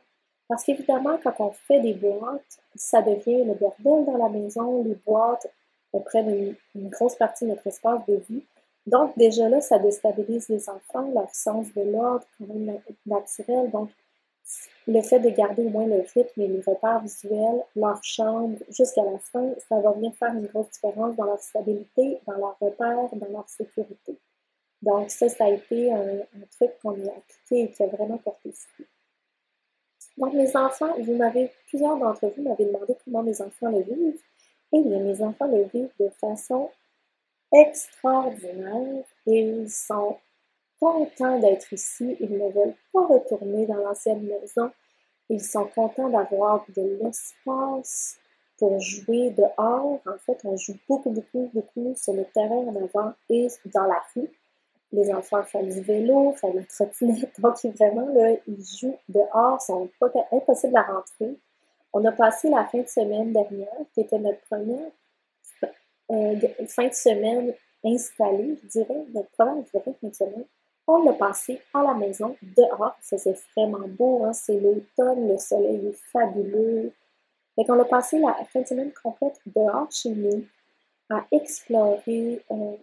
Parce 0.48 0.64
qu'évidemment, 0.64 1.18
quand 1.24 1.34
on 1.40 1.52
fait 1.52 1.80
des 1.80 1.94
boîtes, 1.94 2.60
ça 2.76 3.02
devient 3.02 3.44
le 3.46 3.54
bordel 3.54 4.06
dans 4.06 4.18
la 4.18 4.30
maison. 4.30 4.84
Les 4.84 4.96
boîtes 5.06 5.48
prennent 6.06 6.56
une 6.76 6.90
grosse 6.90 7.16
partie 7.16 7.46
de 7.46 7.52
notre 7.52 7.68
espace 7.68 8.06
de 8.08 8.16
vie. 8.30 8.44
Donc, 8.88 9.16
déjà 9.18 9.48
là, 9.48 9.62
ça 9.62 9.78
déstabilise 9.78 10.50
les 10.50 10.70
enfants, 10.70 11.12
leur 11.14 11.34
sens 11.34 11.68
de 11.74 11.82
l'ordre, 11.82 12.26
quand 12.38 12.48
même 12.48 12.80
naturel. 13.06 13.70
Donc, 13.70 13.90
le 14.88 15.02
fait 15.02 15.20
de 15.20 15.30
garder 15.30 15.66
au 15.66 15.70
moins 15.70 15.86
le 15.86 16.04
rythme 16.14 16.42
et 16.42 16.48
les 16.48 16.62
repères 16.62 17.02
visuels, 17.02 17.64
leur 17.76 18.04
chambre, 18.04 18.58
jusqu'à 18.70 19.04
la 19.04 19.20
fin, 19.20 19.54
ça 19.70 19.80
va 19.80 19.92
venir 19.92 20.14
faire 20.16 20.34
une 20.34 20.48
grosse 20.48 20.72
différence 20.72 21.16
dans 21.16 21.26
leur 21.26 21.40
stabilité, 21.40 22.20
dans 22.26 22.38
leur 22.38 22.58
repère, 22.60 23.08
dans 23.14 23.28
leur 23.30 23.48
sécurité. 23.48 24.18
Donc, 24.82 25.12
ça, 25.12 25.30
ça 25.30 25.46
a 25.46 25.50
été 25.50 25.94
un, 25.94 26.22
truc 26.58 26.72
qu'on 26.82 26.94
a 26.94 27.12
appliqué 27.12 27.62
et 27.64 27.72
qui 27.72 27.84
a 27.84 27.88
vraiment 27.88 28.18
porté 28.18 28.52
fruit. 28.52 28.88
Donc, 30.18 30.34
mes 30.34 30.56
enfants, 30.58 30.94
vous 31.00 31.16
m'avez, 31.16 31.52
plusieurs 31.68 31.98
d'entre 31.98 32.28
vous 32.36 32.42
m'avez 32.42 32.66
demandé 32.66 32.96
comment 33.06 33.22
mes 33.22 33.40
enfants 33.42 33.70
le 33.70 33.82
vivent. 33.82 34.22
Eh 34.74 34.82
bien, 34.82 35.00
mes 35.00 35.22
enfants 35.22 35.48
le 35.48 35.64
vivent 35.66 35.92
de 36.00 36.10
façon 36.10 36.70
extraordinaire 37.52 39.04
et 39.28 39.40
ils 39.40 39.70
sont 39.70 40.18
contents 40.80 41.40
d'être 41.40 41.72
ici. 41.74 42.18
Ils 42.20 42.32
ne 42.32 42.52
veulent 42.52 42.76
pas 42.92 43.06
retourner 43.06 43.66
dans 43.66 43.76
l'ancienne 43.76 44.24
maison. 44.24 44.72
Ils 45.30 45.44
sont 45.44 45.66
contents 45.66 46.10
d'avoir 46.10 46.66
de 46.76 47.00
l'espace 47.02 48.18
pour 48.58 48.80
jouer 48.80 49.32
dehors. 49.32 50.00
En 50.06 50.18
fait, 50.26 50.40
on 50.44 50.58
joue 50.58 50.78
beaucoup, 50.88 51.12
beaucoup, 51.12 51.50
beaucoup 51.54 51.94
sur 51.96 52.14
le 52.14 52.26
terrain 52.26 52.68
en 52.68 52.76
avant 52.76 53.14
et 53.30 53.48
dans 53.74 53.86
la 53.86 54.02
rue. 54.16 54.30
Les 54.92 55.14
enfants 55.14 55.44
font 55.44 55.64
du 55.64 55.80
vélo, 55.82 56.34
font 56.34 56.54
de 56.54 56.66
la. 56.68 57.30
Donc, 57.40 57.66
vraiment, 57.78 58.08
là, 58.14 58.36
ils 58.46 58.64
jouent 58.64 58.98
dehors. 59.08 59.62
C'est 59.62 59.74
impossible 60.34 60.76
à 60.76 60.84
rentrer. 60.84 61.38
On 61.94 62.04
a 62.06 62.12
passé 62.12 62.50
la 62.50 62.66
fin 62.66 62.80
de 62.80 62.88
semaine 62.88 63.32
dernière, 63.32 63.68
qui 63.94 64.02
était 64.02 64.20
notre 64.20 64.42
première 64.42 64.92
euh, 66.12 66.66
fin 66.68 66.88
de 66.88 66.94
semaine 66.94 67.54
installée, 67.84 68.58
je 68.64 68.68
dirais, 68.68 69.06
notre 69.14 69.30
première 69.32 69.66
fin 69.68 69.92
de 70.04 70.14
semaine, 70.14 70.46
on 70.88 71.04
l'a 71.04 71.14
passé 71.14 71.62
à 71.74 71.84
la 71.84 71.94
maison, 71.94 72.36
dehors. 72.42 72.96
Ça 73.02 73.18
faisait 73.18 73.38
vraiment 73.56 73.88
beau, 73.88 74.26
hein, 74.26 74.34
c'est 74.34 74.60
l'automne, 74.60 75.30
le 75.30 75.38
soleil 75.38 75.88
est 75.88 76.00
fabuleux. 76.12 76.92
Fait 77.56 77.66
qu'on 77.66 77.80
a 77.80 77.86
passé 77.86 78.20
la 78.20 78.34
fin 78.46 78.62
de 78.62 78.68
semaine 78.68 78.92
complète 79.04 79.40
dehors 79.46 79.92
chez 79.92 80.10
nous 80.10 80.46
à 81.10 81.26
explorer 81.32 82.42
euh, 82.52 82.76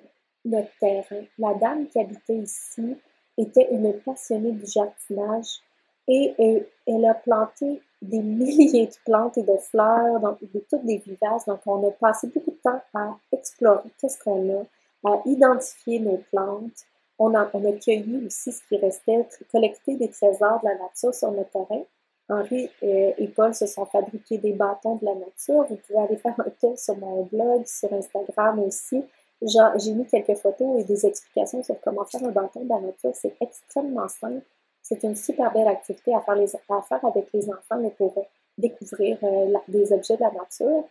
notre 0.45 0.71
terrain. 0.79 1.25
La 1.39 1.55
dame 1.55 1.87
qui 1.89 1.99
habitait 1.99 2.37
ici 2.37 2.97
était 3.37 3.69
une 3.71 3.93
passionnée 4.01 4.53
du 4.53 4.67
jardinage 4.67 5.61
et 6.09 6.65
elle 6.87 7.05
a 7.05 7.15
planté 7.15 7.83
des 8.01 8.21
milliers 8.21 8.87
de 8.87 8.95
plantes 9.05 9.37
et 9.39 9.43
de 9.43 9.57
fleurs, 9.59 10.21
donc 10.21 10.39
de 10.41 10.61
toutes 10.71 10.85
des 10.85 10.99
vivaces. 10.99 11.45
Donc, 11.47 11.61
on 11.67 11.87
a 11.87 11.91
passé 11.93 12.29
beaucoup 12.29 12.51
de 12.51 12.57
temps 12.63 12.81
à 12.95 13.17
explorer 13.33 13.91
qu'est-ce 14.01 14.19
qu'on 14.23 14.61
a, 14.61 15.11
à 15.11 15.23
identifier 15.27 15.99
nos 16.01 16.19
plantes. 16.31 16.87
On 17.19 17.35
a, 17.35 17.51
on 17.53 17.65
a 17.65 17.73
cueilli 17.73 18.25
aussi 18.27 18.53
ce 18.53 18.63
qui 18.69 18.77
restait, 18.77 19.27
collecté 19.51 19.97
des 19.97 20.09
trésors 20.09 20.61
de 20.61 20.69
la 20.69 20.79
nature 20.79 21.13
sur 21.13 21.33
notre 21.33 21.51
terrain. 21.51 21.83
Henri 22.31 22.69
et 22.83 23.29
Paul 23.35 23.55
se 23.55 23.67
sont 23.67 23.87
fabriqués 23.87 24.39
des 24.39 24.53
bâtons 24.53 24.97
de 24.97 25.07
la 25.07 25.15
nature. 25.15 25.65
Vous 25.69 25.77
pouvez 25.77 25.99
aller 25.99 26.17
faire 26.17 26.35
un 26.39 26.51
tour 26.61 26.79
sur 26.79 26.97
mon 26.99 27.25
blog, 27.25 27.65
sur 27.67 27.93
Instagram 27.93 28.61
aussi. 28.61 29.03
J'ai 29.41 29.93
mis 29.93 30.07
quelques 30.07 30.37
photos 30.37 30.81
et 30.81 30.85
des 30.85 31.07
explications 31.07 31.63
sur 31.63 31.81
comment 31.81 32.05
faire 32.05 32.23
un 32.25 32.31
bâton 32.31 32.65
de 32.65 32.69
la 32.69 32.81
nature. 32.81 33.13
C'est 33.15 33.35
extrêmement 33.41 34.09
simple. 34.09 34.43
C'est 34.89 35.03
une 35.03 35.17
super 35.17 35.53
belle 35.53 35.69
activité 35.69 36.15
à 36.15 36.21
faire, 36.23 37.05
avec 37.05 37.29
les 37.35 37.51
enfants 37.51 37.91
pour 37.99 38.27
découvrir 38.57 39.19
euh, 39.23 39.53
des 39.69 39.93
objets 39.93 40.17
de 40.17 40.23
la 40.23 40.31
nature. 40.31 40.85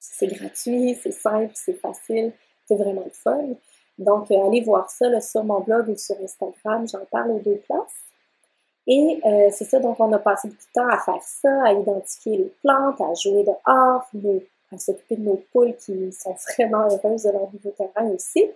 C'est 0.00 0.28
gratuit, 0.28 0.98
c'est 1.02 1.12
simple, 1.12 1.52
c'est 1.54 1.74
facile, 1.74 2.32
c'est 2.64 2.76
vraiment 2.76 3.04
le 3.04 3.10
fun. 3.10 3.48
Donc, 3.98 4.30
euh, 4.30 4.46
allez 4.46 4.62
voir 4.62 4.88
ça 4.88 5.20
sur 5.20 5.44
mon 5.44 5.60
blog 5.60 5.90
ou 5.90 5.96
sur 5.98 6.16
Instagram, 6.22 6.88
j'en 6.88 7.04
parle 7.10 7.32
aux 7.32 7.40
deux 7.40 7.60
places. 7.68 8.08
Et 8.86 9.20
euh, 9.26 9.50
c'est 9.52 9.66
ça, 9.66 9.78
donc 9.78 10.00
on 10.00 10.10
a 10.14 10.18
passé 10.18 10.48
beaucoup 10.48 10.62
de 10.62 10.72
temps 10.72 10.88
à 10.88 10.96
faire 10.96 11.22
ça, 11.22 11.64
à 11.66 11.74
identifier 11.74 12.38
les 12.38 12.52
plantes, 12.62 12.98
à 13.02 13.12
jouer 13.12 13.44
dehors, 13.44 14.10
à 14.72 14.78
s'occuper 14.78 15.16
de 15.16 15.24
nos 15.24 15.42
poules 15.52 15.76
qui 15.76 16.10
sont 16.12 16.34
vraiment 16.56 16.88
heureuses 16.88 17.24
de 17.24 17.32
leur 17.32 17.52
nouveau 17.52 17.74
terrain 17.76 18.08
aussi. 18.08 18.50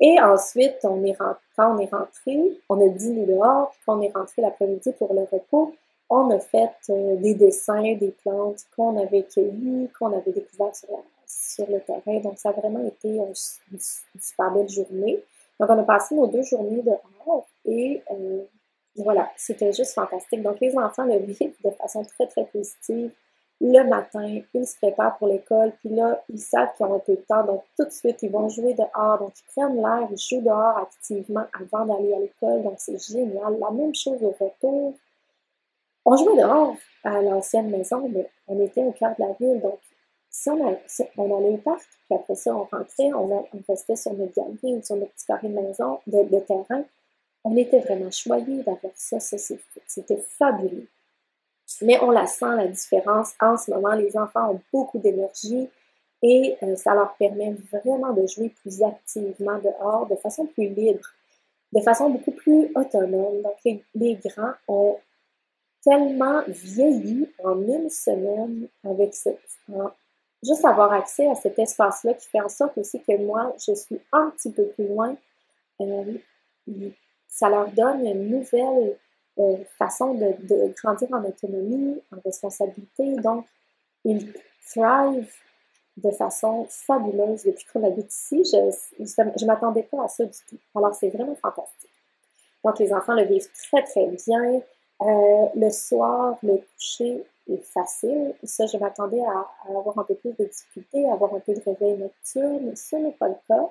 Et 0.00 0.18
ensuite, 0.20 0.78
quand 0.82 0.94
on 0.94 1.04
est 1.04 1.90
rentré, 1.90 2.58
on 2.68 2.80
a 2.80 2.88
dîné 2.88 3.26
dehors, 3.26 3.70
puis 3.70 3.80
quand 3.86 3.98
on 3.98 4.02
est 4.02 4.12
rentré 4.12 4.40
l'après-midi 4.40 4.92
pour 4.98 5.12
le 5.12 5.22
repos, 5.30 5.74
on 6.08 6.30
a 6.30 6.40
fait 6.40 6.72
euh, 6.88 7.16
des 7.16 7.34
dessins 7.34 7.94
des 7.94 8.14
plantes 8.22 8.64
qu'on 8.74 9.00
avait 9.00 9.22
cueillies, 9.22 9.88
qu'on 9.98 10.12
avait 10.16 10.32
découvertes 10.32 10.76
sur, 10.76 10.88
sur, 11.26 11.70
le 11.70 11.80
terrain. 11.80 12.18
Donc, 12.20 12.38
ça 12.38 12.48
a 12.48 12.52
vraiment 12.52 12.84
été 12.84 13.08
une, 13.08 13.34
super 13.34 14.50
belle 14.50 14.68
journée. 14.68 15.22
Donc, 15.60 15.70
on 15.70 15.78
a 15.78 15.84
passé 15.84 16.14
nos 16.14 16.26
deux 16.26 16.42
journées 16.42 16.82
dehors 16.82 17.46
et 17.66 18.02
euh, 18.10 18.42
voilà, 18.96 19.30
c'était 19.36 19.72
juste 19.72 19.94
fantastique. 19.94 20.42
Donc, 20.42 20.58
les 20.60 20.76
enfants 20.76 21.04
le 21.04 21.18
vivent 21.26 21.54
de 21.64 21.70
façon 21.70 22.02
très, 22.04 22.26
très 22.26 22.44
positive 22.46 23.12
le 23.60 23.82
matin, 23.84 24.40
ils 24.54 24.66
se 24.66 24.76
préparent 24.76 25.18
pour 25.18 25.28
l'école, 25.28 25.72
puis 25.80 25.90
là, 25.90 26.22
ils 26.30 26.40
savent 26.40 26.74
qu'ils 26.76 26.86
ont 26.86 26.94
un 26.94 26.98
peu 26.98 27.12
de 27.12 27.20
temps, 27.20 27.44
donc 27.44 27.62
tout 27.76 27.84
de 27.84 27.90
suite, 27.90 28.22
ils 28.22 28.30
vont 28.30 28.48
jouer 28.48 28.72
dehors, 28.72 29.18
donc 29.18 29.32
ils 29.38 29.52
prennent 29.52 29.76
l'air, 29.76 30.08
ils 30.10 30.16
jouent 30.16 30.42
dehors 30.42 30.78
activement 30.78 31.44
avant 31.52 31.84
d'aller 31.84 32.14
à 32.14 32.20
l'école, 32.20 32.62
donc 32.62 32.74
c'est 32.78 32.98
génial. 32.98 33.58
La 33.60 33.70
même 33.70 33.94
chose 33.94 34.22
au 34.22 34.30
retour. 34.30 34.94
On 36.06 36.16
jouait 36.16 36.36
dehors 36.36 36.74
à 37.04 37.20
l'ancienne 37.20 37.70
maison, 37.70 38.08
mais 38.08 38.30
on 38.48 38.58
était 38.60 38.82
au 38.82 38.92
cœur 38.92 39.14
de 39.18 39.24
la 39.24 39.32
ville, 39.38 39.60
donc 39.60 39.78
on, 40.46 41.38
allait 41.38 41.50
au 41.50 41.56
parc, 41.58 41.86
puis 42.08 42.14
après 42.14 42.34
ça, 42.36 42.54
on 42.54 42.64
rentrait, 42.64 43.12
on, 43.12 43.46
restait 43.68 43.96
sur 43.96 44.14
notre 44.14 44.32
galerie 44.32 44.82
sur 44.82 44.96
notre 44.96 45.12
petit 45.12 45.26
carré 45.26 45.48
de 45.48 45.54
maison, 45.54 46.00
de, 46.06 46.40
terrain, 46.40 46.84
on 47.44 47.56
était 47.56 47.80
vraiment 47.80 48.10
choyés 48.10 48.62
d'avoir 48.62 48.92
ça, 48.94 49.20
ça 49.20 49.36
c'était 49.86 50.24
fabuleux. 50.38 50.88
Mais 51.82 51.98
on 52.02 52.10
la 52.10 52.26
sent, 52.26 52.56
la 52.56 52.66
différence. 52.66 53.32
En 53.40 53.56
ce 53.56 53.70
moment, 53.70 53.94
les 53.94 54.16
enfants 54.16 54.52
ont 54.52 54.60
beaucoup 54.72 54.98
d'énergie 54.98 55.68
et 56.22 56.56
euh, 56.62 56.76
ça 56.76 56.94
leur 56.94 57.14
permet 57.14 57.54
vraiment 57.72 58.12
de 58.12 58.26
jouer 58.26 58.50
plus 58.60 58.82
activement 58.82 59.58
dehors, 59.58 60.06
de 60.06 60.16
façon 60.16 60.46
plus 60.46 60.68
libre, 60.68 61.08
de 61.72 61.80
façon 61.80 62.10
beaucoup 62.10 62.32
plus 62.32 62.70
autonome. 62.74 63.42
Donc, 63.42 63.80
les, 63.94 64.14
grands 64.16 64.52
ont 64.68 64.98
tellement 65.82 66.42
vieilli 66.46 67.28
en 67.42 67.62
une 67.62 67.88
semaine 67.88 68.68
avec 68.84 69.14
ce, 69.14 69.30
juste 70.42 70.64
avoir 70.64 70.92
accès 70.92 71.26
à 71.26 71.34
cet 71.34 71.58
espace-là 71.58 72.14
qui 72.14 72.28
fait 72.28 72.40
en 72.40 72.48
sorte 72.48 72.76
aussi 72.76 73.00
que 73.00 73.16
moi, 73.24 73.54
je 73.66 73.74
suis 73.74 74.00
un 74.12 74.30
petit 74.30 74.50
peu 74.50 74.66
plus 74.66 74.88
loin. 74.88 75.16
Euh, 75.80 76.18
ça 77.28 77.48
leur 77.48 77.70
donne 77.70 78.04
une 78.06 78.28
nouvelle 78.28 78.98
euh, 79.38 79.56
façon 79.78 80.14
de, 80.14 80.72
grandir 80.82 81.08
en 81.12 81.24
autonomie, 81.24 82.00
en 82.12 82.20
responsabilité. 82.24 83.14
Donc, 83.16 83.46
ils 84.04 84.32
thrive 84.66 85.30
de 85.96 86.10
façon 86.10 86.66
fabuleuse 86.68 87.44
depuis 87.44 87.66
qu'on 87.72 87.84
habite 87.84 88.12
ici. 88.12 88.42
Je 88.44 89.02
ne 89.02 89.46
m'attendais 89.46 89.82
pas 89.82 90.04
à 90.04 90.08
ça 90.08 90.24
du 90.24 90.38
tout. 90.48 90.58
Alors, 90.74 90.94
c'est 90.94 91.10
vraiment 91.10 91.34
fantastique. 91.36 91.90
Donc, 92.64 92.78
les 92.78 92.92
enfants 92.92 93.14
le 93.14 93.24
vivent 93.24 93.50
très, 93.52 93.82
très 93.84 94.06
bien. 94.06 94.62
Euh, 95.02 95.46
le 95.54 95.70
soir, 95.70 96.38
le 96.42 96.58
coucher 96.58 97.24
est 97.48 97.64
facile. 97.64 98.34
Ça, 98.44 98.66
je 98.66 98.76
m'attendais 98.76 99.22
à, 99.22 99.48
avoir 99.68 99.98
un 99.98 100.04
peu 100.04 100.14
plus 100.14 100.32
de 100.38 100.44
difficulté, 100.44 101.08
à 101.08 101.14
avoir 101.14 101.34
un 101.34 101.40
peu 101.40 101.54
de 101.54 101.60
réveil 101.60 101.96
nocturne. 101.98 102.74
Ce 102.76 102.96
n'est 102.96 103.12
pas 103.12 103.28
le 103.28 103.36
cas. 103.48 103.68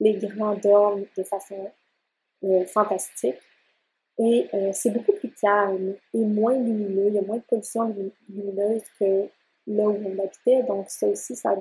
Les 0.00 0.14
grands 0.14 0.54
dorment 0.54 1.04
de 1.16 1.22
façon 1.24 1.70
euh, 2.44 2.64
fantastique. 2.66 3.38
Et 4.18 4.48
euh, 4.52 4.70
c'est 4.72 4.90
beaucoup 4.90 5.12
plus 5.12 5.30
calme 5.30 5.94
et 6.12 6.24
moins 6.24 6.54
lumineux. 6.54 7.06
Il 7.06 7.14
y 7.14 7.18
a 7.18 7.22
moins 7.22 7.36
de 7.36 7.42
pollution 7.42 7.94
lumineuse 8.28 8.82
que 8.98 9.28
là 9.68 9.84
où 9.84 10.02
on 10.04 10.18
habitait. 10.18 10.62
Donc, 10.64 10.90
ça 10.90 11.06
aussi, 11.06 11.36
ça, 11.36 11.54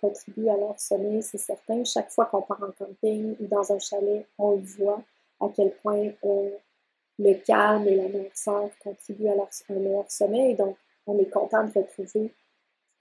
contribue 0.00 0.48
à 0.48 0.56
leur 0.56 0.78
sommeil, 0.80 1.22
c'est 1.22 1.38
certain. 1.38 1.84
Chaque 1.84 2.10
fois 2.10 2.26
qu'on 2.26 2.42
part 2.42 2.62
en 2.62 2.72
camping 2.72 3.36
ou 3.38 3.46
dans 3.46 3.72
un 3.72 3.78
chalet, 3.78 4.26
on 4.38 4.56
voit 4.56 5.02
à 5.40 5.46
quel 5.54 5.70
point 5.76 6.08
euh, 6.24 6.50
le 7.18 7.34
calme 7.34 7.86
et 7.86 7.94
la 7.94 8.08
noirceur 8.08 8.70
contribuent 8.82 9.28
à 9.28 9.34
leur, 9.36 9.48
sommeil. 10.08 10.54
Donc, 10.56 10.76
on 11.06 11.18
est 11.18 11.30
content 11.30 11.64
de 11.64 11.72
retrouver 11.72 12.32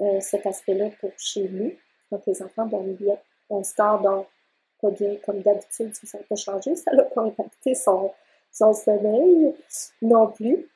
euh, 0.01 0.19
cet 0.19 0.45
aspect-là 0.45 0.89
pour 0.99 1.11
chez 1.17 1.47
nous. 1.47 1.73
Donc, 2.11 2.21
les 2.27 2.41
enfants 2.43 2.65
dorment 2.67 2.93
bien. 2.93 3.17
On 3.49 3.63
se 3.63 3.75
dort 3.75 4.27
pas 4.81 4.89
bien 4.91 5.15
comme 5.25 5.41
d'habitude, 5.41 5.93
ça 5.93 6.17
n'a 6.17 6.23
pas 6.23 6.35
changé. 6.35 6.75
Ça 6.75 6.91
n'a 6.91 7.03
pas 7.03 7.21
impacté 7.21 7.73
son 7.73 8.11
son 8.51 8.73
sommeil 8.73 9.55
non 10.01 10.27
plus. 10.27 10.67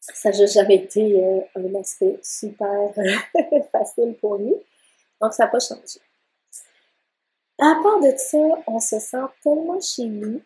Ça 0.00 0.30
n'a 0.30 0.46
jamais 0.46 0.76
été 0.76 1.24
euh, 1.24 1.40
un 1.54 1.74
aspect 1.76 2.18
super 2.22 2.92
facile 3.72 4.16
pour 4.20 4.36
lui. 4.36 4.54
Donc, 5.20 5.32
ça 5.32 5.44
n'a 5.44 5.50
pas 5.50 5.60
changé. 5.60 6.00
À 7.58 7.78
part 7.82 8.00
de 8.00 8.12
ça, 8.16 8.38
on 8.66 8.80
se 8.80 8.98
sent 8.98 9.24
tellement 9.42 9.80
chez 9.80 10.06
nous. 10.06 10.40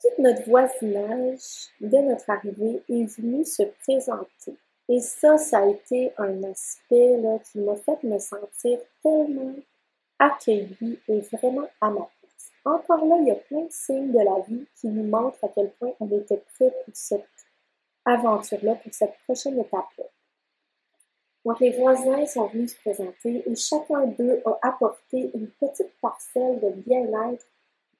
Tout 0.00 0.22
notre 0.22 0.48
voisinage, 0.48 1.68
dès 1.80 2.00
notre 2.00 2.30
arrivée, 2.30 2.82
est 2.88 3.04
venu 3.04 3.44
se 3.44 3.64
présenter. 3.82 4.56
Et 4.88 5.00
ça, 5.00 5.36
ça 5.36 5.58
a 5.58 5.66
été 5.66 6.12
un 6.16 6.42
aspect 6.44 7.18
là, 7.18 7.38
qui 7.40 7.58
m'a 7.58 7.76
fait 7.76 8.02
me 8.02 8.18
sentir 8.18 8.78
tellement 9.02 9.56
accueillie 10.18 10.98
et 11.08 11.20
vraiment 11.20 11.68
à 11.80 11.90
encore 12.68 13.04
là, 13.04 13.16
il 13.20 13.28
y 13.28 13.30
a 13.30 13.36
plein 13.36 13.62
de 13.62 13.70
signes 13.70 14.12
de 14.12 14.18
la 14.18 14.40
vie 14.46 14.66
qui 14.76 14.88
nous 14.88 15.04
montrent 15.04 15.42
à 15.44 15.48
quel 15.48 15.70
point 15.72 15.92
on 16.00 16.10
était 16.10 16.42
prêt 16.54 16.72
pour 16.84 16.94
cette 16.94 17.26
aventure-là, 18.04 18.76
pour 18.76 18.92
cette 18.92 19.14
prochaine 19.24 19.58
étape-là. 19.58 20.04
Donc, 21.44 21.60
les 21.60 21.70
voisins 21.70 22.26
sont 22.26 22.46
venus 22.46 22.74
se 22.74 22.80
présenter 22.80 23.42
et 23.48 23.54
chacun 23.54 24.06
d'eux 24.06 24.42
a 24.44 24.58
apporté 24.68 25.30
une 25.34 25.48
petite 25.48 25.92
parcelle 26.00 26.60
de 26.60 26.70
bien-être 26.70 27.46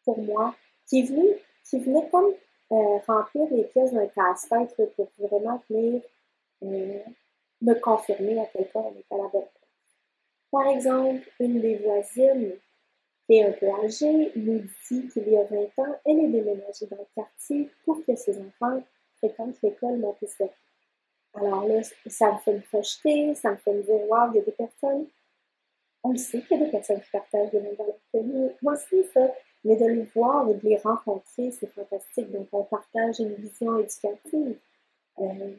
pour 0.05 0.19
moi 0.19 0.55
qui, 0.87 1.03
venait, 1.05 2.09
comme 2.11 2.33
euh, 2.73 2.99
remplir 3.07 3.47
les 3.51 3.65
pièces 3.65 3.93
d'un 3.93 4.07
casse-tête 4.07 4.75
pour 4.97 5.09
vraiment 5.19 5.63
venir 5.71 6.03
euh, 6.63 6.99
me 7.63 7.75
confirmer 7.75 8.41
à 8.41 8.47
quel 8.53 8.69
point 8.69 8.83
on 8.83 8.99
était 8.99 9.15
à 9.15 9.19
la 9.19 9.29
bonne 9.29 9.31
place. 9.31 9.59
Par 10.51 10.67
exemple, 10.69 11.31
une 11.41 11.61
des 11.61 11.77
voisines 11.77 12.53
est 13.29 13.43
un 13.45 13.53
peu 13.53 13.69
âgée, 13.85 14.33
nous 14.37 14.63
dit 14.91 15.09
qu'il 15.09 15.29
y 15.29 15.37
a 15.37 15.45
20 15.45 15.57
ans, 15.79 15.97
elle 16.07 16.21
est 16.21 16.29
déménagée 16.29 16.87
dans 16.91 16.97
le 16.97 17.07
quartier 17.15 17.71
pour 17.85 18.05
que 18.05 18.15
ses 18.17 18.39
enfants 18.39 18.83
fréquentent 19.19 19.61
l'école 19.63 19.99
Montessori. 19.99 20.51
Alors 21.35 21.67
là, 21.67 21.83
ça 22.07 22.33
me 22.33 22.39
fait 22.39 22.55
me 22.55 22.61
projeter, 22.61 23.35
ça 23.35 23.51
me 23.51 23.57
fait 23.57 23.73
me 23.73 23.83
dire, 23.83 24.01
il 24.01 24.37
y 24.37 24.39
a 24.39 24.43
des 24.43 24.53
personnes, 24.53 25.07
on 26.03 26.17
sait 26.17 26.41
qu'il 26.43 26.59
y 26.59 26.63
a 26.63 26.65
des 26.65 26.71
personnes 26.71 27.01
qui 27.01 27.11
partagent 27.11 27.53
les 27.53 27.61
mêmes 27.61 27.75
valeurs 27.75 27.99
que 28.13 28.19
nous. 28.19 28.53
Moi 28.63 28.75
aussi, 28.75 29.05
ça, 29.13 29.33
mais 29.65 29.77
de 29.77 29.85
les 29.85 30.03
voir 30.15 30.49
et 30.49 30.55
de 30.55 30.67
les 30.67 30.77
rencontrer, 30.77 31.51
c'est 31.51 31.67
fantastique. 31.67 32.31
Donc, 32.31 32.49
on 32.53 32.65
partage 32.65 33.19
une 33.19 33.35
vision 33.35 33.79
éducative 33.79 34.57
euh, 35.19 35.55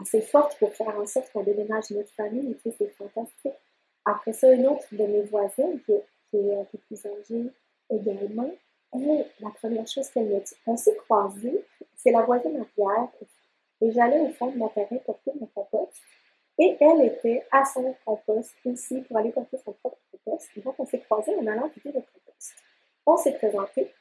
assez 0.00 0.20
forte 0.20 0.58
pour 0.58 0.74
faire 0.74 0.98
en 0.98 1.06
sorte 1.06 1.30
qu'on 1.32 1.42
déménage 1.42 1.90
notre 1.90 2.10
famille, 2.10 2.56
et 2.64 2.70
c'est 2.76 2.88
fantastique. 2.90 3.54
Après 4.04 4.32
ça, 4.32 4.52
une 4.52 4.66
autre 4.66 4.86
de 4.92 5.04
mes 5.04 5.22
voisines 5.22 5.80
qui 5.84 5.92
est 5.92 6.04
qui 6.30 6.36
est 6.36 6.56
un 6.56 6.64
peu 6.64 6.78
plus 6.78 7.04
âgée 7.06 7.50
également, 7.90 8.50
elle, 8.92 9.26
la 9.40 9.50
première 9.50 9.86
chose 9.86 10.08
qu'elle 10.10 10.28
m'a 10.28 10.40
dit, 10.40 10.54
on 10.66 10.76
s'est 10.76 10.96
croisés, 10.96 11.64
c'est 11.96 12.10
la 12.10 12.22
voisine 12.22 12.56
arrière, 12.56 13.08
et 13.80 13.90
j'allais 13.92 14.20
au 14.20 14.28
fond 14.30 14.50
de 14.50 14.56
mon 14.56 14.68
terrain 14.68 14.96
porter 15.04 15.32
mon 15.38 15.46
compost, 15.46 16.00
et 16.58 16.76
elle 16.80 17.02
était 17.02 17.44
à 17.50 17.64
son 17.64 17.94
compost 18.04 18.54
ici 18.64 19.02
pour 19.02 19.18
aller 19.18 19.30
porter 19.30 19.58
son 19.58 19.72
propre 19.72 19.98
compost. 20.10 20.48
Et 20.56 20.60
donc, 20.60 20.74
on 20.78 20.86
s'est 20.86 21.00
croisés 21.00 21.34
en 21.36 21.46
allant 21.46 21.68
porter 21.68 21.92
le 21.92 22.00
compost. 22.00 22.54
On 23.04 23.16
s'est 23.16 23.34
présenté, 23.34 23.92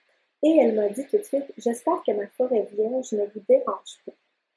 et 0.44 0.58
elle 0.58 0.76
m'a 0.76 0.90
dit 0.90 1.06
tout 1.08 1.18
de 1.18 1.24
suite, 1.24 1.46
j'espère 1.58 2.02
que 2.04 2.12
ma 2.12 2.28
forêt 2.28 2.68
vierge 2.72 3.12
ne 3.12 3.26
vous 3.26 3.42
dérange 3.48 4.00
pas. 4.06 4.14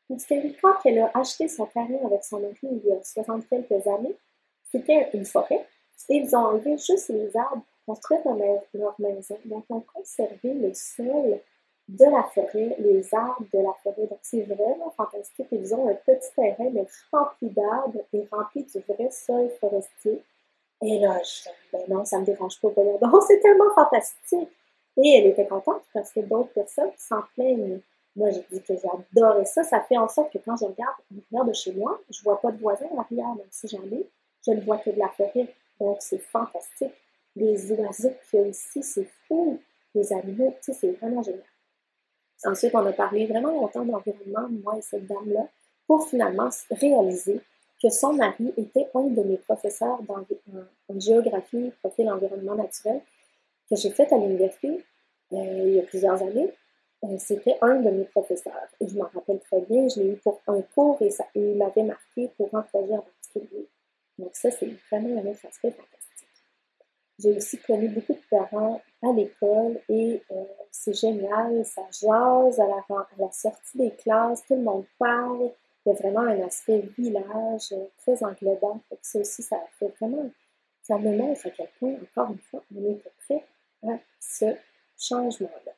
Parce 0.08 0.24
que 0.24 0.60
quand 0.60 0.86
a 0.86 1.18
acheté 1.20 1.48
son 1.48 1.66
terrain 1.66 2.06
avec 2.06 2.24
son 2.24 2.40
mari 2.40 2.56
il 2.62 2.82
y 2.86 2.92
a 2.92 3.02
60 3.02 3.46
quelques 3.48 3.86
années, 3.86 4.16
c'était 4.70 5.10
une 5.12 5.24
forêt, 5.24 5.66
ils 6.08 6.34
ont 6.36 6.40
enlevé 6.40 6.76
juste 6.78 7.08
les 7.08 7.36
arbres 7.36 7.64
construire 7.88 8.20
leur 8.74 8.94
maison. 8.98 9.38
Donc, 9.46 9.64
ils 9.68 9.72
ont 9.72 9.84
conservé 9.94 10.52
le 10.52 10.72
sol 10.74 11.40
de 11.88 12.04
la 12.04 12.22
forêt, 12.22 12.76
les 12.78 13.14
arbres 13.14 13.46
de 13.52 13.58
la 13.60 13.72
forêt. 13.82 14.06
Donc, 14.06 14.18
c'est 14.22 14.42
vraiment 14.42 14.90
fantastique. 14.90 15.46
Ils 15.50 15.74
ont 15.74 15.88
un 15.88 15.94
petit 15.94 16.30
terrain, 16.36 16.70
mais 16.70 16.86
rempli 17.10 17.48
d'arbres 17.48 18.04
et 18.12 18.24
rempli 18.30 18.64
du 18.64 18.80
vrai 18.80 19.10
sol 19.10 19.50
forestier. 19.58 20.22
Et 20.82 20.98
là, 20.98 21.20
je 21.22 21.48
ben 21.72 21.82
non, 21.88 22.04
ça 22.04 22.18
me 22.20 22.26
dérange 22.26 22.60
pas. 22.60 22.68
Donc, 22.68 23.22
c'est 23.26 23.40
tellement 23.40 23.72
fantastique. 23.74 24.50
Et 24.98 25.16
elle 25.16 25.26
était 25.26 25.46
contente 25.46 25.82
parce 25.94 26.12
que 26.12 26.20
d'autres 26.20 26.52
personnes 26.52 26.90
s'en 26.96 27.22
plaignent. 27.34 27.80
Moi, 28.16 28.30
j'ai 28.30 28.44
dit 28.50 28.62
que 28.62 28.74
j'adorais 28.76 29.44
ça. 29.46 29.62
Ça 29.62 29.80
fait 29.80 29.96
en 29.96 30.08
sorte 30.08 30.32
que 30.32 30.38
quand 30.38 30.56
je 30.56 30.66
regarde, 30.66 30.96
regarde 31.30 31.48
de 31.48 31.54
chez 31.54 31.72
moi, 31.72 31.98
je 32.10 32.22
vois 32.22 32.40
pas 32.40 32.50
de 32.50 32.58
voisins 32.58 32.88
à 32.92 32.96
l'arrière, 32.96 33.34
même 33.34 33.46
si 33.50 33.68
j'en 33.68 33.82
ai. 33.84 34.06
Je 34.44 34.52
ne 34.52 34.60
vois 34.60 34.78
que 34.78 34.90
de 34.90 34.98
la 34.98 35.08
forêt. 35.08 35.48
C'est 36.00 36.18
fantastique. 36.18 36.94
Les 37.36 37.72
oiseaux 37.72 38.12
qu'il 38.28 38.40
y 38.40 38.42
a 38.42 38.46
ici, 38.48 38.82
c'est 38.82 39.08
fou. 39.26 39.60
les 39.94 40.12
animaux, 40.12 40.54
c'est 40.60 40.92
vraiment 40.92 41.22
génial. 41.22 41.42
Ensuite, 42.44 42.74
on 42.74 42.86
a 42.86 42.92
parlé 42.92 43.26
vraiment 43.26 43.52
longtemps 43.52 43.84
d'environnement, 43.84 44.48
moi 44.62 44.76
et 44.78 44.82
cette 44.82 45.06
dame-là, 45.06 45.48
pour 45.86 46.08
finalement 46.08 46.48
réaliser 46.70 47.40
que 47.82 47.90
son 47.90 48.12
mari 48.12 48.52
était 48.56 48.88
un 48.94 49.04
de 49.04 49.22
mes 49.22 49.36
professeurs 49.38 50.00
en, 50.08 50.98
géographie, 50.98 51.72
profil 51.80 52.10
environnement 52.10 52.54
naturel, 52.54 53.00
que 53.68 53.76
j'ai 53.76 53.90
fait 53.90 54.12
à 54.12 54.18
l'université 54.18 54.84
euh, 55.32 55.64
il 55.66 55.74
y 55.74 55.80
a 55.80 55.82
plusieurs 55.82 56.20
années. 56.22 56.52
Euh, 57.04 57.16
c'était 57.18 57.56
un 57.60 57.76
de 57.76 57.90
mes 57.90 58.04
professeurs. 58.04 58.66
Et 58.80 58.88
je 58.88 58.96
m'en 58.96 59.08
rappelle 59.14 59.40
très 59.40 59.60
bien, 59.60 59.86
je 59.88 60.00
l'ai 60.00 60.12
eu 60.12 60.16
pour 60.16 60.40
un 60.46 60.60
cours 60.74 61.00
et, 61.00 61.10
il 61.34 61.56
m'avait 61.56 61.84
marqué 61.84 62.28
pour 62.36 62.52
un 62.54 62.62
projet 62.62 62.94
en 62.94 63.02
particulier. 63.02 63.68
Donc 64.18 64.34
ça, 64.34 64.50
c'est 64.50 64.74
vraiment 64.90 65.20
un 65.20 65.26
autre 65.26 65.46
aspect 65.46 65.70
fantastique. 65.70 66.28
J'ai 67.18 67.36
aussi 67.36 67.58
connu 67.58 67.88
beaucoup 67.88 68.14
de 68.14 68.22
parents 68.30 68.80
à 69.02 69.12
l'école 69.12 69.80
et 69.88 70.22
euh, 70.30 70.44
c'est 70.70 70.94
génial, 70.94 71.64
ça 71.64 71.82
jase 71.90 72.60
à 72.60 72.66
la, 72.66 73.32
sortie 73.32 73.78
des 73.78 73.90
classes, 73.92 74.44
tout 74.46 74.54
le 74.54 74.62
monde 74.62 74.84
parle, 74.98 75.50
il 75.84 75.88
y 75.88 75.92
a 75.92 75.94
vraiment 75.94 76.20
un 76.20 76.40
aspect 76.42 76.80
village 76.96 77.72
euh, 77.72 77.86
très 77.98 78.22
englobant. 78.22 78.80
ça 79.02 79.18
aussi, 79.18 79.42
ça 79.42 79.56
fait 79.78 79.92
vraiment, 80.00 80.30
ça 80.82 80.98
me 80.98 81.16
montre 81.16 81.46
à 81.46 81.50
quel 81.50 81.68
point, 81.78 81.94
encore 81.94 82.32
une 82.32 82.38
fois, 82.38 82.64
on 82.74 82.84
est 82.84 83.02
prêt 83.26 83.44
à 83.84 83.98
ce 84.20 84.56
changement-là. 84.98 85.72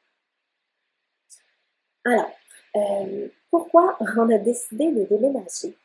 Alors, 2.05 2.31
euh, 2.76 3.29
pourquoi 3.50 3.96
on 4.00 4.31
a 4.31 4.38
décidé 4.38 4.90
de 4.92 5.05
déménager? 5.05 5.76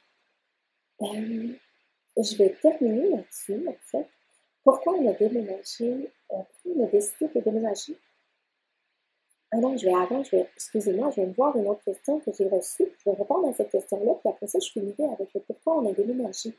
Je 2.17 2.37
vais 2.37 2.49
terminer 2.61 3.09
là-dessus, 3.09 3.65
en 3.67 3.75
fait. 3.81 4.07
Pourquoi 4.63 4.93
on 4.93 5.07
a 5.07 5.13
déménagé? 5.13 6.11
pourquoi 6.27 6.47
on 6.65 6.83
a 6.83 6.87
décidé 6.87 7.27
de 7.33 7.39
déménager? 7.39 7.97
Ah 9.51 9.57
non, 9.57 9.77
je 9.77 9.85
vais 9.85 9.93
avant, 9.93 10.23
je 10.23 10.31
vais, 10.31 10.49
excusez-moi, 10.55 11.11
je 11.11 11.21
vais 11.21 11.27
voir 11.27 11.55
une 11.55 11.67
autre 11.67 11.83
question 11.83 12.19
que 12.19 12.31
j'ai 12.33 12.47
reçue. 12.47 12.91
Je 12.97 13.09
vais 13.09 13.15
répondre 13.15 13.47
à 13.47 13.53
cette 13.53 13.69
question-là, 13.69 14.13
puis 14.15 14.29
après 14.29 14.47
ça, 14.47 14.59
je 14.59 14.69
finirai 14.69 15.05
avec 15.05 15.33
le 15.33 15.39
pourquoi 15.41 15.77
on 15.77 15.89
a 15.89 15.93
déménagé. 15.93 16.53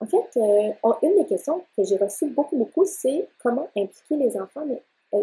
En 0.00 0.06
fait, 0.06 0.36
euh, 0.36 0.72
une 1.02 1.16
des 1.16 1.26
questions 1.26 1.64
que 1.76 1.84
j'ai 1.84 1.96
reçues 1.96 2.30
beaucoup, 2.30 2.56
beaucoup, 2.56 2.84
c'est 2.84 3.28
comment 3.38 3.68
impliquer 3.76 4.16
les 4.16 4.36
enfants, 4.38 4.64
mais 4.66 4.82
euh, 5.14 5.22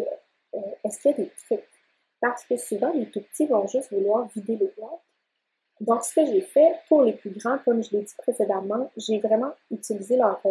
euh, 0.55 0.59
est-ce 0.83 1.01
qu'il 1.01 1.11
y 1.11 1.13
a 1.13 1.17
des 1.17 1.31
trucs? 1.45 1.67
Parce 2.21 2.45
que 2.45 2.57
souvent, 2.57 2.91
les 2.93 3.09
tout 3.09 3.21
petits 3.21 3.47
vont 3.47 3.67
juste 3.67 3.91
vouloir 3.91 4.27
vider 4.29 4.55
les 4.55 4.71
boîtes. 4.77 5.01
Donc, 5.81 6.03
ce 6.03 6.15
que 6.15 6.25
j'ai 6.25 6.41
fait 6.41 6.75
pour 6.87 7.03
les 7.03 7.13
plus 7.13 7.29
grands, 7.31 7.57
comme 7.59 7.83
je 7.83 7.91
l'ai 7.91 8.03
dit 8.03 8.13
précédemment, 8.17 8.91
j'ai 8.97 9.19
vraiment 9.19 9.53
utilisé 9.71 10.17
leur 10.17 10.41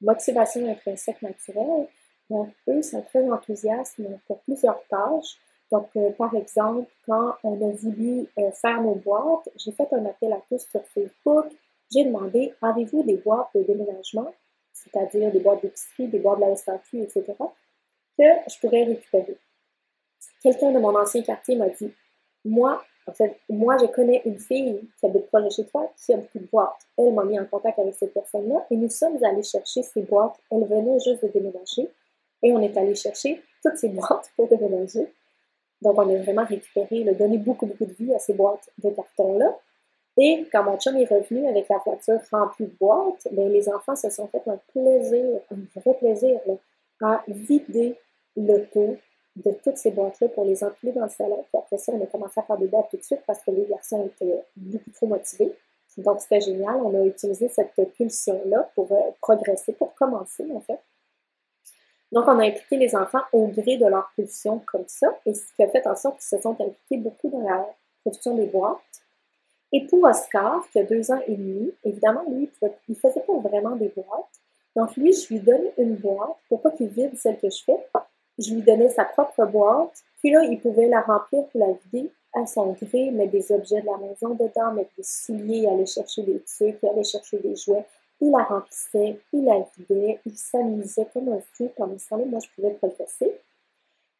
motivation 0.00 0.68
intrinsèque 0.68 1.22
naturelle 1.22 1.88
donc, 2.30 2.52
eux 2.68 2.82
sont 2.82 3.02
très 3.02 3.28
enthousiastes 3.30 4.00
pour 4.26 4.40
plusieurs 4.40 4.82
tâches. 4.88 5.36
Donc, 5.70 5.88
euh, 5.96 6.10
par 6.12 6.34
exemple, 6.34 6.88
quand 7.06 7.34
on 7.42 7.54
a 7.54 7.72
voulu 7.72 8.26
euh, 8.38 8.50
faire 8.52 8.80
nos 8.82 8.94
boîtes, 8.94 9.48
j'ai 9.56 9.72
fait 9.72 9.88
un 9.92 10.04
appel 10.06 10.32
à 10.32 10.40
tous 10.48 10.66
sur 10.68 10.82
Facebook. 10.86 11.46
J'ai 11.92 12.04
demandé, 12.04 12.52
avez-vous 12.62 13.02
des 13.04 13.16
boîtes 13.16 13.48
de 13.54 13.62
déménagement, 13.62 14.32
c'est-à-dire 14.72 15.30
des 15.30 15.40
boîtes 15.40 15.62
d'épicerie, 15.62 16.08
des 16.08 16.18
boîtes 16.18 16.40
de 16.40 16.44
la 16.44 16.56
SAQ, 16.56 17.02
etc., 17.02 17.24
que 18.18 18.24
je 18.48 18.58
pourrais 18.60 18.84
récupérer. 18.84 19.36
Quelqu'un 20.42 20.72
de 20.72 20.78
mon 20.78 20.96
ancien 20.96 21.22
quartier 21.22 21.56
m'a 21.56 21.68
dit, 21.68 21.92
moi, 22.44 22.82
en 23.08 23.12
fait, 23.12 23.38
moi, 23.48 23.76
je 23.80 23.86
connais 23.86 24.20
une 24.24 24.38
fille 24.38 24.80
qui 24.98 25.06
habite 25.06 25.28
proche 25.28 25.44
de 25.44 25.50
chez 25.50 25.64
toi, 25.66 25.88
qui 25.96 26.12
a 26.12 26.16
beaucoup 26.16 26.38
de 26.38 26.46
boîtes. 26.46 26.86
Elle 26.98 27.14
m'a 27.14 27.24
mis 27.24 27.38
en 27.38 27.46
contact 27.46 27.78
avec 27.78 27.94
cette 27.94 28.12
personne-là 28.12 28.66
et 28.70 28.76
nous 28.76 28.90
sommes 28.90 29.22
allés 29.22 29.44
chercher 29.44 29.82
ces 29.82 30.02
boîtes. 30.02 30.36
Elle 30.50 30.64
venait 30.64 30.98
juste 30.98 31.22
de 31.22 31.28
déménager. 31.28 31.88
Et 32.42 32.52
on 32.52 32.60
est 32.60 32.76
allé 32.76 32.94
chercher 32.94 33.42
toutes 33.62 33.76
ces 33.76 33.88
boîtes 33.90 34.30
pour 34.34 34.48
déménager. 34.48 35.06
Donc, 35.82 35.98
on 35.98 36.14
a 36.14 36.22
vraiment 36.22 36.44
récupéré, 36.44 37.04
le 37.04 37.14
donné 37.14 37.38
beaucoup, 37.38 37.66
beaucoup 37.66 37.84
de 37.84 37.92
vie 37.92 38.12
à 38.12 38.18
ces 38.18 38.32
boîtes 38.32 38.68
de 38.82 38.90
carton-là. 38.90 39.56
Et 40.16 40.46
quand 40.50 40.64
mon 40.64 40.78
chum 40.78 40.96
est 40.96 41.04
revenu 41.04 41.46
avec 41.46 41.68
la 41.68 41.78
voiture 41.84 42.18
remplie 42.32 42.66
de 42.66 42.76
boîtes, 42.80 43.28
bien, 43.30 43.48
les 43.48 43.68
enfants 43.68 43.94
se 43.94 44.10
sont 44.10 44.26
fait 44.28 44.42
un 44.46 44.58
plaisir, 44.72 45.40
un 45.52 45.80
vrai 45.80 45.94
plaisir, 45.94 46.40
à 47.02 47.22
vider 47.28 47.96
l'auto 48.36 48.96
de 49.36 49.52
toutes 49.62 49.76
ces 49.76 49.90
boîtes-là 49.90 50.28
pour 50.28 50.44
les 50.44 50.64
empiler 50.64 50.92
dans 50.92 51.04
le 51.04 51.10
salon. 51.10 51.44
Puis 51.48 51.58
après 51.58 51.78
ça, 51.78 51.92
on 51.92 52.02
a 52.02 52.06
commencé 52.06 52.40
à 52.40 52.42
faire 52.42 52.56
des 52.56 52.66
boîtes 52.66 52.88
tout 52.90 52.96
de 52.96 53.02
suite 53.02 53.20
parce 53.26 53.42
que 53.42 53.50
les 53.50 53.66
garçons 53.66 54.06
étaient 54.06 54.42
beaucoup 54.56 54.90
trop 54.90 55.06
motivés. 55.06 55.52
Donc, 55.98 56.20
c'était 56.20 56.40
génial. 56.40 56.76
On 56.76 56.94
a 56.94 57.04
utilisé 57.04 57.48
cette 57.48 57.74
pulsion-là 57.96 58.70
pour 58.74 58.90
euh, 58.92 59.10
progresser, 59.20 59.72
pour 59.72 59.94
commencer, 59.94 60.46
en 60.54 60.60
fait. 60.60 60.80
Donc, 62.12 62.24
on 62.28 62.38
a 62.38 62.44
impliqué 62.46 62.76
les 62.76 62.94
enfants 62.94 63.22
au 63.32 63.46
gré 63.46 63.76
de 63.78 63.86
leur 63.86 64.10
pulsion 64.14 64.62
comme 64.66 64.84
ça, 64.86 65.08
et 65.24 65.34
ce 65.34 65.52
qui 65.54 65.62
a 65.62 65.68
fait 65.68 65.86
en 65.86 65.96
sorte 65.96 66.18
qu'ils 66.18 66.38
se 66.38 66.42
sont 66.42 66.52
impliqués 66.52 66.98
beaucoup 66.98 67.28
dans 67.28 67.40
la 67.40 67.66
production 68.02 68.36
des 68.36 68.46
boîtes. 68.46 68.78
Et 69.72 69.86
pour 69.86 70.04
Oscar, 70.04 70.66
qui 70.70 70.78
a 70.78 70.84
deux 70.84 71.10
ans 71.10 71.20
et 71.26 71.34
demi, 71.34 71.72
évidemment, 71.82 72.24
lui, 72.28 72.48
il 72.62 72.70
ne 72.88 72.94
faisait 72.94 73.20
pas 73.20 73.36
vraiment 73.38 73.74
des 73.74 73.88
boîtes. 73.88 74.40
Donc, 74.76 74.94
lui, 74.96 75.12
je 75.12 75.28
lui 75.28 75.40
donne 75.40 75.64
une 75.78 75.96
boîte 75.96 76.36
pour 76.48 76.60
pas 76.60 76.70
qu'il 76.70 76.88
vide 76.88 77.16
celle 77.18 77.38
que 77.38 77.50
je 77.50 77.64
fais. 77.64 77.86
Je 78.38 78.54
lui 78.54 78.62
donnais 78.62 78.90
sa 78.90 79.04
propre 79.04 79.46
boîte, 79.46 80.04
puis 80.18 80.30
là, 80.30 80.42
il 80.44 80.60
pouvait 80.60 80.88
la 80.88 81.00
remplir 81.00 81.46
pour 81.46 81.60
la 81.60 81.72
vider 81.72 82.10
à 82.34 82.46
son 82.46 82.72
gré, 82.72 83.10
mettre 83.10 83.32
des 83.32 83.50
objets 83.50 83.80
de 83.80 83.86
la 83.86 83.96
maison 83.96 84.34
dedans, 84.34 84.72
mettre 84.72 84.90
des 84.96 85.02
souliers, 85.02 85.66
aller 85.66 85.86
chercher 85.86 86.22
des 86.22 86.40
trucs, 86.40 86.82
aller 86.84 87.04
chercher 87.04 87.38
des 87.38 87.56
jouets. 87.56 87.84
Il 88.20 88.30
la 88.30 88.44
remplissait, 88.44 89.18
il 89.32 89.44
la 89.44 89.66
vidait, 89.76 90.20
il 90.24 90.36
s'amusait 90.36 91.06
comme 91.12 91.28
un 91.30 91.40
fou 91.40 91.68
ce 91.68 91.76
temps 91.76 91.86
moi 91.86 92.38
je 92.42 92.48
pouvais 92.54 92.74
progresser. 92.74 93.32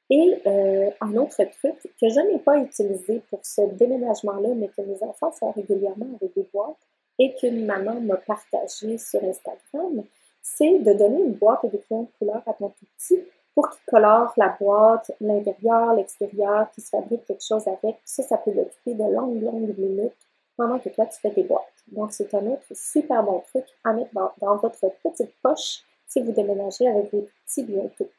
Et 0.09 0.41
euh, 0.47 0.91
un 1.01 1.17
autre 1.17 1.43
truc 1.45 1.75
que 2.01 2.09
je 2.09 2.21
n'ai 2.21 2.39
pas 2.39 2.59
utilisé 2.59 3.23
pour 3.29 3.41
ce 3.43 3.63
déménagement-là, 3.63 4.51
mais 4.55 4.69
que 4.69 4.83
mes 4.83 5.03
enfants 5.03 5.33
font 5.33 5.51
régulièrement 5.51 6.07
avec 6.21 6.35
des 6.35 6.47
boîtes 6.53 6.77
et 7.19 7.35
qu'une 7.35 7.67
maman 7.67 8.01
m'a 8.01 8.17
partagé 8.17 8.99
sur 8.99 9.23
Instagram, 9.25 10.05
c'est 10.43 10.79
de 10.79 10.93
donner 10.93 11.23
une 11.23 11.33
boîte 11.33 11.65
de 11.65 11.77
crayons 11.77 12.03
de 12.03 12.19
couleur 12.19 12.43
à 12.47 12.53
ton 12.53 12.69
tout 12.69 12.87
petit 12.97 13.21
pour 13.57 13.71
qu'il 13.71 13.81
colore 13.87 14.35
la 14.37 14.51
boîte, 14.61 15.11
l'intérieur, 15.19 15.95
l'extérieur, 15.95 16.71
qu'il 16.73 16.85
se 16.85 16.91
fabrique 16.91 17.25
quelque 17.25 17.43
chose 17.43 17.67
avec. 17.67 17.97
Ça, 18.05 18.23
ça 18.23 18.37
peut 18.37 18.53
l'occuper 18.53 18.93
de 18.93 19.03
longues, 19.03 19.43
longues 19.43 19.79
minutes 19.79 20.13
pendant 20.59 20.79
que 20.79 20.91
toi, 20.91 21.07
tu 21.07 21.19
fais 21.19 21.31
tes 21.31 21.43
boîtes. 21.43 21.65
Donc, 21.89 22.13
c'est 22.13 22.33
un 22.35 22.47
autre 22.49 22.67
super 22.73 23.23
bon 23.23 23.43
truc 23.49 23.65
à 23.83 23.95
mettre 23.95 24.11
dans, 24.13 24.57
votre 24.57 24.79
petite 25.03 25.33
poche 25.43 25.83
si 26.07 26.21
vous 26.21 26.33
déménagez 26.33 26.87
avec 26.87 27.11
vos 27.11 27.27
petits 27.47 27.63
bientôt. 27.63 28.11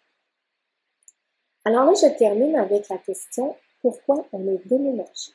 Alors 1.65 1.86
là, 1.86 1.93
je 1.93 2.17
termine 2.17 2.56
avec 2.56 2.89
la 2.89 2.97
question 2.97 3.56
pourquoi 3.82 4.26
on 4.34 4.47
est 4.47 4.67
déménagé? 4.67 5.34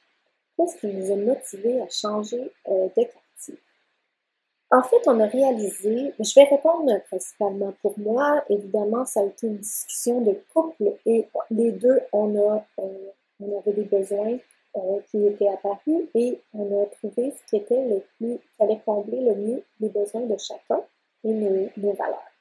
Qu'est-ce 0.56 0.78
qui 0.78 0.88
nous 0.88 1.12
a 1.12 1.16
motivé 1.16 1.80
à 1.80 1.88
changer 1.88 2.52
euh, 2.68 2.88
de 2.96 3.04
quartier? 3.04 3.58
En 4.72 4.82
fait, 4.82 5.02
on 5.06 5.20
a 5.20 5.26
réalisé, 5.26 6.14
je 6.18 6.34
vais 6.34 6.44
répondre 6.44 6.90
principalement 7.02 7.74
pour 7.82 7.98
moi, 7.98 8.42
évidemment, 8.48 9.04
ça 9.04 9.20
a 9.20 9.24
été 9.24 9.46
une 9.46 9.58
discussion 9.58 10.22
de 10.22 10.32
couple 10.54 10.94
et 11.04 11.28
les 11.50 11.72
deux, 11.72 12.00
on, 12.10 12.34
a, 12.38 12.64
euh, 12.78 13.10
on 13.38 13.58
avait 13.58 13.74
des 13.74 13.84
besoins 13.84 14.38
euh, 14.76 15.00
qui 15.10 15.26
était 15.26 15.48
apparu 15.48 16.08
et 16.14 16.40
on 16.54 16.82
a 16.82 16.86
trouvé 16.86 17.32
ce 17.32 17.50
qui 17.50 17.56
était 17.56 17.86
le 17.86 18.02
plus, 18.16 18.38
qui 18.38 18.62
allait 18.62 18.80
combler 18.86 19.20
le 19.20 19.34
mieux 19.34 19.62
les 19.78 19.90
besoins 19.90 20.22
de 20.22 20.38
chacun 20.38 20.80
et 21.24 21.34
nos, 21.34 21.68
nos 21.76 21.92
valeurs. 21.92 22.32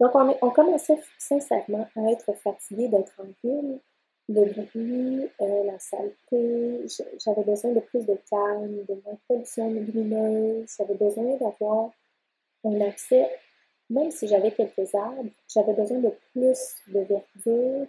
Donc, 0.00 0.14
on, 0.14 0.34
on, 0.40 0.50
commençait 0.52 0.98
sincèrement 1.18 1.86
à 1.94 2.10
être 2.10 2.32
fatigué 2.42 2.88
d'être 2.88 3.12
en 3.20 3.26
ville, 3.44 3.80
le 4.30 4.44
bruit, 4.44 5.28
euh, 5.40 5.64
la 5.64 5.78
saleté. 5.78 6.86
J'avais 7.18 7.42
besoin 7.42 7.72
de 7.72 7.80
plus 7.80 8.06
de 8.06 8.16
calme, 8.30 8.84
de 8.88 8.94
moins 9.04 9.14
de 9.14 9.18
pollution 9.26 9.70
lumineuse. 9.70 10.72
J'avais 10.78 10.94
besoin 10.94 11.36
d'avoir 11.36 11.90
un 12.64 12.80
accès, 12.82 13.28
même 13.88 14.10
si 14.10 14.28
j'avais 14.28 14.52
quelques 14.52 14.94
arbres, 14.94 15.30
j'avais 15.48 15.72
besoin 15.72 15.98
de 15.98 16.12
plus 16.32 16.76
de 16.88 17.00
verdure, 17.00 17.86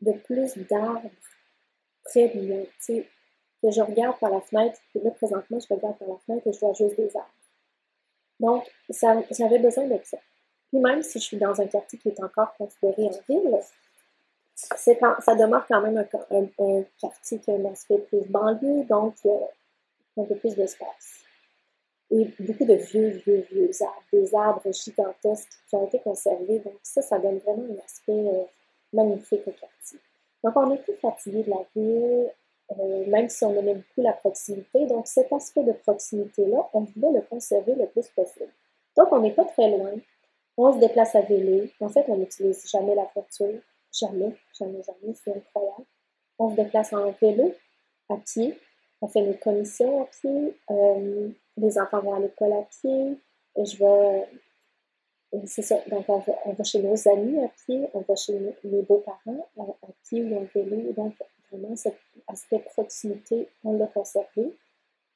de 0.00 0.12
plus 0.12 0.56
d'arbres 0.68 1.10
près 2.04 2.28
de 2.28 2.40
moi, 2.42 2.62
tu 2.64 2.70
sais, 2.80 3.08
que 3.62 3.70
je 3.70 3.80
regarde 3.80 4.18
par 4.18 4.30
la 4.30 4.40
fenêtre, 4.42 4.78
et 4.94 5.00
là, 5.00 5.10
présentement, 5.10 5.58
je 5.58 5.74
regarde 5.74 5.96
par 5.96 6.08
la 6.08 6.18
fenêtre 6.18 6.46
et 6.46 6.52
je 6.52 6.60
vois 6.60 6.74
juste 6.74 6.96
des 6.96 7.16
arbres. 7.16 7.28
Donc, 8.38 8.70
j'avais 9.30 9.58
besoin 9.58 9.86
de 9.86 9.98
ça. 10.04 10.18
Puis 10.68 10.78
même 10.78 11.02
si 11.02 11.18
je 11.18 11.24
suis 11.24 11.36
dans 11.38 11.58
un 11.60 11.66
quartier 11.66 11.98
qui 11.98 12.08
est 12.08 12.22
encore 12.22 12.54
considéré 12.56 13.06
en 13.06 13.20
ville, 13.26 13.58
ça 14.54 15.34
demeure 15.34 15.66
quand 15.66 15.80
même 15.80 15.98
un, 15.98 16.82
quartier 17.00 17.38
qui 17.38 17.50
a 17.50 17.54
un 17.54 17.64
aspect 17.66 17.98
plus 17.98 18.26
banlieue, 18.28 18.84
donc 18.84 19.14
a 19.26 20.20
un 20.20 20.24
peu 20.24 20.36
plus 20.36 20.54
d'espace. 20.54 21.20
Et 22.10 22.28
beaucoup 22.38 22.64
de 22.64 22.74
vieux, 22.74 23.08
vieux, 23.08 23.46
vieux 23.50 23.70
arbres, 23.82 24.04
des 24.12 24.34
arbres 24.34 24.72
gigantesques 24.72 25.48
qui 25.68 25.74
ont 25.74 25.86
été 25.86 25.98
conservés. 25.98 26.60
Donc 26.60 26.74
ça, 26.82 27.02
ça 27.02 27.18
donne 27.18 27.38
vraiment 27.38 27.64
un 27.72 27.84
aspect 27.84 28.12
euh, 28.12 28.44
magnifique 28.92 29.42
au 29.46 29.50
quartier. 29.50 29.98
Donc, 30.44 30.52
on 30.56 30.70
est 30.72 30.78
plus 30.78 30.94
fatigué 30.94 31.42
de 31.42 31.50
la 31.50 31.64
ville, 31.74 32.30
euh, 32.78 33.06
même 33.06 33.30
si 33.30 33.44
on 33.44 33.54
aimait 33.56 33.74
beaucoup 33.74 34.02
la 34.02 34.12
proximité. 34.12 34.86
Donc, 34.86 35.06
cet 35.06 35.32
aspect 35.32 35.64
de 35.64 35.72
proximité-là, 35.72 36.68
on 36.74 36.80
voulait 36.80 37.12
le 37.12 37.22
conserver 37.22 37.74
le 37.74 37.86
plus 37.86 38.06
possible. 38.08 38.52
Donc, 38.94 39.08
on 39.10 39.20
n'est 39.20 39.32
pas 39.32 39.46
très 39.46 39.70
loin. 39.70 39.92
On 40.58 40.74
se 40.74 40.78
déplace 40.78 41.14
à 41.14 41.22
vélo. 41.22 41.66
En 41.80 41.88
fait, 41.88 42.04
on 42.08 42.18
n'utilise 42.18 42.70
jamais 42.70 42.94
la 42.94 43.08
voiture. 43.14 43.58
Jamais, 43.98 44.34
jamais, 44.58 44.82
jamais, 44.82 45.14
c'est 45.14 45.36
incroyable. 45.36 45.84
On 46.38 46.50
se 46.50 46.56
déplace 46.56 46.92
en 46.92 47.10
vélo, 47.12 47.54
à 48.10 48.16
pied, 48.16 48.58
on 49.00 49.08
fait 49.08 49.22
nos 49.22 49.34
commissions 49.34 50.02
à 50.02 50.06
pied, 50.06 50.56
euh, 50.70 51.28
les 51.56 51.78
enfants 51.78 52.00
vont 52.00 52.14
à 52.14 52.20
l'école 52.20 52.52
à 52.54 52.62
pied, 52.62 53.16
je 53.56 53.76
vais 53.76 54.28
c'est 55.46 55.62
ça. 55.62 55.76
Donc, 55.88 56.04
on 56.08 56.18
va, 56.18 56.64
chez 56.64 56.82
nos 56.82 57.08
amis 57.08 57.38
à 57.40 57.48
pied, 57.48 57.88
on 57.94 58.00
va 58.00 58.14
chez 58.14 58.38
mes 58.64 58.82
beaux-parents 58.82 59.48
à, 59.58 59.86
pied 60.04 60.22
ou 60.22 60.38
en 60.38 60.46
vélo. 60.54 60.92
Donc, 60.92 61.14
vraiment, 61.50 61.76
cet 61.76 61.96
aspect 62.28 62.60
proximité, 62.60 63.48
on 63.64 63.76
l'a 63.76 63.86
conservé. 63.86 64.56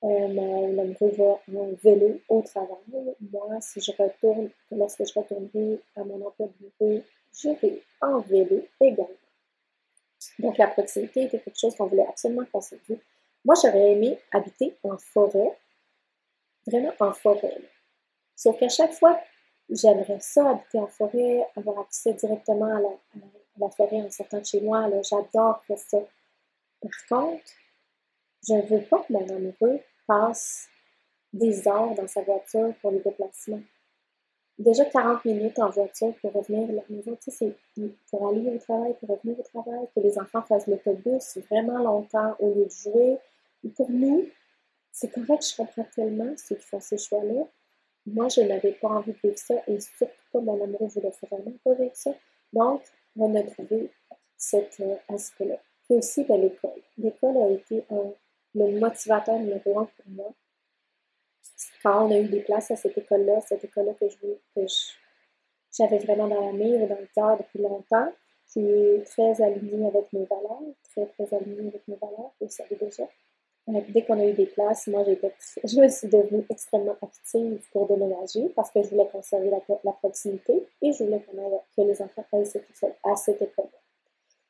Euh, 0.04 0.28
mon 0.28 0.94
va 1.00 1.60
en 1.60 1.72
vélo 1.82 2.20
au 2.28 2.42
travail. 2.42 3.16
Moi, 3.32 3.60
si 3.60 3.80
je 3.80 3.90
retourne, 3.92 4.50
lorsque 4.70 5.04
je 5.04 5.18
retournerai 5.18 5.80
à 5.96 6.04
mon 6.04 6.24
emploi 6.26 6.46
de 6.46 6.68
bureau, 6.78 7.02
j'irai 7.38 7.82
en 8.00 8.20
vélo 8.20 8.66
également. 8.80 9.08
Donc, 10.38 10.58
la 10.58 10.66
proximité 10.68 11.24
était 11.24 11.40
quelque 11.40 11.58
chose 11.58 11.74
qu'on 11.76 11.86
voulait 11.86 12.06
absolument 12.06 12.44
conserver. 12.52 13.00
Moi, 13.44 13.54
j'aurais 13.62 13.92
aimé 13.92 14.18
habiter 14.32 14.76
en 14.82 14.98
forêt, 14.98 15.56
vraiment 16.66 16.92
en 17.00 17.12
forêt. 17.12 17.56
Sauf 18.34 18.58
qu'à 18.58 18.68
chaque 18.68 18.92
fois 18.92 19.20
J'aimerais 19.70 20.20
ça, 20.20 20.50
habiter 20.50 20.78
en 20.78 20.86
forêt, 20.86 21.46
avoir 21.54 21.80
accès 21.80 22.14
directement 22.14 22.74
à 22.74 22.80
la, 22.80 23.70
forêt 23.70 24.00
en 24.00 24.10
sortant 24.10 24.38
de 24.38 24.46
chez 24.46 24.60
moi. 24.62 24.88
J'adore 25.02 25.62
ça. 25.76 25.98
Par 26.80 26.90
contre, 27.08 27.44
je 28.46 28.54
ne 28.54 28.62
veux 28.62 28.82
pas 28.82 29.00
que 29.00 29.12
mon 29.12 29.28
amoureux 29.28 29.80
passe 30.06 30.68
des 31.34 31.68
heures 31.68 31.94
dans 31.94 32.08
sa 32.08 32.22
voiture 32.22 32.72
pour 32.80 32.92
les 32.92 33.00
déplacements. 33.00 33.60
Déjà 34.58 34.84
40 34.84 35.24
minutes 35.24 35.58
en 35.60 35.70
voiture 35.70 36.14
pour 36.20 36.32
revenir 36.32 36.68
à 36.68 36.72
la 36.72 36.82
maison, 36.88 37.16
tu 37.22 37.30
sais, 37.30 37.52
pour 38.10 38.28
aller 38.28 38.48
au 38.48 38.58
travail, 38.58 38.94
pour 38.98 39.10
revenir 39.10 39.38
au 39.38 39.42
travail, 39.42 39.86
que 39.94 40.00
les 40.00 40.18
enfants 40.18 40.42
fassent 40.42 40.66
l'autobus 40.66 41.38
vraiment 41.48 41.78
longtemps 41.78 42.34
au 42.40 42.54
lieu 42.54 42.64
de 42.64 42.70
jouer. 42.70 43.18
Et 43.64 43.68
pour 43.68 43.88
nous, 43.88 44.26
c'est 44.90 45.12
correct, 45.12 45.46
je 45.48 45.56
comprends 45.56 45.86
tellement 45.94 46.32
ceux 46.36 46.56
qui 46.56 46.66
font 46.66 46.80
ces 46.80 46.98
choix-là, 46.98 47.44
moi, 48.06 48.28
je 48.28 48.40
n'avais 48.40 48.72
pas 48.72 48.88
envie 48.88 49.12
de 49.12 49.18
vivre 49.22 49.38
ça 49.38 49.54
et 49.66 49.78
surtout 49.80 50.14
pas 50.32 50.40
mon 50.40 50.62
amour 50.62 50.88
voulait 50.88 51.12
vraiment 51.30 51.56
pas 51.62 51.74
vivre 51.74 51.94
ça. 51.94 52.10
Donc, 52.52 52.82
on 53.16 53.34
a 53.34 53.42
trouvé 53.42 53.90
cet 54.36 54.80
euh, 54.80 54.96
aspect-là. 55.08 55.56
Puis 55.84 55.98
aussi, 55.98 56.24
ben, 56.24 56.40
l'école. 56.40 56.80
L'école 56.96 57.36
a 57.36 57.50
été 57.50 57.84
le 58.54 58.78
motivateur 58.78 59.38
numéro 59.38 59.80
un 59.80 59.84
pour 59.84 60.08
moi. 60.08 60.32
Quand 61.82 62.06
on 62.06 62.10
a 62.10 62.18
eu 62.18 62.28
des 62.28 62.40
places 62.40 62.70
à 62.70 62.76
cette 62.76 62.96
école-là, 62.98 63.40
cette 63.46 63.64
école-là 63.64 63.92
que 63.94 64.08
je 64.08 64.16
que 64.54 64.66
j'avais 65.76 65.98
vraiment 65.98 66.28
dans 66.28 66.46
la 66.46 66.52
mire 66.52 66.82
et 66.82 66.86
dans 66.86 66.98
le 66.98 67.08
cœur 67.14 67.38
depuis 67.38 67.60
longtemps, 67.60 68.12
qui 68.46 68.60
est 68.60 69.04
très 69.04 69.40
alignée 69.42 69.86
avec 69.86 70.12
mes 70.12 70.24
valeurs, 70.24 70.62
très, 70.90 71.06
très 71.06 71.36
alignée 71.36 71.68
avec 71.68 71.86
mes 71.86 71.96
valeurs, 71.96 72.32
vous 72.40 72.48
savez 72.48 72.76
déjà 72.76 73.04
dès 73.88 74.02
qu'on 74.02 74.18
a 74.18 74.24
eu 74.24 74.32
des 74.32 74.46
places, 74.46 74.86
moi, 74.86 75.04
je 75.64 75.80
me 75.80 75.88
suis 75.88 76.08
devenue 76.08 76.44
extrêmement 76.50 76.96
active 77.02 77.60
pour 77.72 77.86
déménager 77.86 78.48
parce 78.54 78.70
que 78.70 78.82
je 78.82 78.88
voulais 78.88 79.08
conserver 79.08 79.50
la, 79.50 79.92
proximité 79.92 80.66
et 80.82 80.92
je 80.92 81.04
voulais 81.04 81.20
que 81.20 81.82
les 81.82 82.02
enfants 82.02 82.24
aillent 82.32 82.50
à 83.04 83.16
cette 83.16 83.42
école. 83.42 83.68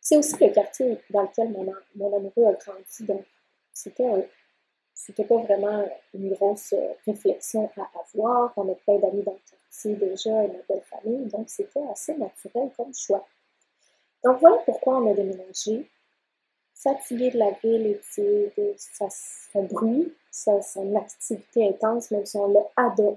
C'est 0.01 0.17
aussi 0.17 0.35
le 0.41 0.51
quartier 0.51 0.99
dans 1.11 1.23
lequel 1.23 1.51
mon, 1.51 1.67
mon 1.97 2.17
amoureux 2.17 2.47
a 2.47 2.53
grandi. 2.53 3.05
Donc, 3.05 3.25
c'était 3.73 4.07
c'était 4.99 5.25
pas 5.25 5.37
vraiment 5.37 5.89
une 6.13 6.31
grosse 6.31 6.75
réflexion 7.07 7.71
à 7.77 7.89
avoir. 8.01 8.53
On 8.57 8.71
a 8.71 8.75
plein 8.75 8.99
d'amis 8.99 9.23
dans 9.23 9.33
le 9.33 9.39
quartier 9.49 9.95
déjà, 9.95 10.45
une 10.45 10.61
belle 10.69 10.83
famille, 10.83 11.27
donc 11.27 11.49
c'était 11.49 11.87
assez 11.91 12.17
naturel 12.17 12.71
comme 12.77 12.93
choix. 12.93 13.25
Donc 14.25 14.41
voilà 14.41 14.57
pourquoi 14.67 14.97
on 14.97 15.11
a 15.11 15.15
déménagé 15.15 15.89
fatigué 16.75 17.31
de 17.31 17.39
la 17.39 17.53
ville 17.63 17.87
et 17.87 18.01
de, 18.57 18.75
son 18.77 19.63
bruit, 19.65 20.13
son 20.31 20.97
activité 20.97 21.69
intense, 21.69 22.11
même 22.11 22.27
si 22.27 22.37
on 22.37 22.49
l'a 22.53 22.69
adoré, 22.77 23.17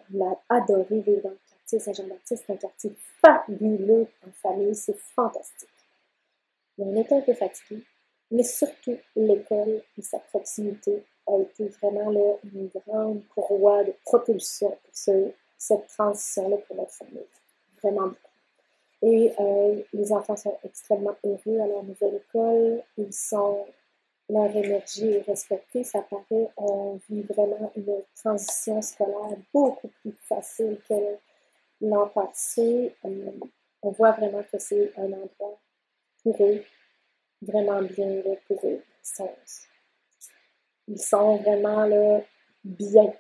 adoré 0.50 1.00
vivre 1.00 1.22
dans 1.24 1.30
le 1.30 1.40
quartier 1.50 1.80
Saint-Jean-Baptiste, 1.80 2.44
c'est 2.46 2.54
un 2.54 2.58
quartier 2.58 2.92
fabuleux 3.22 4.08
en 4.26 4.32
famille, 4.34 4.76
c'est 4.76 4.98
fantastique. 4.98 5.70
On 6.78 6.96
était 6.96 7.16
un 7.16 7.22
peu 7.22 7.34
fatigué, 7.34 7.84
mais 8.30 8.44
surtout 8.44 8.98
l'école 9.16 9.82
et 9.98 10.02
sa 10.02 10.20
proximité 10.20 11.04
a 11.36 11.42
été 11.42 11.68
vraiment 11.82 12.12
une 12.44 12.70
grande 12.86 13.22
courroie 13.34 13.84
de 13.84 13.94
propulsion 14.04 14.70
pour 14.70 15.24
cette 15.58 15.88
transition-là 15.88 16.58
pour 16.68 16.76
notre 16.76 16.92
famille. 16.92 17.26
Vraiment 17.82 18.08
beaucoup. 18.08 18.18
Et 19.04 19.34
euh, 19.40 19.82
les 19.94 20.12
enfants 20.12 20.36
sont 20.36 20.58
extrêmement 20.64 21.16
heureux 21.24 21.60
à 21.60 21.68
leur 21.68 21.84
nouvelle 21.84 22.16
école. 22.16 22.84
Ils 22.98 23.14
sont, 23.14 23.66
leur 24.30 24.56
énergie 24.56 25.10
est 25.14 25.22
respectée. 25.22 25.84
Ça 25.84 26.02
paraît, 26.02 26.50
on 26.58 27.00
vit 27.10 27.24
vraiment 27.24 27.72
une 27.76 28.04
transition 28.16 28.82
scolaire 28.82 29.38
beaucoup 29.54 29.90
plus 30.02 30.14
facile 30.28 30.78
que 30.88 30.94
l'an 31.82 32.08
passé. 32.10 32.94
Euh, 33.06 33.32
on 33.82 33.90
voit 33.90 34.12
vraiment 34.12 34.44
que 34.44 34.60
c'est 34.60 34.92
un 34.98 35.06
endroit 35.06 35.60
pour 36.22 36.36
eux, 36.40 36.64
vraiment 37.42 37.82
bien 37.82 38.22
pour 38.48 38.60
eux. 38.64 38.82
Ils 40.92 41.02
sont 41.02 41.38
vraiment 41.38 41.86
là, 41.86 42.22
bien, 42.64 43.14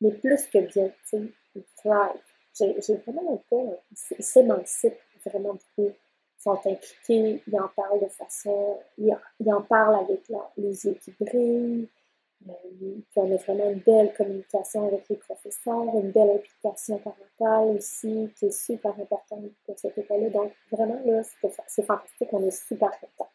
mais 0.00 0.12
plus 0.12 0.46
que 0.46 0.58
bien, 0.58 0.88
tu 0.88 0.94
sais, 1.04 1.22
ils 1.54 1.64
thrive. 1.76 2.20
J'ai 2.56 2.94
vraiment 2.96 3.22
l'impression 3.30 3.78
qu'ils 3.96 4.24
s'émancipent 4.24 4.94
vraiment 5.24 5.54
beaucoup, 5.54 5.90
sont 6.38 6.60
impliqués, 6.66 7.42
ils 7.46 7.58
en 7.58 7.68
parlent 7.74 8.00
de 8.00 8.08
façon, 8.08 8.78
ils, 8.98 9.16
en 9.52 9.62
parlent 9.62 10.04
avec 10.04 10.20
les 10.56 10.86
yeux 10.86 10.94
qui 11.02 11.12
brillent, 11.18 11.88
euh, 12.48 13.00
on 13.16 13.32
a 13.32 13.36
vraiment 13.36 13.70
une 13.70 13.80
belle 13.80 14.12
communication 14.14 14.86
avec 14.86 15.08
les 15.08 15.16
professeurs, 15.16 15.82
une 15.94 16.10
belle 16.10 16.30
implication 16.30 16.98
parentale 16.98 17.76
aussi, 17.76 18.30
qui 18.36 18.46
est 18.46 18.50
super 18.50 18.92
importante 19.00 19.44
pour 19.64 19.78
cette 19.78 19.96
école-là. 19.96 20.28
Donc, 20.28 20.52
vraiment, 20.70 21.00
là, 21.06 21.22
c'est 21.66 21.86
fantastique, 21.86 22.28
on 22.32 22.46
est 22.46 22.50
super 22.50 22.90
contents. 23.00 23.30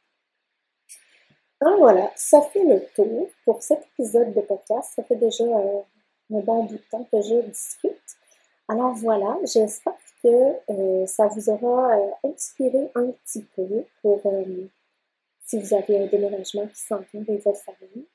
Alors 1.61 1.77
voilà, 1.77 2.09
ça 2.15 2.41
fait 2.41 2.63
le 2.63 2.81
tour 2.95 3.27
pour 3.43 3.61
cet 3.61 3.85
épisode 3.91 4.33
de 4.33 4.39
podcast. 4.39 4.93
Ça 4.95 5.03
fait 5.03 5.17
déjà 5.17 5.43
euh, 5.43 5.81
un 6.33 6.39
bon 6.39 6.63
bout 6.63 6.75
de 6.75 6.83
temps 6.89 7.05
que 7.11 7.21
je 7.21 7.41
discute. 7.47 7.97
Alors 8.69 8.93
voilà, 8.93 9.37
j'espère 9.43 9.97
que 10.23 10.53
euh, 10.69 11.05
ça 11.05 11.27
vous 11.27 11.49
aura 11.49 11.97
euh, 11.97 12.11
inspiré 12.23 12.89
un 12.95 13.07
petit 13.07 13.45
peu 13.55 13.67
pour 14.01 14.21
si 15.45 15.59
vous 15.59 15.73
avez 15.73 16.03
un 16.03 16.05
déménagement 16.05 16.65
qui 16.67 16.79
s'en 16.79 16.99
vient 17.11 17.23
votre 17.27 17.57
famille. 17.57 18.05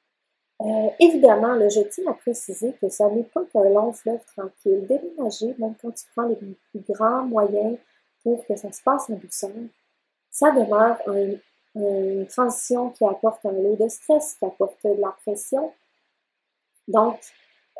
évidemment, 1.00 1.58
je 1.68 1.80
tiens 1.82 2.12
à 2.12 2.14
préciser 2.14 2.72
que 2.80 2.88
ça 2.88 3.10
n'est 3.10 3.24
pas 3.24 3.44
qu'un 3.52 3.68
long 3.68 3.92
fleuve 3.92 4.24
tranquille. 4.36 4.86
Déménager, 4.86 5.54
même 5.58 5.74
quand 5.82 5.90
tu 5.90 6.04
prends 6.14 6.28
les 6.28 6.36
plus 6.36 6.94
grands 6.94 7.24
moyens 7.24 7.76
pour 8.22 8.46
que 8.46 8.56
ça 8.56 8.72
se 8.72 8.80
passe 8.82 9.10
en 9.10 9.14
douceur, 9.14 9.50
ça 10.30 10.50
demeure 10.52 10.98
une 11.74 12.26
transition 12.26 12.90
qui 12.90 13.04
apporte 13.04 13.44
un 13.46 13.52
lot 13.52 13.76
de 13.76 13.88
stress, 13.88 14.36
qui 14.38 14.44
apporte 14.44 14.84
de 14.84 15.00
la 15.00 15.14
pression. 15.24 15.72
Donc, 16.86 17.18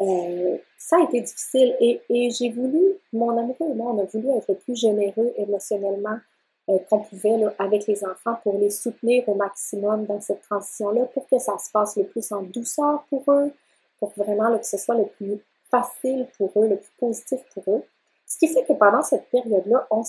euh, 0.01 0.59
ça 0.79 0.97
a 0.97 1.05
été 1.05 1.21
difficile 1.21 1.77
et, 1.79 2.01
et 2.09 2.31
j'ai 2.31 2.51
voulu, 2.51 2.83
mon 3.13 3.37
amoureux 3.39 3.71
et 3.71 3.75
moi, 3.75 3.93
on 3.93 3.99
a 4.01 4.05
voulu 4.05 4.29
être 4.31 4.53
plus 4.55 4.75
généreux 4.75 5.33
émotionnellement 5.37 6.19
euh, 6.69 6.79
qu'on 6.91 7.01
pouvait 7.01 7.37
là, 7.37 7.55
avec 7.59 7.87
les 7.87 8.05
enfants 8.05 8.37
pour 8.43 8.59
les 8.59 8.71
soutenir 8.71 9.29
au 9.29 9.35
maximum 9.35 10.07
dans 10.07 10.21
cette 10.21 10.43
transition-là 10.43 11.05
pour 11.07 11.29
que 11.29 11.39
ça 11.39 11.57
se 11.59 11.71
passe 11.71 11.97
le 11.97 12.05
plus 12.05 12.33
en 12.33 12.43
douceur 12.43 13.05
pour 13.09 13.23
eux, 13.31 13.53
pour 13.99 14.13
vraiment 14.17 14.49
là, 14.49 14.59
que 14.59 14.67
ce 14.67 14.79
soit 14.79 14.97
le 14.97 15.07
plus 15.07 15.39
facile 15.71 16.27
pour 16.37 16.51
eux, 16.57 16.69
le 16.69 16.77
plus 16.77 16.93
positif 16.99 17.41
pour 17.53 17.63
eux. 17.69 17.83
Ce 18.27 18.39
qui 18.39 18.49
fait 18.49 18.65
que 18.65 18.73
pendant 18.73 19.03
cette 19.03 19.29
période-là, 19.29 19.87
on, 19.91 20.03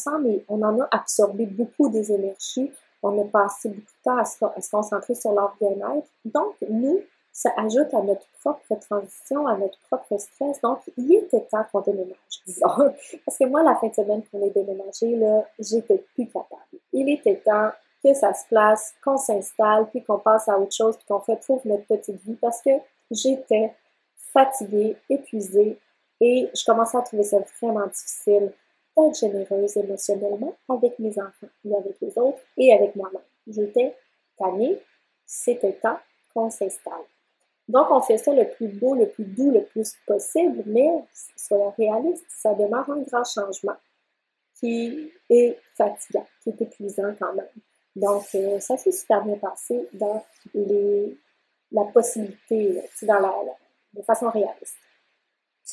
on 0.48 0.62
en 0.64 0.80
a 0.80 0.88
absorbé 0.92 1.46
beaucoup 1.46 1.90
des 1.90 2.12
énergies, 2.12 2.72
on 3.04 3.22
a 3.22 3.26
passé 3.26 3.70
beaucoup 3.70 3.82
de 3.82 4.04
temps 4.04 4.18
à 4.18 4.26
se, 4.26 4.70
concentrer 4.70 5.16
sur 5.16 5.32
leur 5.34 5.56
bien-être. 5.60 6.08
Donc, 6.26 6.56
nous, 6.70 7.02
ça 7.32 7.52
ajoute 7.58 7.94
à 7.94 8.02
notre 8.02 8.26
propre 8.40 8.76
transition, 8.80 9.46
à 9.48 9.58
notre 9.58 9.78
propre 9.90 10.18
stress. 10.18 10.62
Donc, 10.62 10.80
il 10.98 11.14
était 11.16 11.42
temps 11.42 11.66
qu'on 11.72 11.82
déménage, 11.82 12.16
disons. 12.48 12.94
Parce 13.26 13.38
que 13.38 13.46
moi, 13.46 13.64
la 13.64 13.76
fin 13.76 13.88
de 13.88 13.94
semaine 13.94 14.24
pour 14.24 14.40
les 14.40 14.50
déménager, 14.52 15.16
là, 15.16 15.46
j'étais 15.60 16.04
plus 16.14 16.28
capable. 16.28 16.62
Il 16.94 17.10
était 17.10 17.38
temps 17.38 17.72
que 18.04 18.14
ça 18.14 18.34
se 18.34 18.48
place, 18.48 18.94
qu'on 19.04 19.18
s'installe, 19.18 19.88
puis 19.90 20.04
qu'on 20.04 20.20
passe 20.20 20.48
à 20.48 20.58
autre 20.58 20.76
chose, 20.76 20.96
puis 20.96 21.06
qu'on 21.08 21.18
retrouve 21.18 21.62
notre 21.66 21.86
petite 21.86 22.22
vie 22.24 22.36
parce 22.36 22.62
que 22.62 22.72
j'étais 23.12 23.74
fatiguée, 24.32 24.96
épuisée 25.10 25.80
et 26.22 26.50
je 26.54 26.66
commençais 26.66 26.98
à 26.98 27.02
trouver 27.02 27.24
ça 27.24 27.38
vraiment 27.62 27.88
difficile 27.88 28.52
d'être 28.98 29.20
généreuse 29.20 29.78
émotionnellement 29.78 30.56
avec 30.70 30.98
mes 31.00 31.18
enfants, 31.20 31.48
et 31.66 31.76
avec 31.76 31.96
les 32.02 32.18
autres 32.18 32.40
et 32.58 32.74
avec 32.74 32.96
moi-même. 32.96 33.22
J'étais 33.48 33.96
tannée, 34.38 34.80
c'était 35.26 35.74
temps 35.74 36.00
qu'on 36.34 36.50
s'installe. 36.50 37.06
Donc, 37.68 37.88
on 37.90 38.02
fait 38.02 38.18
ça 38.18 38.32
le 38.34 38.48
plus 38.50 38.68
beau, 38.68 38.94
le 38.94 39.08
plus 39.08 39.26
doux, 39.26 39.52
le 39.52 39.64
plus 39.64 39.96
possible, 40.06 40.64
mais 40.68 41.04
soyons 41.36 41.74
réalistes, 41.78 42.26
ça 42.30 42.54
demeure 42.54 42.90
un 42.90 43.02
grand 43.02 43.24
changement 43.24 43.76
qui 44.60 45.12
est 45.30 45.58
fatigant, 45.76 46.28
qui 46.42 46.50
est 46.50 46.62
épuisant 46.62 47.14
quand 47.20 47.34
même. 47.34 47.48
Donc, 47.96 48.24
euh, 48.36 48.60
ça 48.60 48.78
s'est 48.78 48.92
super 48.92 49.24
bien 49.24 49.38
passé 49.38 49.88
dans 49.94 50.24
la 50.54 51.84
possibilité, 51.86 52.82
dans 53.02 53.20
la, 53.20 53.34
de 53.94 54.02
façon 54.04 54.30
réaliste. 54.30 54.78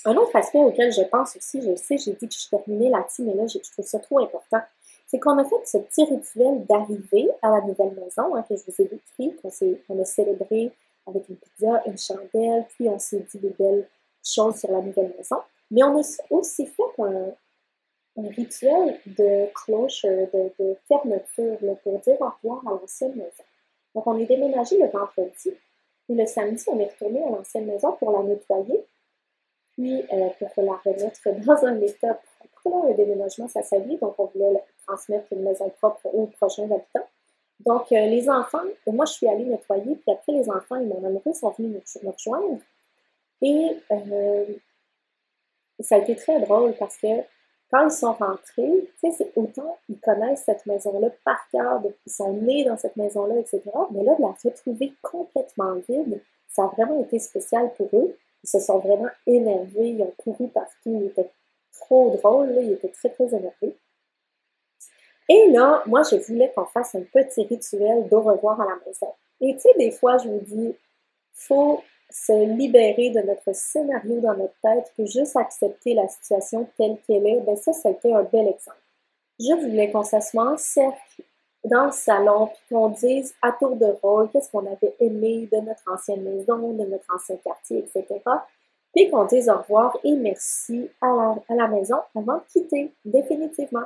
Un 0.04 0.16
autre 0.16 0.34
aspect 0.34 0.58
auquel 0.58 0.92
je 0.92 1.02
pense 1.02 1.36
aussi, 1.36 1.60
je 1.60 1.74
sais, 1.76 1.98
j'ai 1.98 2.12
dit 2.12 2.28
que 2.28 2.34
je 2.34 2.48
terminais 2.48 2.88
là-dessus, 2.88 3.22
mais 3.22 3.34
là, 3.34 3.46
je 3.46 3.58
trouve 3.58 3.84
ça 3.84 3.98
trop 3.98 4.20
important, 4.20 4.60
c'est 5.06 5.18
qu'on 5.18 5.36
a 5.36 5.44
fait 5.44 5.66
ce 5.66 5.78
petit 5.78 6.04
rituel 6.04 6.64
d'arrivée 6.64 7.28
à 7.42 7.50
la 7.50 7.60
nouvelle 7.60 7.92
maison 7.92 8.34
hein, 8.34 8.42
que 8.48 8.56
je 8.56 8.62
vous 8.66 8.74
ai 8.78 8.84
décrit, 8.84 9.36
qu'on 9.86 10.00
a 10.00 10.04
célébré 10.04 10.72
avec 11.06 11.28
une 11.28 11.36
pizza, 11.36 11.82
une 11.86 11.98
chandelle, 11.98 12.64
puis 12.74 12.88
on 12.88 12.98
s'est 12.98 13.24
dit 13.30 13.38
des 13.38 13.50
belles 13.50 13.86
choses 14.24 14.56
sur 14.56 14.70
la 14.70 14.80
nouvelle 14.80 15.12
maison. 15.16 15.36
Mais 15.70 15.82
on 15.82 15.98
a 15.98 16.02
aussi 16.30 16.66
fait 16.66 16.82
un, 16.98 17.32
rituel 18.16 19.00
de 19.06 19.52
closure, 19.54 20.28
de, 20.32 20.76
fermeture, 20.86 21.58
pour 21.82 21.98
dire 22.00 22.20
au 22.20 22.28
revoir 22.28 22.62
à 22.66 22.70
l'ancienne 22.70 23.14
maison. 23.14 23.44
Donc, 23.94 24.06
on 24.06 24.18
est 24.18 24.26
déménagé 24.26 24.78
le 24.78 24.88
vendredi, 24.88 25.50
et 26.08 26.14
le 26.14 26.26
samedi, 26.26 26.64
on 26.68 26.78
est 26.78 26.90
retourné 26.90 27.22
à 27.22 27.30
l'ancienne 27.30 27.66
maison 27.66 27.92
pour 27.92 28.12
la 28.12 28.22
nettoyer, 28.22 28.84
puis 29.72 30.02
euh, 30.12 30.28
pour 30.38 30.64
la 30.64 30.78
remettre 30.84 31.20
dans 31.46 31.64
un 31.66 31.80
état 31.80 32.18
propre. 32.54 32.88
Le 32.88 32.94
déménagement, 32.94 33.48
ça 33.48 33.62
s'allie, 33.62 33.96
donc 33.98 34.14
on 34.18 34.26
voulait 34.26 34.62
transmettre 34.86 35.32
une 35.32 35.42
maison 35.42 35.68
propre 35.80 36.06
aux 36.12 36.26
prochains 36.26 36.70
habitants. 36.70 37.08
Donc, 37.64 37.92
euh, 37.92 38.06
les 38.06 38.28
enfants, 38.28 38.62
moi, 38.86 39.04
je 39.04 39.12
suis 39.12 39.28
allée 39.28 39.44
nettoyer, 39.44 39.94
puis 39.94 40.12
après, 40.12 40.32
les 40.32 40.50
enfants 40.50 40.76
et 40.76 40.84
mon 40.84 41.04
amoureux 41.04 41.32
sont 41.32 41.50
venus 41.50 41.80
me, 42.02 42.10
rejoindre. 42.10 42.58
Et 43.40 43.76
euh, 43.90 44.44
ça 45.80 45.96
a 45.96 45.98
été 45.98 46.16
très 46.16 46.40
drôle 46.40 46.74
parce 46.78 46.96
que 46.96 47.22
quand 47.70 47.84
ils 47.84 47.90
sont 47.90 48.12
rentrés, 48.12 48.90
tu 49.00 49.12
sais, 49.12 49.32
autant 49.34 49.78
ils 49.88 49.98
connaissent 49.98 50.44
cette 50.44 50.66
maison-là 50.66 51.08
par 51.24 51.38
cœur, 51.50 51.82
ils 52.06 52.12
sont 52.12 52.32
nés 52.34 52.64
dans 52.64 52.76
cette 52.76 52.96
maison-là, 52.96 53.36
etc. 53.38 53.62
Mais 53.92 54.04
là, 54.04 54.14
de 54.14 54.22
la 54.22 54.34
retrouver 54.44 54.92
complètement 55.00 55.74
vide, 55.88 56.20
ça 56.48 56.64
a 56.64 56.66
vraiment 56.66 57.02
été 57.02 57.18
spécial 57.18 57.72
pour 57.74 57.88
eux. 57.94 58.16
Ils 58.44 58.48
se 58.48 58.60
sont 58.60 58.78
vraiment 58.78 59.10
énervés, 59.26 59.90
ils 59.90 60.02
ont 60.02 60.12
couru 60.16 60.48
partout, 60.48 60.98
ils 61.00 61.06
étaient 61.06 61.30
trop 61.72 62.10
drôles, 62.10 62.54
ils 62.60 62.72
étaient 62.72 62.88
très, 62.88 63.10
très 63.10 63.26
énervés. 63.26 63.76
Et 65.28 65.50
là, 65.50 65.82
moi, 65.86 66.02
je 66.02 66.16
voulais 66.16 66.52
qu'on 66.54 66.66
fasse 66.66 66.94
un 66.94 67.02
petit 67.02 67.44
rituel 67.44 68.08
d'au 68.08 68.22
revoir 68.22 68.60
à 68.60 68.64
la 68.64 68.78
maison. 68.86 69.12
Et 69.40 69.54
tu 69.54 69.60
sais, 69.60 69.74
des 69.78 69.90
fois, 69.90 70.18
je 70.18 70.28
me 70.28 70.40
dis, 70.40 70.74
faut 71.32 71.82
se 72.10 72.32
libérer 72.56 73.10
de 73.10 73.20
notre 73.20 73.54
scénario 73.54 74.20
dans 74.20 74.36
notre 74.36 74.54
tête, 74.62 74.92
puis 74.94 75.06
juste 75.06 75.36
accepter 75.36 75.94
la 75.94 76.08
situation 76.08 76.68
telle 76.76 76.98
qu'elle 77.06 77.26
est. 77.26 77.40
Ben 77.40 77.56
ça, 77.56 77.72
ça 77.72 77.88
a 77.88 78.18
un 78.18 78.22
bel 78.24 78.48
exemple. 78.48 78.78
Je 79.40 79.54
voulais 79.54 79.90
qu'on 79.90 80.04
s'assoie 80.04 80.52
en 80.52 80.56
cercle 80.58 81.22
dans 81.64 81.86
le 81.86 81.92
salon, 81.92 82.48
puis 82.48 82.62
qu'on 82.70 82.88
dise 82.88 83.34
à 83.40 83.52
tour 83.52 83.76
de 83.76 83.86
rôle 84.02 84.28
qu'est-ce 84.30 84.50
qu'on 84.50 84.66
avait 84.66 84.94
aimé 84.98 85.48
de 85.52 85.58
notre 85.58 85.82
ancienne 85.92 86.22
maison, 86.22 86.72
de 86.72 86.84
notre 86.84 87.14
ancien 87.14 87.36
quartier, 87.36 87.78
etc. 87.78 88.20
Puis 88.94 89.10
qu'on 89.10 89.24
dise 89.24 89.48
au 89.48 89.58
revoir 89.58 89.96
et 90.04 90.12
merci 90.12 90.90
à 91.00 91.06
la, 91.06 91.36
à 91.48 91.54
la 91.54 91.68
maison 91.68 91.96
avant 92.14 92.38
de 92.38 92.42
quitter, 92.52 92.92
définitivement. 93.04 93.84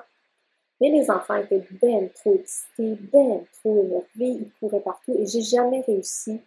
Mais 0.80 0.90
les 0.90 1.10
enfants 1.10 1.36
étaient 1.36 1.64
bien 1.82 2.08
trop 2.14 2.34
excités, 2.34 2.96
bien 3.12 3.40
trop 3.60 3.82
énervés, 3.82 4.40
ils 4.40 4.50
couraient 4.60 4.80
partout 4.80 5.14
et 5.16 5.26
j'ai 5.26 5.42
jamais 5.42 5.82
réussi 5.86 6.40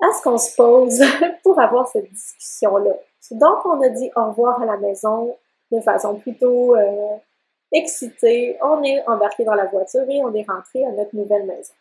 à 0.00 0.12
ce 0.12 0.22
qu'on 0.22 0.38
se 0.38 0.54
pose 0.54 1.00
pour 1.42 1.58
avoir 1.58 1.88
cette 1.88 2.10
discussion-là. 2.10 2.92
Donc, 3.30 3.64
on 3.64 3.80
a 3.80 3.88
dit 3.88 4.10
au 4.16 4.24
revoir 4.26 4.60
à 4.60 4.66
la 4.66 4.76
maison 4.76 5.36
de 5.72 5.80
façon 5.80 6.16
plutôt 6.16 6.76
euh, 6.76 7.16
excitée. 7.74 8.56
On 8.62 8.82
est 8.82 9.06
embarqué 9.06 9.44
dans 9.44 9.54
la 9.54 9.66
voiture 9.66 10.08
et 10.08 10.22
on 10.24 10.34
est 10.34 10.46
rentré 10.48 10.84
à 10.84 10.90
notre 10.92 11.14
nouvelle 11.14 11.44
maison. 11.44 11.74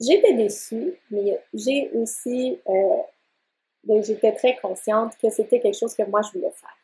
J'étais 0.00 0.34
déçue, 0.34 0.94
mais 1.10 1.40
j'ai 1.54 1.90
aussi, 1.94 2.60
euh, 2.68 2.96
ben, 3.84 4.04
j'étais 4.04 4.32
très 4.32 4.56
consciente 4.56 5.16
que 5.20 5.30
c'était 5.30 5.58
quelque 5.58 5.78
chose 5.78 5.94
que 5.94 6.02
moi 6.04 6.20
je 6.22 6.38
voulais 6.38 6.52
faire. 6.52 6.76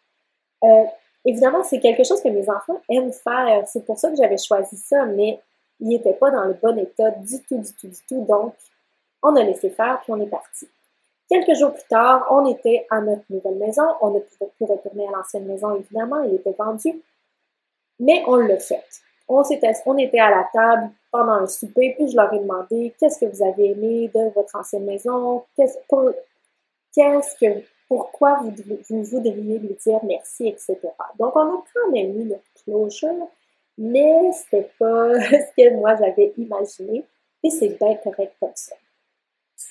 Euh, 0.65 0.87
Évidemment, 1.25 1.63
c'est 1.63 1.79
quelque 1.79 2.05
chose 2.05 2.21
que 2.21 2.29
mes 2.29 2.49
enfants 2.51 2.81
aiment 2.89 3.13
faire. 3.13 3.67
C'est 3.69 3.85
pour 3.85 3.99
ça 3.99 4.11
que 4.11 4.17
j'avais 4.17 4.39
choisi 4.39 4.77
ça, 4.77 5.05
mais 5.07 5.41
ils 5.81 5.89
n'étaient 5.89 6.15
pas 6.15 6.31
dans 6.31 6.45
le 6.45 6.55
bon 6.55 6.77
état 6.79 7.11
du 7.11 7.41
tout, 7.43 7.59
du 7.59 7.73
tout, 7.75 7.89
du 7.89 8.01
tout. 8.09 8.25
Donc, 8.29 8.55
on 9.23 9.37
a 9.37 9.43
laissé 9.43 9.71
faire, 9.71 10.01
puis 10.03 10.13
on 10.13 10.21
est 10.21 10.27
parti. 10.27 10.69
Quelques 11.29 11.57
jours 11.57 11.73
plus 11.73 11.85
tard, 11.89 12.27
on 12.31 12.47
était 12.53 12.87
à 12.91 13.01
notre 13.01 13.23
nouvelle 13.31 13.55
maison. 13.55 13.85
On 14.01 14.11
ne 14.11 14.19
pouvait 14.19 14.51
plus 14.57 14.67
retourner 14.67 15.07
à 15.07 15.13
l'ancienne 15.13 15.47
maison, 15.47 15.77
évidemment, 15.77 16.23
elle 16.25 16.35
était 16.35 16.55
vendue. 16.59 17.01
Mais 18.03 18.25
on 18.27 18.35
l'a 18.35 18.59
fait. 18.59 18.83
On, 19.29 19.45
était, 19.49 20.19
à 20.19 20.31
la 20.31 20.49
table 20.53 20.91
pendant 21.13 21.35
un 21.35 21.47
souper, 21.47 21.95
puis 21.97 22.11
je 22.11 22.17
leur 22.17 22.35
ai 22.35 22.41
demandé 22.41 22.93
qu'est-ce 22.99 23.21
que 23.21 23.27
vous 23.27 23.45
avez 23.45 23.71
aimé 23.71 24.11
de 24.13 24.29
votre 24.35 24.57
ancienne 24.57 24.85
maison, 24.85 25.45
qu'est-ce, 25.57 25.79
qu'est-ce 26.93 27.37
que 27.37 27.65
pourquoi 27.87 28.41
vous, 28.43 28.53
vous, 28.91 29.05
voudriez 29.05 29.59
lui 29.61 29.77
dire 29.87 30.01
merci, 30.03 30.49
etc. 30.49 30.77
Donc, 31.19 31.37
on 31.37 31.41
a 31.43 31.65
quand 31.73 31.91
même 31.93 32.21
eu 32.21 32.25
notre 32.25 32.43
closure, 32.65 33.29
mais 33.79 34.33
c'était 34.33 34.69
pas 34.79 35.15
ce 35.21 35.57
que 35.57 35.75
moi 35.77 35.95
j'avais 35.95 36.35
imaginé, 36.37 37.07
et 37.45 37.51
c'est 37.51 37.79
bien 37.79 37.95
correct 38.03 38.35
comme 38.41 38.51
ça. 38.57 38.75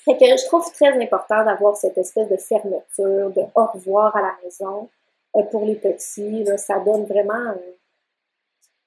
Que 0.07 0.13
je 0.19 0.45
trouve 0.45 0.71
très 0.71 0.97
important 1.03 1.43
d'avoir 1.43 1.75
cette 1.75 1.97
espèce 1.97 2.29
de 2.29 2.37
fermeture, 2.37 3.29
de 3.31 3.41
au 3.53 3.65
revoir 3.65 4.15
à 4.15 4.21
la 4.21 4.35
maison 4.43 4.89
euh, 5.35 5.43
pour 5.43 5.65
les 5.65 5.75
petits. 5.75 6.45
ça 6.57 6.79
donne 6.79 7.03
vraiment 7.03 7.53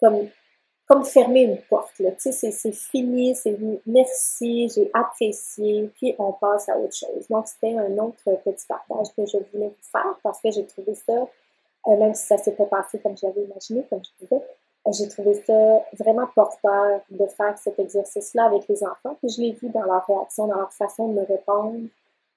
comme 0.04 0.28
comme 0.86 1.04
fermer 1.04 1.42
une 1.42 1.58
porte. 1.62 1.98
Là. 1.98 2.10
Tu 2.12 2.30
sais, 2.32 2.50
c'est 2.50 2.72
fini, 2.72 3.34
c'est 3.34 3.56
merci, 3.86 4.68
j'ai 4.68 4.90
apprécié, 4.92 5.90
puis 5.96 6.14
on 6.18 6.32
passe 6.32 6.68
à 6.68 6.76
autre 6.76 6.94
chose. 6.94 7.26
Donc, 7.30 7.46
c'était 7.46 7.74
un 7.74 7.96
autre 7.98 8.22
petit 8.44 8.66
partage 8.66 9.06
que 9.16 9.24
je 9.24 9.38
voulais 9.52 9.68
vous 9.68 9.90
faire 9.90 10.18
parce 10.22 10.40
que 10.42 10.50
j'ai 10.50 10.66
trouvé 10.66 10.94
ça, 10.94 11.26
euh, 11.86 11.96
même 11.96 12.14
si 12.14 12.26
ça 12.26 12.36
s'est 12.36 12.52
pas 12.52 12.66
passé 12.66 12.98
comme 12.98 13.16
j'avais 13.16 13.44
imaginé, 13.44 13.86
comme 13.88 14.02
je 14.04 14.24
disais, 14.24 14.42
euh, 14.86 14.92
j'ai 14.92 15.08
trouvé 15.08 15.42
ça 15.46 15.84
vraiment 15.98 16.26
porteur 16.34 17.00
de 17.10 17.26
faire 17.28 17.56
cet 17.56 17.78
exercice-là 17.78 18.44
avec 18.44 18.68
les 18.68 18.82
enfants. 18.84 19.16
Puis 19.20 19.30
je 19.30 19.40
l'ai 19.40 19.52
vu 19.52 19.70
dans 19.70 19.84
leur 19.84 20.04
réaction, 20.06 20.46
dans 20.46 20.56
leur 20.56 20.72
façon 20.72 21.08
de 21.08 21.14
me 21.14 21.24
répondre 21.24 21.88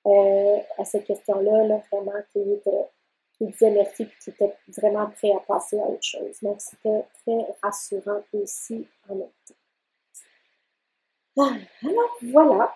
euh, 0.06 0.58
à 0.78 0.86
cette 0.86 1.04
question-là, 1.04 1.66
là, 1.66 1.82
vraiment 1.92 2.14
qu'ils 2.32 2.54
étaient 2.54 2.88
qui 3.38 3.46
disait 3.46 3.72
merci 3.72 4.04
et 4.04 4.10
qui 4.22 4.30
était 4.32 4.56
vraiment 4.78 5.08
prêt 5.08 5.32
à 5.32 5.40
passer 5.40 5.80
à 5.80 5.84
autre 5.84 6.04
chose. 6.04 6.38
Donc, 6.42 6.60
c'était 6.60 7.06
très 7.22 7.46
rassurant 7.62 8.22
aussi 8.34 8.88
en 9.10 9.16
même. 9.16 9.28
Ah, 11.40 11.54
alors, 11.84 12.18
voilà. 12.24 12.76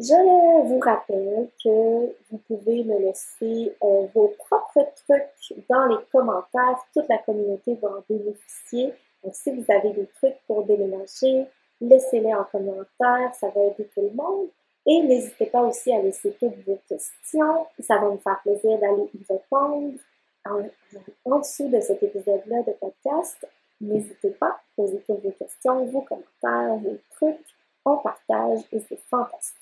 Je 0.00 0.68
vous 0.68 0.78
rappelle 0.78 1.48
que 1.62 2.16
vous 2.30 2.38
pouvez 2.46 2.84
me 2.84 2.98
laisser 3.00 3.74
euh, 3.82 4.06
vos 4.14 4.28
propres 4.38 4.86
trucs 5.06 5.66
dans 5.68 5.86
les 5.86 6.04
commentaires. 6.12 6.78
Toute 6.92 7.08
la 7.08 7.18
communauté 7.18 7.74
va 7.82 7.88
en 7.88 8.04
bénéficier. 8.08 8.94
Donc, 9.22 9.34
si 9.34 9.50
vous 9.50 9.64
avez 9.68 9.92
des 9.92 10.06
trucs 10.06 10.36
pour 10.46 10.64
déménager, 10.64 11.46
laissez-les 11.80 12.34
en 12.34 12.44
commentaire. 12.44 13.34
Ça 13.34 13.48
va 13.48 13.60
aider 13.62 13.88
tout 13.92 14.02
le 14.02 14.10
monde. 14.10 14.48
Et 14.90 15.02
n'hésitez 15.02 15.44
pas 15.46 15.60
aussi 15.60 15.92
à 15.92 16.00
laisser 16.00 16.32
toutes 16.40 16.64
vos 16.66 16.78
questions. 16.88 17.66
Ça 17.78 17.98
va 17.98 18.10
me 18.10 18.16
faire 18.16 18.40
plaisir 18.42 18.78
d'aller 18.78 19.10
y 19.14 19.32
répondre 19.32 19.98
en, 20.46 21.38
dessous 21.38 21.68
de 21.68 21.78
cet 21.78 22.02
épisode-là 22.02 22.62
de 22.62 22.72
podcast. 22.72 23.46
N'hésitez 23.82 24.30
pas 24.30 24.46
à 24.46 24.60
poser 24.74 24.98
toutes 25.06 25.22
vos 25.22 25.30
questions, 25.32 25.84
vos 25.84 26.00
commentaires, 26.00 26.76
vos 26.76 26.96
trucs. 27.10 27.54
On 27.84 27.98
partage 27.98 28.60
et 28.72 28.80
c'est 28.88 29.00
fantastique. 29.10 29.58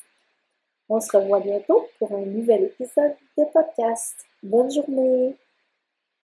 On 0.89 1.01
se 1.01 1.16
revoit 1.16 1.41
bientôt 1.41 1.89
pour 1.99 2.12
un 2.12 2.24
nouvel 2.24 2.64
épisode 2.64 3.16
de 3.37 3.45
podcast. 3.53 4.14
Bonne 4.45 4.70
journée! 4.70 5.37